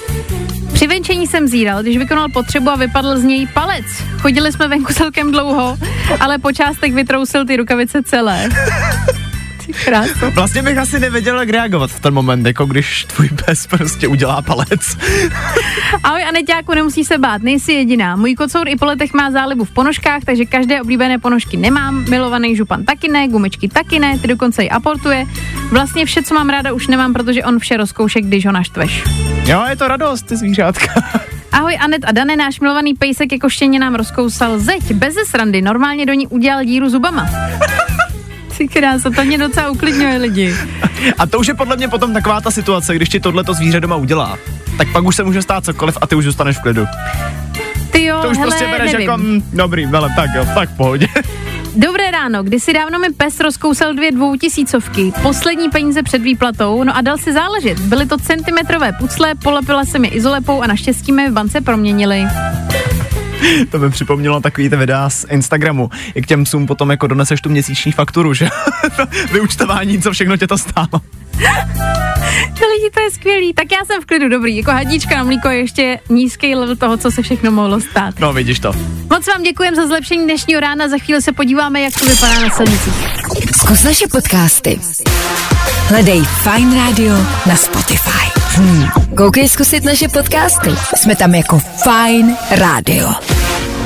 při 0.74 0.88
venčení 0.88 1.28
jsem 1.28 1.48
zíral, 1.48 1.82
když 1.82 1.98
vykonal 1.98 2.30
potřebu 2.30 2.69
a 2.69 2.76
vypadl 2.76 3.17
z 3.17 3.24
něj 3.24 3.48
palec. 3.48 3.86
Chodili 4.22 4.52
jsme 4.52 4.67
venku 4.67 4.93
celkem 4.93 5.32
dlouho, 5.32 5.78
ale 6.19 6.38
po 6.38 6.52
částech 6.52 6.93
vytrousil 6.93 7.46
ty 7.46 7.58
rukavice 7.58 8.04
celé. 8.04 8.50
Ty 9.65 9.73
kráso. 9.73 10.32
Vlastně 10.32 10.62
bych 10.62 10.78
asi 10.78 10.99
nevěděl, 10.99 11.39
jak 11.39 11.49
reagovat 11.49 11.91
v 11.91 11.99
ten 11.99 12.13
moment, 12.13 12.45
jako 12.45 12.65
když 12.65 13.06
tvůj 13.06 13.30
pes 13.45 13.67
prostě 13.67 14.08
udělá 14.08 14.41
palec. 14.41 14.97
Ahoj 16.04 16.23
Aneťáku, 16.23 16.73
nemusí 16.73 17.06
se 17.06 17.17
bát, 17.17 17.41
nejsi 17.41 17.73
jediná. 17.73 18.16
Můj 18.16 18.36
kocour 18.36 18.70
i 18.70 18.76
po 18.76 18.86
letech 18.86 19.14
má 19.14 19.32
zálibu 19.32 19.66
v 19.66 19.72
ponožkách, 19.72 20.22
takže 20.26 20.45
každé 20.45 20.82
oblíbené 20.82 21.20
ponožky 21.20 21.57
nemám. 21.57 22.05
Milovaný 22.09 22.55
župan 22.55 22.84
taky 22.84 23.07
ne, 23.11 23.28
gumičky 23.28 23.68
taky 23.68 23.99
ne, 23.99 24.20
ty 24.20 24.28
dokonce 24.28 24.64
i 24.64 24.70
aportuje. 24.70 25.26
Vlastně 25.72 26.05
vše, 26.05 26.24
co 26.24 26.34
mám 26.34 26.49
ráda, 26.49 26.74
už 26.74 26.88
nemám, 26.88 27.14
protože 27.14 27.43
on 27.43 27.59
vše 27.59 27.78
rozkouše, 27.78 28.22
když 28.22 28.45
ho 28.45 28.51
naštveš. 28.51 29.03
Jo, 29.45 29.64
je 29.70 29.76
to 29.76 29.88
radost, 29.88 30.22
ty 30.22 30.38
zvířátka. 30.38 30.93
Ahoj 31.51 31.78
Anet 31.80 32.05
a 32.05 32.11
Dane, 32.11 32.36
náš 32.36 32.59
milovaný 32.59 32.93
pejsek 32.93 33.32
jako 33.32 33.49
štěně 33.49 33.80
nám 33.80 33.95
rozkousal 33.95 34.59
zeď, 34.59 34.93
bez 34.93 35.16
srandy, 35.28 35.61
normálně 35.61 36.05
do 36.05 36.14
ní 36.14 36.28
udělal 36.28 36.64
díru 36.64 36.89
zubama. 36.89 37.30
Ty 38.58 38.68
krása, 38.68 39.10
to 39.10 39.24
mě 39.26 39.38
docela 39.38 39.70
uklidňuje 39.70 40.18
lidi. 40.18 40.56
A 41.20 41.26
to 41.28 41.39
už 41.39 41.47
je 41.47 41.54
podle 41.54 41.76
mě 41.76 41.88
potom 41.88 42.14
taková 42.14 42.41
ta 42.41 42.51
situace, 42.51 42.95
když 42.95 43.10
ti 43.10 43.20
tohle 43.20 43.43
to 43.43 43.54
zvíře 43.54 43.80
doma 43.80 43.95
udělá. 43.95 44.38
Tak 44.78 44.91
pak 44.91 45.04
už 45.04 45.16
se 45.16 45.24
může 45.24 45.41
stát 45.41 45.66
cokoliv 45.66 45.97
a 46.01 46.08
ty 46.08 46.16
už 46.16 46.26
zůstaneš 46.26 46.58
v 46.58 46.62
klidu. 46.62 46.86
Ty 47.91 48.06
jo, 48.06 48.20
To 48.22 48.30
už 48.30 48.38
hele, 48.38 48.49
prostě 48.49 48.68
bereš 48.72 48.91
nevím. 48.91 49.10
jako, 49.10 49.22
mm, 49.22 49.43
dobrý, 49.54 49.86
vele, 49.86 50.10
tak 50.16 50.30
jo, 50.36 50.45
tak 50.56 50.70
pohodě. 50.78 51.08
Dobré 51.76 52.12
ráno, 52.12 52.43
kdysi 52.43 52.74
dávno 52.74 52.99
mi 52.99 53.10
pes 53.10 53.39
rozkousal 53.39 53.93
dvě 53.93 54.12
dvoutisícovky, 54.12 55.14
poslední 55.22 55.70
peníze 55.70 56.04
před 56.04 56.22
výplatou, 56.22 56.84
no 56.84 56.97
a 56.97 57.01
dal 57.01 57.18
si 57.18 57.34
záležet. 57.34 57.80
Byly 57.80 58.06
to 58.06 58.18
centimetrové 58.18 58.93
pucle, 58.93 59.36
polepila 59.36 59.86
se 59.86 59.99
mi 59.99 60.08
izolepou 60.08 60.62
a 60.62 60.68
naštěstí 60.68 61.12
mi 61.12 61.30
v 61.30 61.34
bance 61.34 61.62
proměnili. 61.62 62.24
to 63.72 63.80
mi 63.80 63.89
připomnělo 63.89 64.41
takový 64.41 64.70
ty 64.70 64.76
videa 64.76 65.10
z 65.10 65.26
Instagramu, 65.30 65.89
jak 66.16 66.26
těm 66.26 66.44
psům 66.44 66.66
potom 66.66 66.91
jako 66.91 67.08
doneseš 67.08 67.41
tu 67.41 67.50
měsíční 67.50 67.91
fakturu, 67.91 68.34
že? 68.34 68.50
Vyučtování, 69.32 70.02
co 70.02 70.12
všechno 70.12 70.38
tě 70.38 70.48
to 70.48 70.58
stálo. 70.58 71.02
Ty 72.57 72.65
lidi, 72.65 72.89
to 72.93 72.99
je 72.99 73.11
skvělý. 73.11 73.53
Tak 73.53 73.71
já 73.71 73.86
jsem 73.86 74.01
v 74.01 74.05
klidu, 74.05 74.29
dobrý. 74.29 74.57
Jako 74.57 74.71
hadička 74.71 75.17
na 75.17 75.23
mlíko 75.23 75.49
je 75.49 75.57
ještě 75.57 75.99
nízký 76.09 76.55
level 76.55 76.75
toho, 76.75 76.97
co 76.97 77.11
se 77.11 77.21
všechno 77.21 77.51
mohlo 77.51 77.81
stát. 77.81 78.19
No, 78.19 78.34
vidíš 78.34 78.59
to. 78.59 78.73
Moc 79.09 79.27
vám 79.27 79.43
děkujem 79.43 79.75
za 79.75 79.88
zlepšení 79.88 80.23
dnešního 80.23 80.59
rána. 80.59 80.88
Za 80.88 80.97
chvíli 80.97 81.21
se 81.21 81.31
podíváme, 81.31 81.81
jak 81.81 81.93
to 81.99 82.05
vypadá 82.05 82.39
na 82.39 82.49
silnicích. 82.49 82.93
Zkus 83.57 83.84
naše 83.84 84.07
podcasty. 84.07 84.79
Hledej 85.88 86.21
Fine 86.21 86.75
Radio 86.75 87.15
na 87.45 87.55
Spotify. 87.55 88.39
Hmm. 88.55 88.88
Koukej 89.17 89.49
zkusit 89.49 89.84
naše 89.84 90.07
podcasty. 90.07 90.69
Jsme 90.95 91.15
tam 91.15 91.36
jako 91.36 91.59
Fine 91.59 92.38
Radio. 92.51 93.09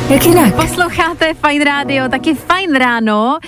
Jak 0.10 0.26
jinak? 0.26 0.56
Posloucháte 0.56 1.34
Fine 1.48 1.66
Radio, 1.66 2.10
taky 2.10 2.36
Fine 2.36 2.80
ráno. 2.80 3.40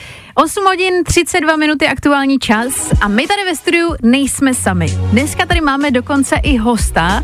8 0.43 0.65
hodin 0.65 1.03
32 1.03 1.55
minuty 1.55 1.87
aktuální 1.87 2.39
čas 2.39 2.93
a 3.01 3.07
my 3.07 3.27
tady 3.27 3.45
ve 3.45 3.55
studiu 3.55 3.95
nejsme 4.01 4.53
sami. 4.53 4.87
Dneska 5.11 5.45
tady 5.45 5.61
máme 5.61 5.91
dokonce 5.91 6.35
i 6.43 6.57
hosta. 6.57 7.23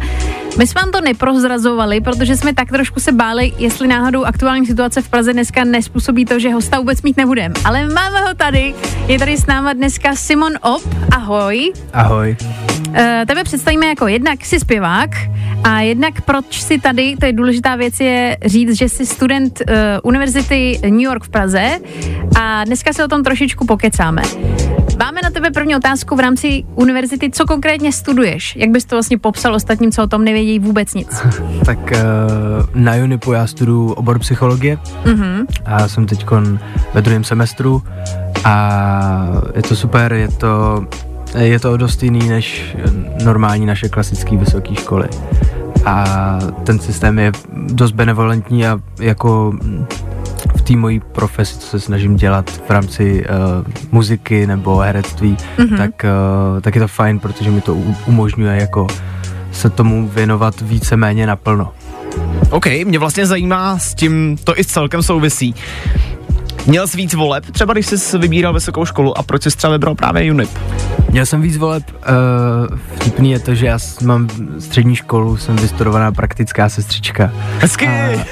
My 0.58 0.68
jsme 0.68 0.82
vám 0.82 0.92
to 0.92 1.02
neprozrazovali, 1.02 2.02
protože 2.02 2.38
jsme 2.38 2.54
tak 2.54 2.70
trošku 2.70 3.00
se 3.00 3.12
báli, 3.12 3.54
jestli 3.58 3.88
náhodou 3.88 4.24
aktuální 4.24 4.66
situace 4.66 5.02
v 5.02 5.10
Praze 5.10 5.34
dneska 5.34 5.64
nespůsobí 5.64 6.26
to, 6.26 6.40
že 6.40 6.54
hosta 6.54 6.80
vůbec 6.80 7.02
mít 7.02 7.18
nebudeme. 7.18 7.56
Ale 7.66 7.90
máme 7.90 8.22
ho 8.22 8.34
tady. 8.34 8.76
Je 9.08 9.20
tady 9.20 9.38
s 9.38 9.46
náma 9.46 9.74
dneska 9.74 10.16
Simon 10.16 10.54
Op. 10.62 10.82
Ahoj. 11.12 11.74
Ahoj. 11.94 12.38
Uh, 12.96 13.02
tebe 13.28 13.44
představíme 13.44 13.86
jako 13.86 14.08
jednak 14.08 14.46
jsi 14.46 14.60
zpěvák 14.60 15.10
a 15.64 15.80
jednak 15.82 16.22
proč 16.22 16.62
jsi 16.62 16.80
tady, 16.80 17.16
to 17.20 17.26
je 17.26 17.34
důležitá 17.34 17.76
věc 17.76 18.00
je 18.00 18.38
říct, 18.46 18.78
že 18.78 18.90
jsi 18.90 19.06
student 19.06 19.62
uh, 19.70 19.76
Univerzity 20.04 20.80
New 20.84 21.00
York 21.02 21.24
v 21.24 21.30
Praze 21.30 21.80
a 22.40 22.64
dneska 22.64 22.94
se 22.94 23.06
o 23.06 23.08
tom 23.08 23.24
trošičku 23.24 23.66
pokecáme. 23.66 24.22
Máme 25.00 25.20
na 25.24 25.30
tebe 25.30 25.52
první 25.52 25.76
otázku 25.76 26.16
v 26.16 26.20
rámci 26.20 26.64
univerzity, 26.76 27.32
co 27.32 27.46
konkrétně 27.46 27.92
studuješ? 27.92 28.56
Jak 28.56 28.70
bys 28.70 28.86
to 28.86 28.96
vlastně 28.96 29.18
popsal 29.18 29.56
ostatním, 29.56 29.92
co 29.92 30.04
o 30.04 30.08
tom 30.08 30.24
nevědí 30.24 30.60
vůbec 30.60 30.94
nic? 30.94 31.22
Tak 31.66 31.80
uh, 31.80 31.98
na 32.76 32.94
Unipu 32.94 33.32
já 33.32 33.48
studuju 33.48 33.92
obor 33.92 34.20
psychologie 34.20 34.78
Mhm. 35.06 35.46
a 35.66 35.88
jsem 35.88 36.06
teď 36.06 36.26
ve 36.94 37.02
druhém 37.02 37.24
semestru 37.24 37.84
a 38.44 39.28
je 39.56 39.62
to 39.62 39.76
super, 39.76 40.14
je 40.14 40.28
to, 40.28 40.86
je 41.38 41.60
to 41.60 41.78
dost 41.78 42.04
jiný 42.04 42.30
než 42.30 42.76
normální 43.24 43.66
naše 43.66 43.90
klasické 43.90 44.38
vysoké 44.38 44.76
školy. 44.76 45.08
A 45.86 46.06
ten 46.64 46.80
systém 46.80 47.20
je 47.20 47.32
dost 47.54 47.92
benevolentní 47.92 48.68
a 48.68 48.80
jako 49.00 49.54
v 50.58 50.62
té 50.62 50.76
mojí 50.76 51.00
profesi, 51.00 51.58
co 51.60 51.68
se 51.68 51.80
snažím 51.80 52.16
dělat 52.16 52.50
v 52.68 52.70
rámci 52.70 53.26
uh, 53.26 53.66
muziky 53.92 54.48
nebo 54.48 54.78
herectví, 54.78 55.38
Mhm. 55.58 55.68
mm-hmm. 55.68 55.78
tak, 55.78 56.06
uh, 56.56 56.62
tak 56.62 56.76
je 56.76 56.82
to 56.82 56.88
fajn, 56.88 57.20
protože 57.20 57.52
mi 57.52 57.62
to 57.62 57.74
umožňuje 58.08 58.56
jako 58.58 58.88
se 59.52 59.70
tomu 59.70 60.08
věnovat 60.08 60.62
víceméně 60.62 61.28
naplno. 61.28 61.72
OK, 62.50 62.66
mě 62.86 63.00
vlastně 63.00 63.26
zajímá, 63.26 63.80
s 63.80 63.94
tím 63.94 64.38
to 64.44 64.60
i 64.60 64.66
celkem 64.66 65.04
souvisí. 65.04 65.56
Měl 66.68 66.88
jsi 66.88 66.98
víc 66.98 67.14
voleb, 67.14 67.46
třeba 67.52 67.74
když 67.74 67.86
jsi 67.86 68.18
vybíral 68.18 68.54
vysokou 68.54 68.86
školu 68.86 69.18
a 69.18 69.24
proč 69.24 69.44
jsi 69.44 69.58
třeba 69.58 69.74
vybral 69.74 69.96
právě 69.96 70.32
UNIP? 70.32 70.50
Měl 71.12 71.26
jsem 71.26 71.42
víc 71.42 71.58
voleb, 71.58 71.84
uh, 71.92 72.78
vtipný 72.96 73.32
je 73.32 73.40
to, 73.40 73.56
že 73.56 73.66
já 73.66 73.78
mám 74.04 74.30
střední 74.60 74.96
školu, 74.96 75.38
jsem 75.38 75.56
vystudovaná 75.56 76.12
praktická 76.12 76.70
sestřička. 76.70 77.32
Hezky! 77.60 77.88
A, 77.88 78.26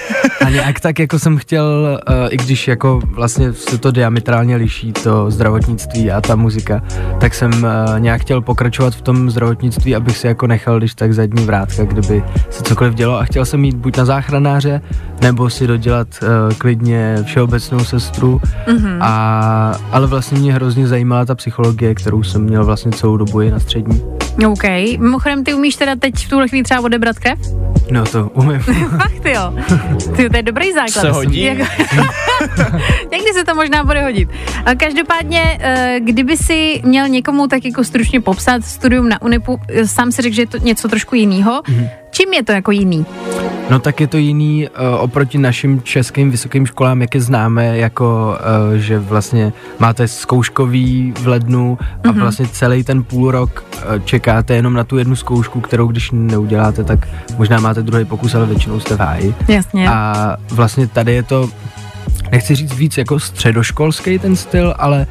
a 0.46 0.50
nějak 0.50 0.80
tak 0.80 1.00
jako 1.00 1.20
jsem 1.20 1.38
chtěl, 1.38 2.00
uh, 2.10 2.16
i 2.30 2.38
když 2.38 2.68
jako 2.68 3.00
vlastně 3.16 3.54
se 3.54 3.78
to 3.78 3.92
diametrálně 3.92 4.56
liší, 4.56 4.94
to 4.94 5.32
zdravotnictví 5.32 6.12
a 6.12 6.22
ta 6.22 6.36
muzika, 6.36 6.82
tak 7.20 7.34
jsem 7.34 7.52
uh, 7.54 8.00
nějak 8.00 8.22
chtěl 8.22 8.42
pokračovat 8.42 8.96
v 8.96 9.02
tom 9.02 9.30
zdravotnictví, 9.30 9.96
abych 9.96 10.18
si 10.18 10.28
jako 10.28 10.48
nechal, 10.48 10.78
když 10.78 10.96
tak 10.96 11.14
zadní 11.14 11.46
vrátka, 11.46 11.84
kdyby 11.84 12.24
se 12.50 12.64
cokoliv 12.64 12.94
dělo 12.94 13.20
a 13.20 13.26
chtěl 13.26 13.46
jsem 13.46 13.66
jít 13.66 13.76
buď 13.76 13.98
na 13.98 14.06
záchranáře, 14.06 14.82
nebo 15.22 15.50
si 15.50 15.68
dodělat 15.68 16.08
uh, 16.22 16.54
klidně 16.58 17.18
všeobecnou 17.24 17.80
sestru, 17.80 18.23
Mhm. 18.68 18.98
a, 19.02 19.80
ale 19.92 20.08
vlastně 20.08 20.40
mě 20.40 20.54
hrozně 20.54 20.88
zajímala 20.88 21.26
ta 21.26 21.36
psychologie, 21.36 21.96
kterou 21.96 22.24
jsem 22.24 22.42
měl 22.44 22.66
vlastně 22.66 22.92
celou 22.92 23.18
dobu 23.18 23.42
i 23.42 23.52
na 23.52 23.60
střední. 23.60 24.02
OK. 24.48 24.64
Mimochodem, 25.00 25.44
ty 25.44 25.54
umíš 25.54 25.76
teda 25.76 25.96
teď 25.96 26.16
v 26.16 26.30
tuhle 26.30 26.48
chvíli 26.48 26.64
třeba 26.64 26.82
odebrat 26.82 27.20
krev? 27.20 27.40
No 27.92 28.06
to 28.06 28.30
umím. 28.34 28.60
Fakt 28.90 29.26
jo. 29.26 29.54
Ty, 30.16 30.30
to 30.30 30.38
je 30.38 30.44
dobrý 30.44 30.74
základ. 30.74 31.02
Se 31.02 31.12
hodí. 31.12 31.42
Jako, 31.42 31.64
někdy 33.12 33.34
se 33.34 33.44
to 33.44 33.56
možná 33.56 33.84
bude 33.84 34.04
hodit. 34.04 34.30
A 34.66 34.76
Každopádně, 34.76 35.58
eh, 35.62 36.00
kdyby 36.04 36.38
si 36.38 36.82
měl 36.86 37.08
někomu 37.08 37.48
tak 37.48 37.66
jako 37.66 37.84
stručně 37.84 38.22
popsat 38.22 38.66
studium 38.66 39.10
na 39.10 39.22
Unipu, 39.22 39.60
eh, 39.70 39.88
sám 39.88 40.12
si 40.12 40.22
řekl, 40.22 40.36
že 40.36 40.42
je 40.42 40.48
to 40.48 40.58
něco 40.58 40.88
trošku 40.88 41.16
jiného. 41.16 41.62
Mhm. 41.68 41.88
Čím 42.14 42.34
je 42.34 42.44
to 42.44 42.52
jako 42.52 42.72
jiný? 42.72 43.06
No 43.70 43.80
tak 43.80 44.02
je 44.02 44.08
to 44.08 44.18
jiný 44.18 44.68
uh, 44.70 45.02
oproti 45.02 45.38
našim 45.38 45.82
českým 45.82 46.32
vysokým 46.32 46.66
školám, 46.66 47.02
jak 47.02 47.16
je 47.16 47.22
známe, 47.22 47.78
jako 47.78 48.38
uh, 48.72 48.78
že 48.78 49.00
vlastně 49.00 49.54
máte 49.80 50.08
zkouškový 50.08 51.14
v 51.20 51.28
lednu 51.28 51.78
a 52.04 52.12
Mhm. 52.12 52.20
vlastně 52.22 52.48
celý 52.48 52.84
ten 52.84 53.04
půl 53.04 53.32
rok 53.32 53.64
uh, 53.76 54.00
čekáte 54.06 54.56
jenom 54.56 54.74
na 54.74 54.84
tu 54.84 54.98
jednu 54.98 55.16
zkoušku, 55.16 55.62
kterou 55.62 55.88
když 55.88 56.10
neuděláte, 56.14 56.84
tak 56.84 57.08
možná 57.38 57.60
máte 57.60 57.82
druhý 57.82 58.06
pokus, 58.06 58.36
ale 58.36 58.46
většinou 58.46 58.80
jste 58.80 58.96
v 58.96 59.00
háji. 59.00 59.36
Jasně. 59.48 59.90
A 59.90 60.38
vlastně 60.52 60.88
tady 60.88 61.14
je 61.14 61.24
to, 61.24 61.50
nechci 62.32 62.56
říct 62.56 62.74
víc 62.74 62.98
jako 62.98 63.20
středoškolský 63.20 64.20
ten 64.20 64.36
styl, 64.36 64.74
ale 64.80 65.08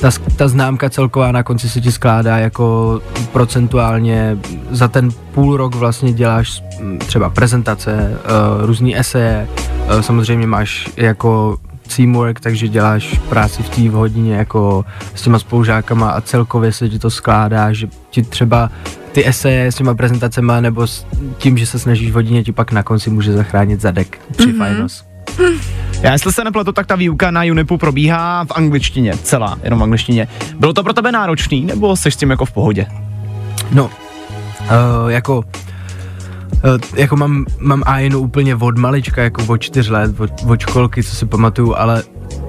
ta, 0.00 0.10
ta 0.36 0.48
známka 0.48 0.90
celková 0.90 1.32
na 1.32 1.42
konci 1.42 1.68
se 1.68 1.80
ti 1.80 1.92
skládá 1.92 2.38
jako 2.38 3.00
procentuálně 3.32 4.38
za 4.70 4.88
ten 4.88 5.08
půl 5.34 5.56
rok 5.56 5.74
vlastně 5.74 6.12
děláš 6.12 6.62
mm, 6.80 6.98
třeba 6.98 7.30
prezentace, 7.30 8.12
uh, 8.58 8.66
různý 8.66 8.98
eseje, 8.98 9.48
uh, 9.94 10.00
samozřejmě 10.00 10.46
máš 10.46 10.88
jako 10.96 11.58
teamwork, 11.96 12.40
takže 12.40 12.68
děláš 12.68 13.20
práci 13.28 13.62
v 13.62 13.68
té 13.68 13.90
hodině 13.90 14.34
jako 14.36 14.84
s 15.14 15.22
těma 15.22 15.38
spolužákama 15.38 16.10
a 16.10 16.20
celkově 16.20 16.72
se 16.72 16.88
ti 16.88 16.98
to 16.98 17.10
skládá, 17.10 17.72
že 17.72 17.88
ti 18.10 18.22
třeba 18.22 18.70
ty 19.12 19.28
eseje 19.28 19.72
s 19.72 19.74
těma 19.74 19.94
prezentacema 19.94 20.60
nebo 20.60 20.86
s 20.86 21.06
tím, 21.38 21.58
že 21.58 21.66
se 21.66 21.78
snažíš 21.78 22.10
v 22.10 22.14
hodině, 22.14 22.44
ti 22.44 22.52
pak 22.52 22.72
na 22.72 22.82
konci 22.82 23.10
může 23.10 23.32
zachránit 23.32 23.80
zadek 23.80 24.18
při 24.36 24.46
Mhm. 24.46 24.54
mm-hmm. 24.54 24.58
fajnost. 24.58 25.05
Já 26.00 26.12
jestli 26.12 26.32
se 26.32 26.44
nepletu, 26.44 26.72
tak 26.72 26.86
ta 26.86 26.96
výuka 26.96 27.30
na 27.30 27.42
Unipu 27.42 27.78
probíhá 27.78 28.44
v 28.44 28.50
angličtině, 28.50 29.14
celá, 29.22 29.58
jenom 29.62 29.80
v 29.80 29.82
angličtině. 29.82 30.28
Bylo 30.58 30.72
to 30.72 30.82
pro 30.82 30.92
tebe 30.92 31.12
náročný, 31.12 31.64
nebo 31.64 31.96
jsi 31.96 32.10
s 32.10 32.16
tím 32.16 32.30
jako 32.30 32.44
v 32.44 32.52
pohodě? 32.52 32.86
No, 33.72 33.84
uh, 33.84 33.90
jako 35.08 35.44
Uh, 36.64 36.80
jako 36.94 37.16
mám, 37.16 37.44
mám 37.58 37.82
Ainu 37.86 38.20
úplně 38.20 38.56
od 38.56 38.78
malička, 38.78 39.22
jako 39.22 39.44
od 39.48 39.58
čtyř 39.58 39.88
let, 39.88 40.20
od, 40.20 40.30
od 40.48 40.60
školky, 40.60 41.02
co 41.02 41.16
si 41.16 41.26
pamatuju, 41.26 41.74
ale 41.74 42.02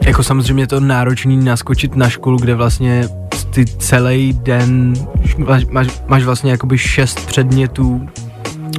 jako 0.06 0.24
samozřejmě 0.24 0.68
to 0.68 0.80
náročný 0.80 1.46
naskočit 1.46 1.96
na 1.96 2.10
školu, 2.10 2.38
kde 2.38 2.56
vlastně 2.56 3.08
ty 3.50 3.66
celý 3.66 4.34
den 4.34 4.94
máš, 5.38 5.66
máš, 5.66 5.88
máš 6.08 6.24
vlastně 6.24 6.52
jakoby 6.52 6.78
šest 6.78 7.28
předmětů 7.28 8.10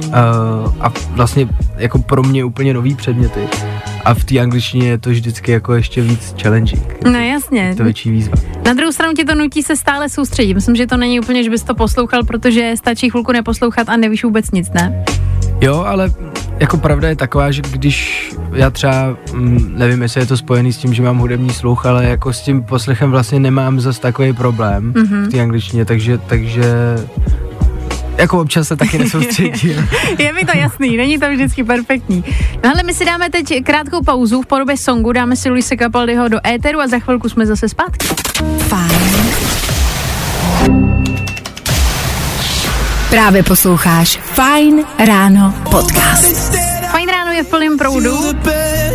uh, 0.07 0.13
a 0.79 0.91
vlastně 1.09 1.47
jako 1.77 1.99
pro 1.99 2.23
mě 2.23 2.43
úplně 2.43 2.73
nový 2.73 2.95
předměty. 2.95 3.39
A 4.09 4.13
v 4.13 4.23
té 4.23 4.39
angličtině 4.39 4.87
je 4.89 4.97
to 4.97 5.09
vždycky 5.09 5.51
jako 5.51 5.73
ještě 5.73 6.01
víc 6.01 6.35
challenging. 6.41 6.81
No 7.03 7.19
jasně. 7.19 7.61
Je 7.61 7.75
to 7.75 7.83
větší 7.83 8.11
výzva. 8.11 8.33
Na 8.65 8.73
druhou 8.73 8.91
stranu 8.91 9.13
tě 9.13 9.25
to 9.25 9.35
nutí 9.35 9.63
se 9.63 9.75
stále 9.75 10.09
soustředit. 10.09 10.53
Myslím, 10.53 10.75
že 10.75 10.87
to 10.87 10.97
není 10.97 11.19
úplně, 11.19 11.43
že 11.43 11.49
bys 11.49 11.63
to 11.63 11.75
poslouchal, 11.75 12.23
protože 12.23 12.73
stačí 12.77 13.09
chvilku 13.09 13.31
neposlouchat 13.31 13.89
a 13.89 13.97
nevíš 13.97 14.23
vůbec 14.23 14.51
nic, 14.51 14.71
ne? 14.71 15.05
Jo, 15.61 15.83
ale 15.87 16.11
jako 16.59 16.77
pravda 16.77 17.09
je 17.09 17.15
taková, 17.15 17.51
že 17.51 17.61
když 17.71 18.29
já 18.53 18.69
třeba, 18.69 19.17
mm, 19.33 19.73
nevím, 19.77 20.01
jestli 20.01 20.21
je 20.21 20.25
to 20.25 20.37
spojený 20.37 20.73
s 20.73 20.77
tím, 20.77 20.93
že 20.93 21.01
mám 21.03 21.17
hudební 21.17 21.49
sluch, 21.49 21.85
ale 21.85 22.05
jako 22.05 22.33
s 22.33 22.41
tím 22.41 22.63
poslechem 22.63 23.11
vlastně 23.11 23.39
nemám 23.39 23.79
zas 23.79 23.99
takový 23.99 24.33
problém 24.33 24.83
Mhm. 24.95 25.05
mm-hmm. 25.05 25.25
v 25.25 25.31
té 25.31 25.41
angličtině, 25.41 25.85
takže, 25.85 26.17
takže 26.17 26.63
jako 28.19 28.41
občas 28.41 28.67
se 28.67 28.75
taky 28.75 28.97
nesoustředím. 28.97 29.89
Je 30.17 30.33
mi 30.33 30.45
to 30.45 30.57
jasný, 30.57 30.97
není 30.97 31.19
to 31.19 31.29
vždycky 31.29 31.63
perfektní. 31.63 32.23
No 32.63 32.69
ale 32.69 32.83
my 32.83 32.93
si 32.93 33.05
dáme 33.05 33.29
teď 33.29 33.63
krátkou 33.63 34.03
pauzu 34.03 34.41
v 34.41 34.45
podobě 34.45 34.77
songu, 34.77 35.11
dáme 35.11 35.35
si 35.35 35.49
Luise 35.49 35.75
Capaldiho 35.77 36.27
do 36.27 36.47
éteru 36.47 36.79
a 36.79 36.87
za 36.87 36.99
chvilku 36.99 37.29
jsme 37.29 37.45
zase 37.45 37.69
zpátky. 37.69 38.07
Fajn. 38.57 39.29
Právě 43.09 43.43
posloucháš 43.43 44.19
Fajn 44.23 44.83
ráno 45.05 45.53
podcast. 45.71 46.55
Fajn 46.91 47.09
ráno 47.09 47.31
je 47.31 47.43
v 47.43 47.47
plném 47.47 47.77
proudu 47.77 48.17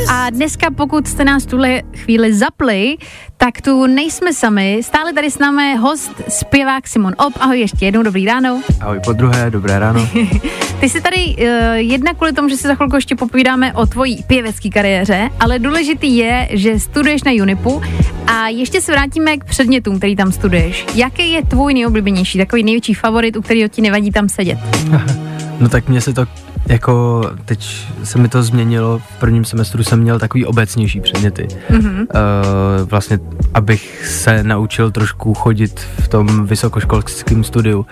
a 0.08 0.30
dneska, 0.30 0.70
pokud 0.70 1.08
jste 1.08 1.24
nás 1.24 1.46
tuhle 1.46 1.82
chvíli 1.96 2.34
zapli, 2.34 2.96
tak 3.36 3.60
tu 3.60 3.86
nejsme 3.86 4.32
sami. 4.32 4.80
Stále 4.82 5.12
tady 5.12 5.30
s 5.30 5.38
námi 5.38 5.76
host, 5.76 6.12
zpěvák 6.28 6.88
Simon 6.88 7.14
Ob. 7.26 7.32
Ahoj 7.40 7.60
ještě 7.60 7.84
jednou, 7.84 8.02
dobrý 8.02 8.26
ráno. 8.26 8.62
Ahoj 8.80 9.00
po 9.04 9.12
druhé, 9.12 9.50
dobré 9.50 9.78
ráno. 9.78 10.08
Ty 10.80 10.88
jsi 10.88 11.00
tady 11.00 11.16
uh, 11.16 11.44
jedna 11.74 12.14
kvůli 12.14 12.32
tomu, 12.32 12.48
že 12.48 12.56
si 12.56 12.68
za 12.68 12.74
chvilku 12.74 12.96
ještě 12.96 13.16
popovídáme 13.16 13.72
o 13.72 13.86
tvojí 13.86 14.22
pěvecké 14.26 14.70
kariéře, 14.70 15.30
ale 15.40 15.58
důležitý 15.58 16.16
je, 16.16 16.48
že 16.50 16.80
studuješ 16.80 17.24
na 17.24 17.32
Unipu 17.32 17.82
a 18.26 18.48
ještě 18.48 18.80
se 18.80 18.92
vrátíme 18.92 19.36
k 19.36 19.44
předmětům, 19.44 19.98
který 19.98 20.16
tam 20.16 20.32
studuješ. 20.32 20.86
Jaký 20.94 21.32
je 21.32 21.42
tvůj 21.42 21.74
nejoblíbenější, 21.74 22.38
takový 22.38 22.62
největší 22.62 22.94
favorit, 22.94 23.36
u 23.36 23.42
kterého 23.42 23.68
ti 23.68 23.82
nevadí 23.82 24.10
tam 24.10 24.28
sedět? 24.28 24.58
No 25.60 25.68
tak 25.68 25.88
mně 25.88 26.00
se 26.00 26.12
to 26.12 26.26
jako 26.68 27.24
teď 27.44 27.86
se 28.04 28.18
mi 28.18 28.28
to 28.28 28.42
změnilo, 28.42 28.98
v 28.98 29.20
prvním 29.20 29.44
semestru 29.44 29.84
jsem 29.84 30.00
měl 30.00 30.18
takový 30.18 30.46
obecnější 30.46 31.00
předměty. 31.00 31.48
Mhm. 31.70 31.94
Uh, 32.00 32.88
vlastně, 32.88 33.18
abych 33.54 34.06
se 34.08 34.42
naučil 34.42 34.90
trošku 34.90 35.34
chodit 35.34 35.80
v 35.98 36.08
tom 36.08 36.46
vysokoškolském 36.46 37.44
studiu. 37.44 37.86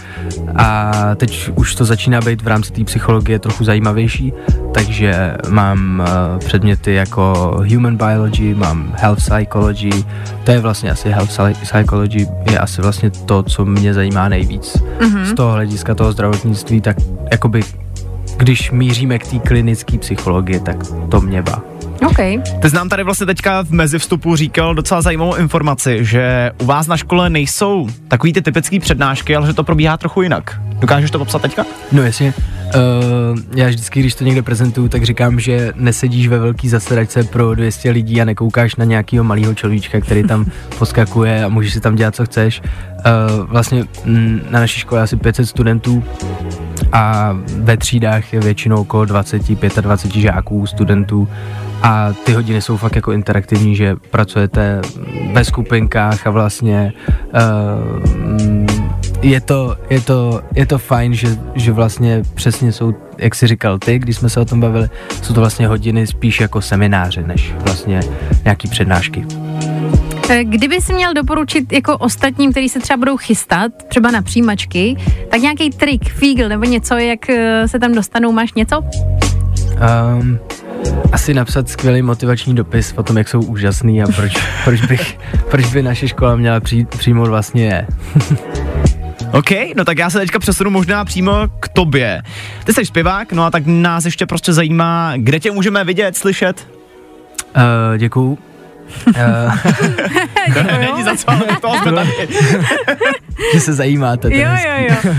A 0.56 0.92
teď 1.14 1.50
už 1.54 1.74
to 1.74 1.84
začíná 1.84 2.20
být 2.20 2.42
v 2.42 2.46
rámci 2.46 2.72
té 2.72 2.84
psychologie 2.84 3.38
trochu 3.38 3.64
zajímavější, 3.64 4.32
takže 4.74 5.34
mám 5.48 6.00
uh, 6.00 6.38
předměty 6.38 6.94
jako 6.94 7.54
human 7.72 7.96
biology, 7.96 8.54
mám 8.54 8.94
health 8.96 9.18
psychology, 9.18 10.04
to 10.44 10.50
je 10.50 10.60
vlastně 10.60 10.90
asi 10.90 11.10
health 11.10 11.30
psy- 11.30 11.56
psychology, 11.62 12.26
je 12.50 12.58
asi 12.58 12.82
vlastně 12.82 13.10
to, 13.10 13.42
co 13.42 13.64
mě 13.64 13.94
zajímá 13.94 14.28
nejvíc. 14.28 14.76
Mhm. 15.00 15.26
Z 15.26 15.34
toho 15.34 15.52
hlediska 15.52 15.94
toho 15.94 16.12
zdravotnictví, 16.12 16.80
tak 16.80 16.96
jakoby 17.32 17.62
když 18.42 18.70
míříme 18.70 19.18
k 19.18 19.26
té 19.26 19.38
klinické 19.38 19.98
psychologii, 19.98 20.60
tak 20.60 20.76
to 21.10 21.20
mě 21.20 21.42
bá. 21.42 21.62
OK. 22.06 22.16
Ty 22.62 22.70
jsi 22.70 22.76
nám 22.76 22.88
tady 22.88 23.02
vlastně 23.04 23.26
teďka 23.26 23.62
v 23.62 23.70
mezivstupu 23.70 24.36
říkal 24.36 24.74
docela 24.74 25.02
zajímavou 25.02 25.34
informaci, 25.34 25.98
že 26.00 26.50
u 26.62 26.64
vás 26.64 26.86
na 26.86 26.96
škole 26.96 27.30
nejsou 27.30 27.88
takový 28.08 28.32
ty 28.32 28.42
typické 28.42 28.80
přednášky, 28.80 29.36
ale 29.36 29.46
že 29.46 29.52
to 29.52 29.64
probíhá 29.64 29.96
trochu 29.96 30.22
jinak. 30.22 30.60
Dokážeš 30.78 31.10
to 31.10 31.18
popsat 31.18 31.42
teďka? 31.42 31.64
No 31.92 32.02
jasně, 32.02 32.34
uh, 32.74 33.38
já 33.54 33.68
vždycky, 33.68 34.00
když 34.00 34.14
to 34.14 34.24
někde 34.24 34.42
prezentuju, 34.42 34.88
tak 34.88 35.04
říkám, 35.04 35.40
že 35.40 35.72
nesedíš 35.76 36.28
ve 36.28 36.38
velký 36.38 36.68
zasedačce 36.68 37.24
pro 37.24 37.54
200 37.54 37.90
lidí 37.90 38.20
a 38.20 38.24
nekoukáš 38.24 38.76
na 38.76 38.84
nějakého 38.84 39.24
malého 39.24 39.54
človíčka, 39.54 40.00
který 40.00 40.22
tam 40.22 40.46
poskakuje 40.78 41.44
a 41.44 41.48
můžeš 41.48 41.72
si 41.72 41.80
tam 41.80 41.94
dělat, 41.94 42.14
co 42.14 42.24
chceš. 42.24 42.62
Uh, 42.62 43.46
vlastně 43.46 43.84
mm, 44.04 44.40
na 44.50 44.60
naší 44.60 44.80
škole 44.80 44.98
je 44.98 45.02
asi 45.02 45.16
500 45.16 45.48
studentů 45.48 46.04
a 46.92 47.36
ve 47.58 47.76
třídách 47.76 48.32
je 48.32 48.40
většinou 48.40 48.76
okolo 48.76 49.04
20, 49.04 49.42
25 49.80 50.20
žáků, 50.20 50.66
studentů 50.66 51.28
a 51.82 52.12
ty 52.24 52.32
hodiny 52.32 52.62
jsou 52.62 52.76
fakt 52.76 52.96
jako 52.96 53.12
interaktivní, 53.12 53.76
že 53.76 53.96
pracujete 54.10 54.80
ve 55.32 55.44
skupinkách 55.44 56.26
a 56.26 56.30
vlastně 56.30 56.92
uh, 57.34 58.82
je 59.22 59.40
to, 59.40 59.76
je 59.90 60.00
to, 60.00 60.42
je 60.54 60.66
to 60.66 60.78
fajn, 60.78 61.14
že, 61.14 61.38
že 61.54 61.72
vlastně 61.72 62.22
přesně 62.34 62.72
jsou, 62.72 62.94
jak 63.18 63.34
jsi 63.34 63.46
říkal 63.46 63.78
ty, 63.78 63.98
když 63.98 64.16
jsme 64.16 64.28
se 64.28 64.40
o 64.40 64.44
tom 64.44 64.60
bavili, 64.60 64.88
jsou 65.22 65.34
to 65.34 65.40
vlastně 65.40 65.66
hodiny 65.66 66.06
spíš 66.06 66.40
jako 66.40 66.60
semináře, 66.60 67.22
než 67.22 67.54
vlastně 67.64 68.00
nějaký 68.44 68.68
přednášky. 68.68 69.26
Eh, 70.30 70.44
Kdyby 70.44 70.80
si 70.80 70.92
měl 70.94 71.14
doporučit 71.14 71.72
jako 71.72 71.98
ostatním, 71.98 72.50
kteří 72.50 72.68
se 72.68 72.80
třeba 72.80 72.96
budou 72.96 73.16
chystat, 73.16 73.72
třeba 73.88 74.10
na 74.10 74.22
přijímačky, 74.22 74.96
tak 75.30 75.40
nějaký 75.40 75.70
trik, 75.70 76.08
fígl 76.12 76.48
nebo 76.48 76.64
něco, 76.64 76.94
jak 76.94 77.30
eh, 77.30 77.68
se 77.68 77.78
tam 77.78 77.92
dostanou, 77.94 78.32
máš 78.32 78.52
něco? 78.54 78.80
Um, 80.18 80.38
asi 81.12 81.34
napsat 81.34 81.68
skvělý 81.68 82.02
motivační 82.02 82.54
dopis 82.54 82.94
o 82.96 83.02
tom, 83.02 83.18
jak 83.18 83.28
jsou 83.28 83.40
úžasný 83.42 84.02
a 84.02 84.06
proč, 84.16 84.32
proč, 84.64 84.80
bych, 84.86 85.18
proč 85.50 85.66
by 85.66 85.82
naše 85.82 86.08
škola 86.08 86.36
měla 86.36 86.60
přijít, 86.60 86.88
přijmout 86.88 87.28
vlastně 87.28 87.64
je. 87.64 87.86
OK, 89.32 89.50
no 89.76 89.84
tak 89.84 89.98
já 89.98 90.10
se 90.10 90.18
teďka 90.18 90.38
přesunu 90.38 90.70
možná 90.70 91.04
přímo 91.04 91.32
k 91.60 91.68
tobě. 91.68 92.22
Ty 92.64 92.72
jsi 92.72 92.86
zpěvák, 92.86 93.32
no 93.32 93.44
a 93.44 93.50
tak 93.50 93.62
nás 93.66 94.04
ještě 94.04 94.26
prostě 94.26 94.52
zajímá, 94.52 95.12
kde 95.16 95.40
tě 95.40 95.50
můžeme 95.50 95.84
vidět, 95.84 96.16
slyšet? 96.16 96.68
Uh, 97.56 97.98
děkuju. 97.98 98.38
Ne, 100.54 100.78
není 100.78 101.04
za 101.04 101.16
co, 101.16 101.30
ale 101.30 101.46
toho 101.60 101.76
jsme 101.78 101.92
tady. 101.92 102.10
že 103.54 103.60
se 103.60 103.72
zajímáte. 103.72 104.28
to 104.28 104.34
je 104.34 104.40
Jo, 104.42 104.48
jo, 104.66 104.86
jo. 104.88 105.14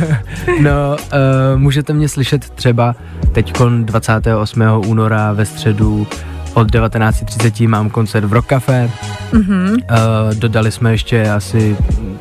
No, 0.61 0.95
uh, 0.95 1.59
můžete 1.59 1.93
mě 1.93 2.09
slyšet 2.09 2.49
třeba 2.49 2.95
teď 3.31 3.53
28. 3.83 4.61
února 4.85 5.33
ve 5.33 5.45
středu 5.45 6.07
od 6.53 6.71
19.30 6.71 7.67
mám 7.69 7.89
koncert 7.89 8.25
v 8.25 8.33
Rock 8.33 8.47
Cafe. 8.47 8.89
Mhm. 9.33 9.69
Uh, 9.69 9.77
dodali 10.33 10.71
jsme 10.71 10.91
ještě 10.91 11.31
asi 11.31 11.77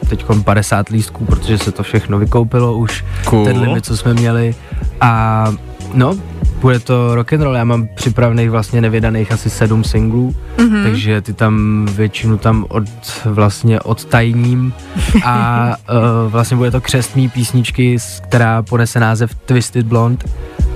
teď 0.08 0.24
50 0.44 0.88
lístků, 0.88 1.24
protože 1.24 1.58
se 1.58 1.72
to 1.72 1.82
všechno 1.82 2.18
vykoupilo 2.18 2.76
už, 2.76 3.04
Cool. 3.24 3.44
ten 3.44 3.60
limit, 3.60 3.84
co 3.84 3.96
jsme 3.96 4.14
měli. 4.14 4.54
A 5.00 5.44
no, 5.94 6.14
bude 6.60 6.78
to 6.78 7.14
rock 7.14 7.32
and 7.32 7.42
roll, 7.42 7.54
já 7.54 7.64
mám 7.64 7.88
připravených 7.94 8.50
vlastně 8.50 8.80
nevydaných 8.80 9.32
asi 9.32 9.50
sedm 9.50 9.84
singlů, 9.84 10.34
Mhm. 10.58 10.82
takže 10.84 11.20
ty 11.20 11.32
tam 11.32 11.86
většinu 11.92 12.38
tam 12.38 12.66
od 12.68 12.84
vlastně 13.24 13.80
odtajním 13.80 14.72
a 15.24 15.68
uh, 16.24 16.32
vlastně 16.32 16.56
bude 16.56 16.70
to 16.70 16.80
křestní 16.80 17.28
písničky, 17.28 17.96
která 18.22 18.62
ponese 18.62 19.00
název 19.00 19.34
Twisted 19.34 19.86
Blonde 19.86 20.24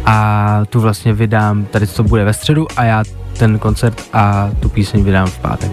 a 0.07 0.61
tu 0.71 0.81
vlastně 0.81 1.13
vydám, 1.13 1.65
tady 1.65 1.87
to 1.87 2.03
bude 2.03 2.25
ve 2.25 2.33
středu 2.33 2.67
a 2.77 2.85
já 2.85 3.05
ten 3.39 3.59
koncert 3.59 4.03
a 4.13 4.51
tu 4.61 4.69
píseň 4.69 5.05
vydám 5.05 5.27
v 5.27 5.39
pátek. 5.39 5.71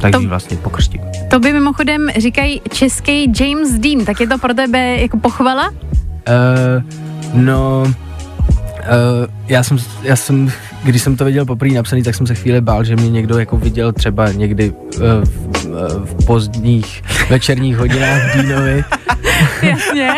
Takže 0.00 0.18
To- 0.22 0.28
vlastně 0.28 0.56
pokřtím. 0.56 1.00
To 1.30 1.40
by 1.40 1.52
mimochodem 1.52 2.08
říkají 2.18 2.60
český 2.72 3.32
James 3.40 3.72
Dean, 3.78 4.04
tak 4.04 4.20
je 4.20 4.26
to 4.28 4.38
pro 4.38 4.54
tebe 4.54 4.96
jako 5.00 5.16
pochvala? 5.18 5.68
Uh, 5.70 6.82
no, 7.34 7.82
uh, 8.88 9.26
já 9.48 9.62
jsem, 9.62 9.78
já 10.02 10.16
jsem, 10.16 10.52
když 10.84 11.02
jsem 11.02 11.16
to 11.16 11.24
viděl 11.24 11.44
poprvé 11.44 11.74
napsaný, 11.74 12.02
tak 12.02 12.14
jsem 12.14 12.26
se 12.26 12.34
chvíli 12.34 12.60
bál, 12.60 12.84
že 12.84 12.96
mě 12.96 13.10
někdo 13.10 13.38
jako 13.38 13.56
viděl 13.56 13.92
třeba 13.92 14.32
někdy 14.32 14.70
uh, 14.70 15.02
v, 15.24 15.66
uh, 15.66 16.04
v 16.04 16.26
pozdních 16.26 17.02
večerních 17.30 17.76
hodinách 17.76 18.34
v 18.34 18.42
Dínovi, 18.42 18.84
Jasně, 19.62 20.10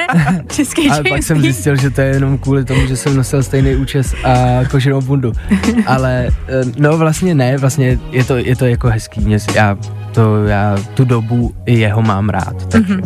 český 0.52 0.90
ale 0.90 1.02
pak 1.08 1.22
jsem 1.22 1.40
zjistil, 1.40 1.76
že 1.76 1.90
to 1.90 2.00
je 2.00 2.06
jenom 2.06 2.38
kvůli 2.38 2.64
tomu, 2.64 2.86
že 2.86 2.96
jsem 2.96 3.16
nosil 3.16 3.42
stejný 3.42 3.76
účes 3.76 4.14
a 4.24 4.60
koženou 4.70 5.00
bundu. 5.00 5.32
Ale 5.86 6.28
uh, 6.64 6.72
no 6.76 6.98
vlastně 6.98 7.34
ne, 7.34 7.56
vlastně 7.58 7.98
je 8.10 8.24
to, 8.24 8.36
je 8.36 8.56
to 8.56 8.66
jako 8.66 8.88
hezký, 8.88 9.20
mě, 9.20 9.40
si- 9.40 9.56
já, 9.56 9.76
to, 10.12 10.44
já 10.44 10.76
tu 10.94 11.04
dobu 11.04 11.54
i 11.66 11.78
jeho 11.78 12.02
mám 12.02 12.28
rád, 12.28 12.66
takže 12.68 12.96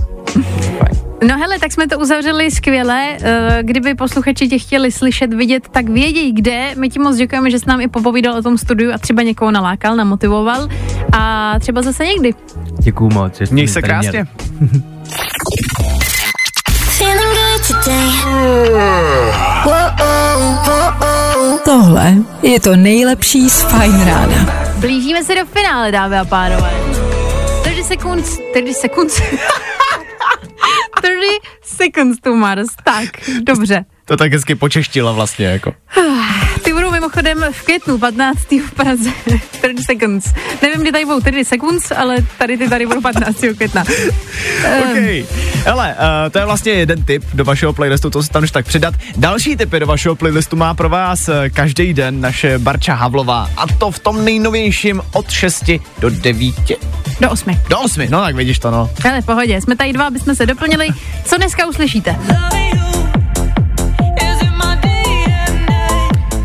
fajn. 0.78 1.01
No 1.28 1.38
hele, 1.38 1.58
tak 1.58 1.72
jsme 1.72 1.88
to 1.88 1.98
uzavřeli 1.98 2.50
skvěle. 2.50 3.16
Eh, 3.22 3.58
Kdyby 3.62 3.94
posluchači 3.94 4.48
tě 4.48 4.58
chtěli 4.58 4.92
slyšet, 4.92 5.34
vidět, 5.34 5.68
tak 5.68 5.88
vědějí 5.88 6.32
kde. 6.32 6.74
My 6.78 6.88
ti 6.88 6.98
moc 6.98 7.16
děkujeme, 7.16 7.50
že 7.50 7.58
jsi 7.58 7.64
nám 7.68 7.80
i 7.80 7.88
popovídal 7.88 8.34
o 8.38 8.42
tom 8.42 8.58
studiu 8.58 8.92
a 8.94 8.98
třeba 8.98 9.22
někoho 9.22 9.50
nalákal, 9.50 9.96
namotivoval. 9.96 10.68
A 11.12 11.54
třeba 11.60 11.82
zase 11.82 12.04
někdy. 12.06 12.34
Děkuju 12.78 13.10
moc. 13.14 13.38
Měj 13.40 13.48
mě 13.64 13.68
se 13.68 13.82
krásně. 13.82 14.26
Tohle 21.64 22.14
je 22.42 22.60
to 22.60 22.76
nejlepší 22.76 23.50
z 23.50 23.62
Fajn 23.62 24.04
rána. 24.04 24.54
Blížíme 24.76 25.24
se 25.24 25.34
do 25.34 25.46
finále, 25.46 25.92
dámy 25.92 26.18
a 26.18 26.24
pánové. 26.24 26.70
30 27.62 27.84
sekund, 27.84 28.24
30 28.52 28.74
sekund. 28.80 29.10
30 31.02 31.40
seconds 31.62 32.20
to 32.20 32.34
Mars. 32.34 32.68
Tak, 32.84 33.08
dobře. 33.42 33.84
To 34.04 34.16
tak 34.16 34.32
hezky 34.32 34.54
počeštila 34.54 35.12
vlastně, 35.12 35.46
jako. 35.46 35.74
Mimochodem 37.02 37.44
v 37.52 37.62
květnu 37.62 37.98
15. 37.98 38.40
v 38.50 38.74
Praze. 38.74 39.10
30 39.62 39.84
seconds. 39.86 40.34
Nevím, 40.62 40.80
kdy 40.80 40.92
tady 40.92 41.04
budou 41.04 41.20
30 41.20 41.44
seconds, 41.44 41.92
ale 41.96 42.16
tady 42.38 42.58
ty 42.58 42.68
tady 42.68 42.86
budou 42.86 43.00
15. 43.00 43.36
května. 43.56 43.84
OK. 44.82 45.26
Hele, 45.64 45.94
uh, 45.98 46.30
to 46.30 46.38
je 46.38 46.44
vlastně 46.44 46.72
jeden 46.72 47.04
tip 47.04 47.24
do 47.34 47.44
vašeho 47.44 47.72
playlistu, 47.72 48.10
to 48.10 48.22
se 48.22 48.30
tam 48.30 48.46
tak 48.52 48.66
přidat. 48.66 48.94
Další 49.16 49.56
typy 49.56 49.80
do 49.80 49.86
vašeho 49.86 50.16
playlistu 50.16 50.56
má 50.56 50.74
pro 50.74 50.88
vás 50.88 51.28
eh, 51.28 51.50
každý 51.50 51.94
den 51.94 52.20
naše 52.20 52.58
Barča 52.58 52.94
Havlová. 52.94 53.50
A 53.56 53.66
to 53.66 53.90
v 53.90 53.98
tom 53.98 54.24
nejnovějším 54.24 55.02
od 55.12 55.30
6 55.30 55.70
do 55.98 56.10
9. 56.10 56.54
Do 57.20 57.30
8. 57.30 57.60
Do 57.68 57.80
8, 57.80 58.06
no 58.10 58.20
tak 58.20 58.34
vidíš 58.34 58.58
to, 58.58 58.70
no. 58.70 58.90
Hele, 59.04 59.22
pohodě, 59.22 59.60
jsme 59.60 59.76
tady 59.76 59.92
dva, 59.92 60.06
aby 60.06 60.18
jsme 60.18 60.34
se 60.34 60.46
doplnili. 60.46 60.88
Co 61.24 61.36
dneska 61.36 61.66
uslyšíte? 61.66 62.16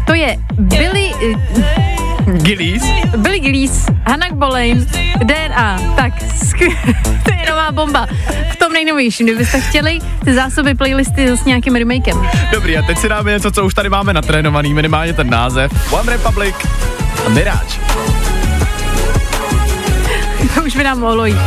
To 0.07 0.13
je 0.13 0.37
Billy... 0.57 1.11
Gillies. 2.27 2.83
Billy 3.17 3.39
Gillies, 3.39 3.85
Hannah 4.05 4.31
Boleyn, 4.31 4.87
DNA. 5.23 5.79
Tak, 5.95 6.13
to 7.23 7.33
je 7.33 7.49
nová 7.49 7.71
bomba. 7.71 8.07
V 8.51 8.55
tom 8.55 8.73
nejnovějším, 8.73 9.27
kdybyste 9.27 9.61
chtěli 9.61 9.99
ty 10.25 10.33
zásoby 10.33 10.75
playlisty 10.75 11.27
s 11.27 11.45
nějakým 11.45 11.75
remakem. 11.75 12.27
Dobrý, 12.51 12.77
a 12.77 12.81
teď 12.81 12.97
si 12.97 13.09
dáme 13.09 13.31
něco, 13.31 13.51
co 13.51 13.65
už 13.65 13.73
tady 13.73 13.89
máme 13.89 14.13
natrénovaný, 14.13 14.73
minimálně 14.73 15.13
ten 15.13 15.29
název. 15.29 15.93
One 15.93 16.11
Republic 16.11 16.55
a 17.25 17.29
Mirage. 17.29 17.79
By 20.78 20.84
nám 20.84 20.99
mohlo 20.99 21.25
jít. 21.25 21.38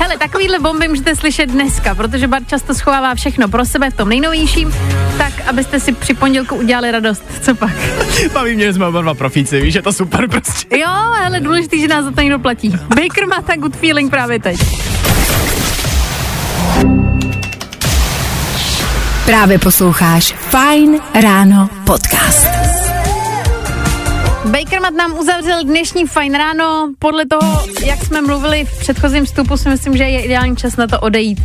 Hele, 0.00 0.18
takovýhle 0.18 0.58
bomby 0.58 0.88
můžete 0.88 1.16
slyšet 1.16 1.46
dneska, 1.46 1.94
protože 1.94 2.28
Bar 2.28 2.44
často 2.44 2.74
schovává 2.74 3.14
všechno 3.14 3.48
pro 3.48 3.64
sebe 3.64 3.90
v 3.90 3.94
tom 3.94 4.08
nejnovějším, 4.08 4.74
tak 5.18 5.32
abyste 5.46 5.80
si 5.80 5.92
při 5.92 6.14
pondělku 6.14 6.54
udělali 6.54 6.90
radost. 6.90 7.24
Co 7.42 7.54
pak? 7.54 7.70
Baví 8.32 8.54
mě, 8.54 8.64
že 8.64 8.74
jsme 8.74 8.86
oba 8.86 9.02
dva 9.02 9.14
profíci, 9.14 9.60
víš, 9.60 9.74
je 9.74 9.82
to 9.82 9.92
super 9.92 10.28
prostě. 10.28 10.78
Jo, 10.78 10.88
ale 11.26 11.40
důležitý, 11.40 11.80
že 11.80 11.88
nás 11.88 12.04
za 12.04 12.10
to 12.10 12.20
někdo 12.20 12.38
platí. 12.38 12.70
Baker 12.88 13.26
má 13.26 13.42
tak 13.42 13.60
good 13.60 13.76
feeling 13.76 14.10
právě 14.10 14.38
teď. 14.40 14.60
Právě 19.26 19.58
posloucháš 19.58 20.34
Fine 20.50 20.98
Ráno 21.22 21.70
podcast. 21.84 22.81
Bakermat 24.44 24.94
nám 24.94 25.18
uzavřel 25.18 25.64
dnešní 25.64 26.06
fajn 26.06 26.34
ráno. 26.34 26.92
Podle 26.98 27.26
toho, 27.26 27.62
jak 27.86 28.04
jsme 28.04 28.20
mluvili 28.20 28.64
v 28.64 28.78
předchozím 28.78 29.24
vstupu, 29.24 29.56
si 29.56 29.68
myslím, 29.68 29.96
že 29.96 30.04
je 30.04 30.22
ideální 30.22 30.56
čas 30.56 30.76
na 30.76 30.86
to 30.86 31.00
odejít 31.00 31.38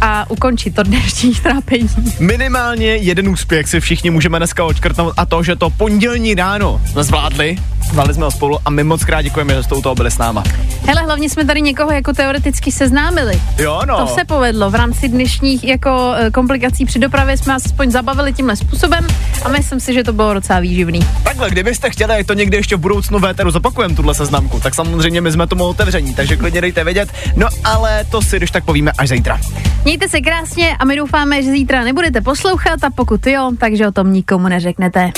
a 0.00 0.30
ukončit 0.30 0.74
to 0.74 0.82
dnešní 0.82 1.34
trápení. 1.34 1.88
Minimálně 2.20 2.86
jeden 2.86 3.28
úspěch 3.28 3.68
si 3.68 3.80
všichni 3.80 4.10
můžeme 4.10 4.38
dneska 4.38 4.64
odškrtnout 4.64 5.14
a 5.16 5.26
to, 5.26 5.42
že 5.42 5.56
to 5.56 5.70
pondělní 5.70 6.34
ráno 6.34 6.80
jsme 6.90 7.04
zvládli, 7.04 7.56
zvládli 7.90 8.14
jsme 8.14 8.24
ho 8.24 8.30
spolu 8.30 8.58
a 8.64 8.70
my 8.70 8.84
moc 8.84 9.04
krát 9.04 9.22
děkujeme, 9.22 9.54
že 9.54 9.62
jste 9.62 9.74
u 9.74 9.82
toho 9.82 9.94
byli 9.94 10.10
s 10.10 10.18
náma. 10.18 10.44
Hele, 10.86 11.02
hlavně 11.02 11.30
jsme 11.30 11.44
tady 11.44 11.60
někoho 11.60 11.92
jako 11.92 12.12
teoreticky 12.12 12.72
seznámili. 12.72 13.40
Jo, 13.58 13.80
no. 13.86 13.98
To 13.98 14.06
se 14.06 14.24
povedlo. 14.24 14.70
V 14.70 14.74
rámci 14.74 15.08
dnešních 15.08 15.64
jako 15.64 16.12
eh, 16.16 16.30
komplikací 16.30 16.84
při 16.84 16.98
dopravě 16.98 17.36
jsme 17.36 17.54
aspoň 17.54 17.90
zabavili 17.90 18.32
tímhle 18.32 18.56
způsobem 18.56 19.06
a 19.44 19.48
myslím 19.48 19.80
si, 19.80 19.94
že 19.94 20.04
to 20.04 20.12
bylo 20.12 20.34
docela 20.34 20.60
výživný. 20.60 21.00
Takhle, 21.22 21.50
kdybyste 21.50 21.90
chtěli, 21.90 22.24
to 22.24 22.34
někdy 22.34 22.56
ještě 22.56 22.76
v 22.76 22.80
budoucnu 22.80 23.18
véteru 23.18 23.50
zopakujeme 23.50 23.94
tuhle 23.94 24.14
seznamku, 24.14 24.60
tak 24.60 24.74
samozřejmě 24.74 25.20
my 25.20 25.32
jsme 25.32 25.46
tomu 25.46 25.64
otevření, 25.64 26.14
takže 26.14 26.36
klidně 26.36 26.60
dejte 26.60 26.84
vědět. 26.84 27.08
No 27.36 27.48
ale 27.64 28.04
to 28.10 28.22
si 28.22 28.36
když 28.36 28.50
tak 28.50 28.64
povíme 28.64 28.92
až 28.98 29.08
zítra. 29.08 29.40
Mějte 29.86 30.08
se 30.08 30.20
krásně 30.20 30.76
a 30.76 30.84
my 30.84 30.96
doufáme, 30.96 31.42
že 31.42 31.50
zítra 31.50 31.84
nebudete 31.84 32.20
poslouchat 32.20 32.84
a 32.84 32.90
pokud 32.90 33.26
jo, 33.26 33.52
takže 33.58 33.88
o 33.88 33.92
tom 33.92 34.12
nikomu 34.12 34.48
neřeknete. 34.48 35.10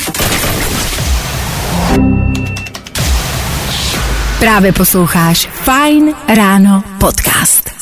Právě 4.38 4.72
posloucháš 4.72 5.46
Fine 5.46 6.12
Ráno 6.36 6.82
podcast. 7.00 7.77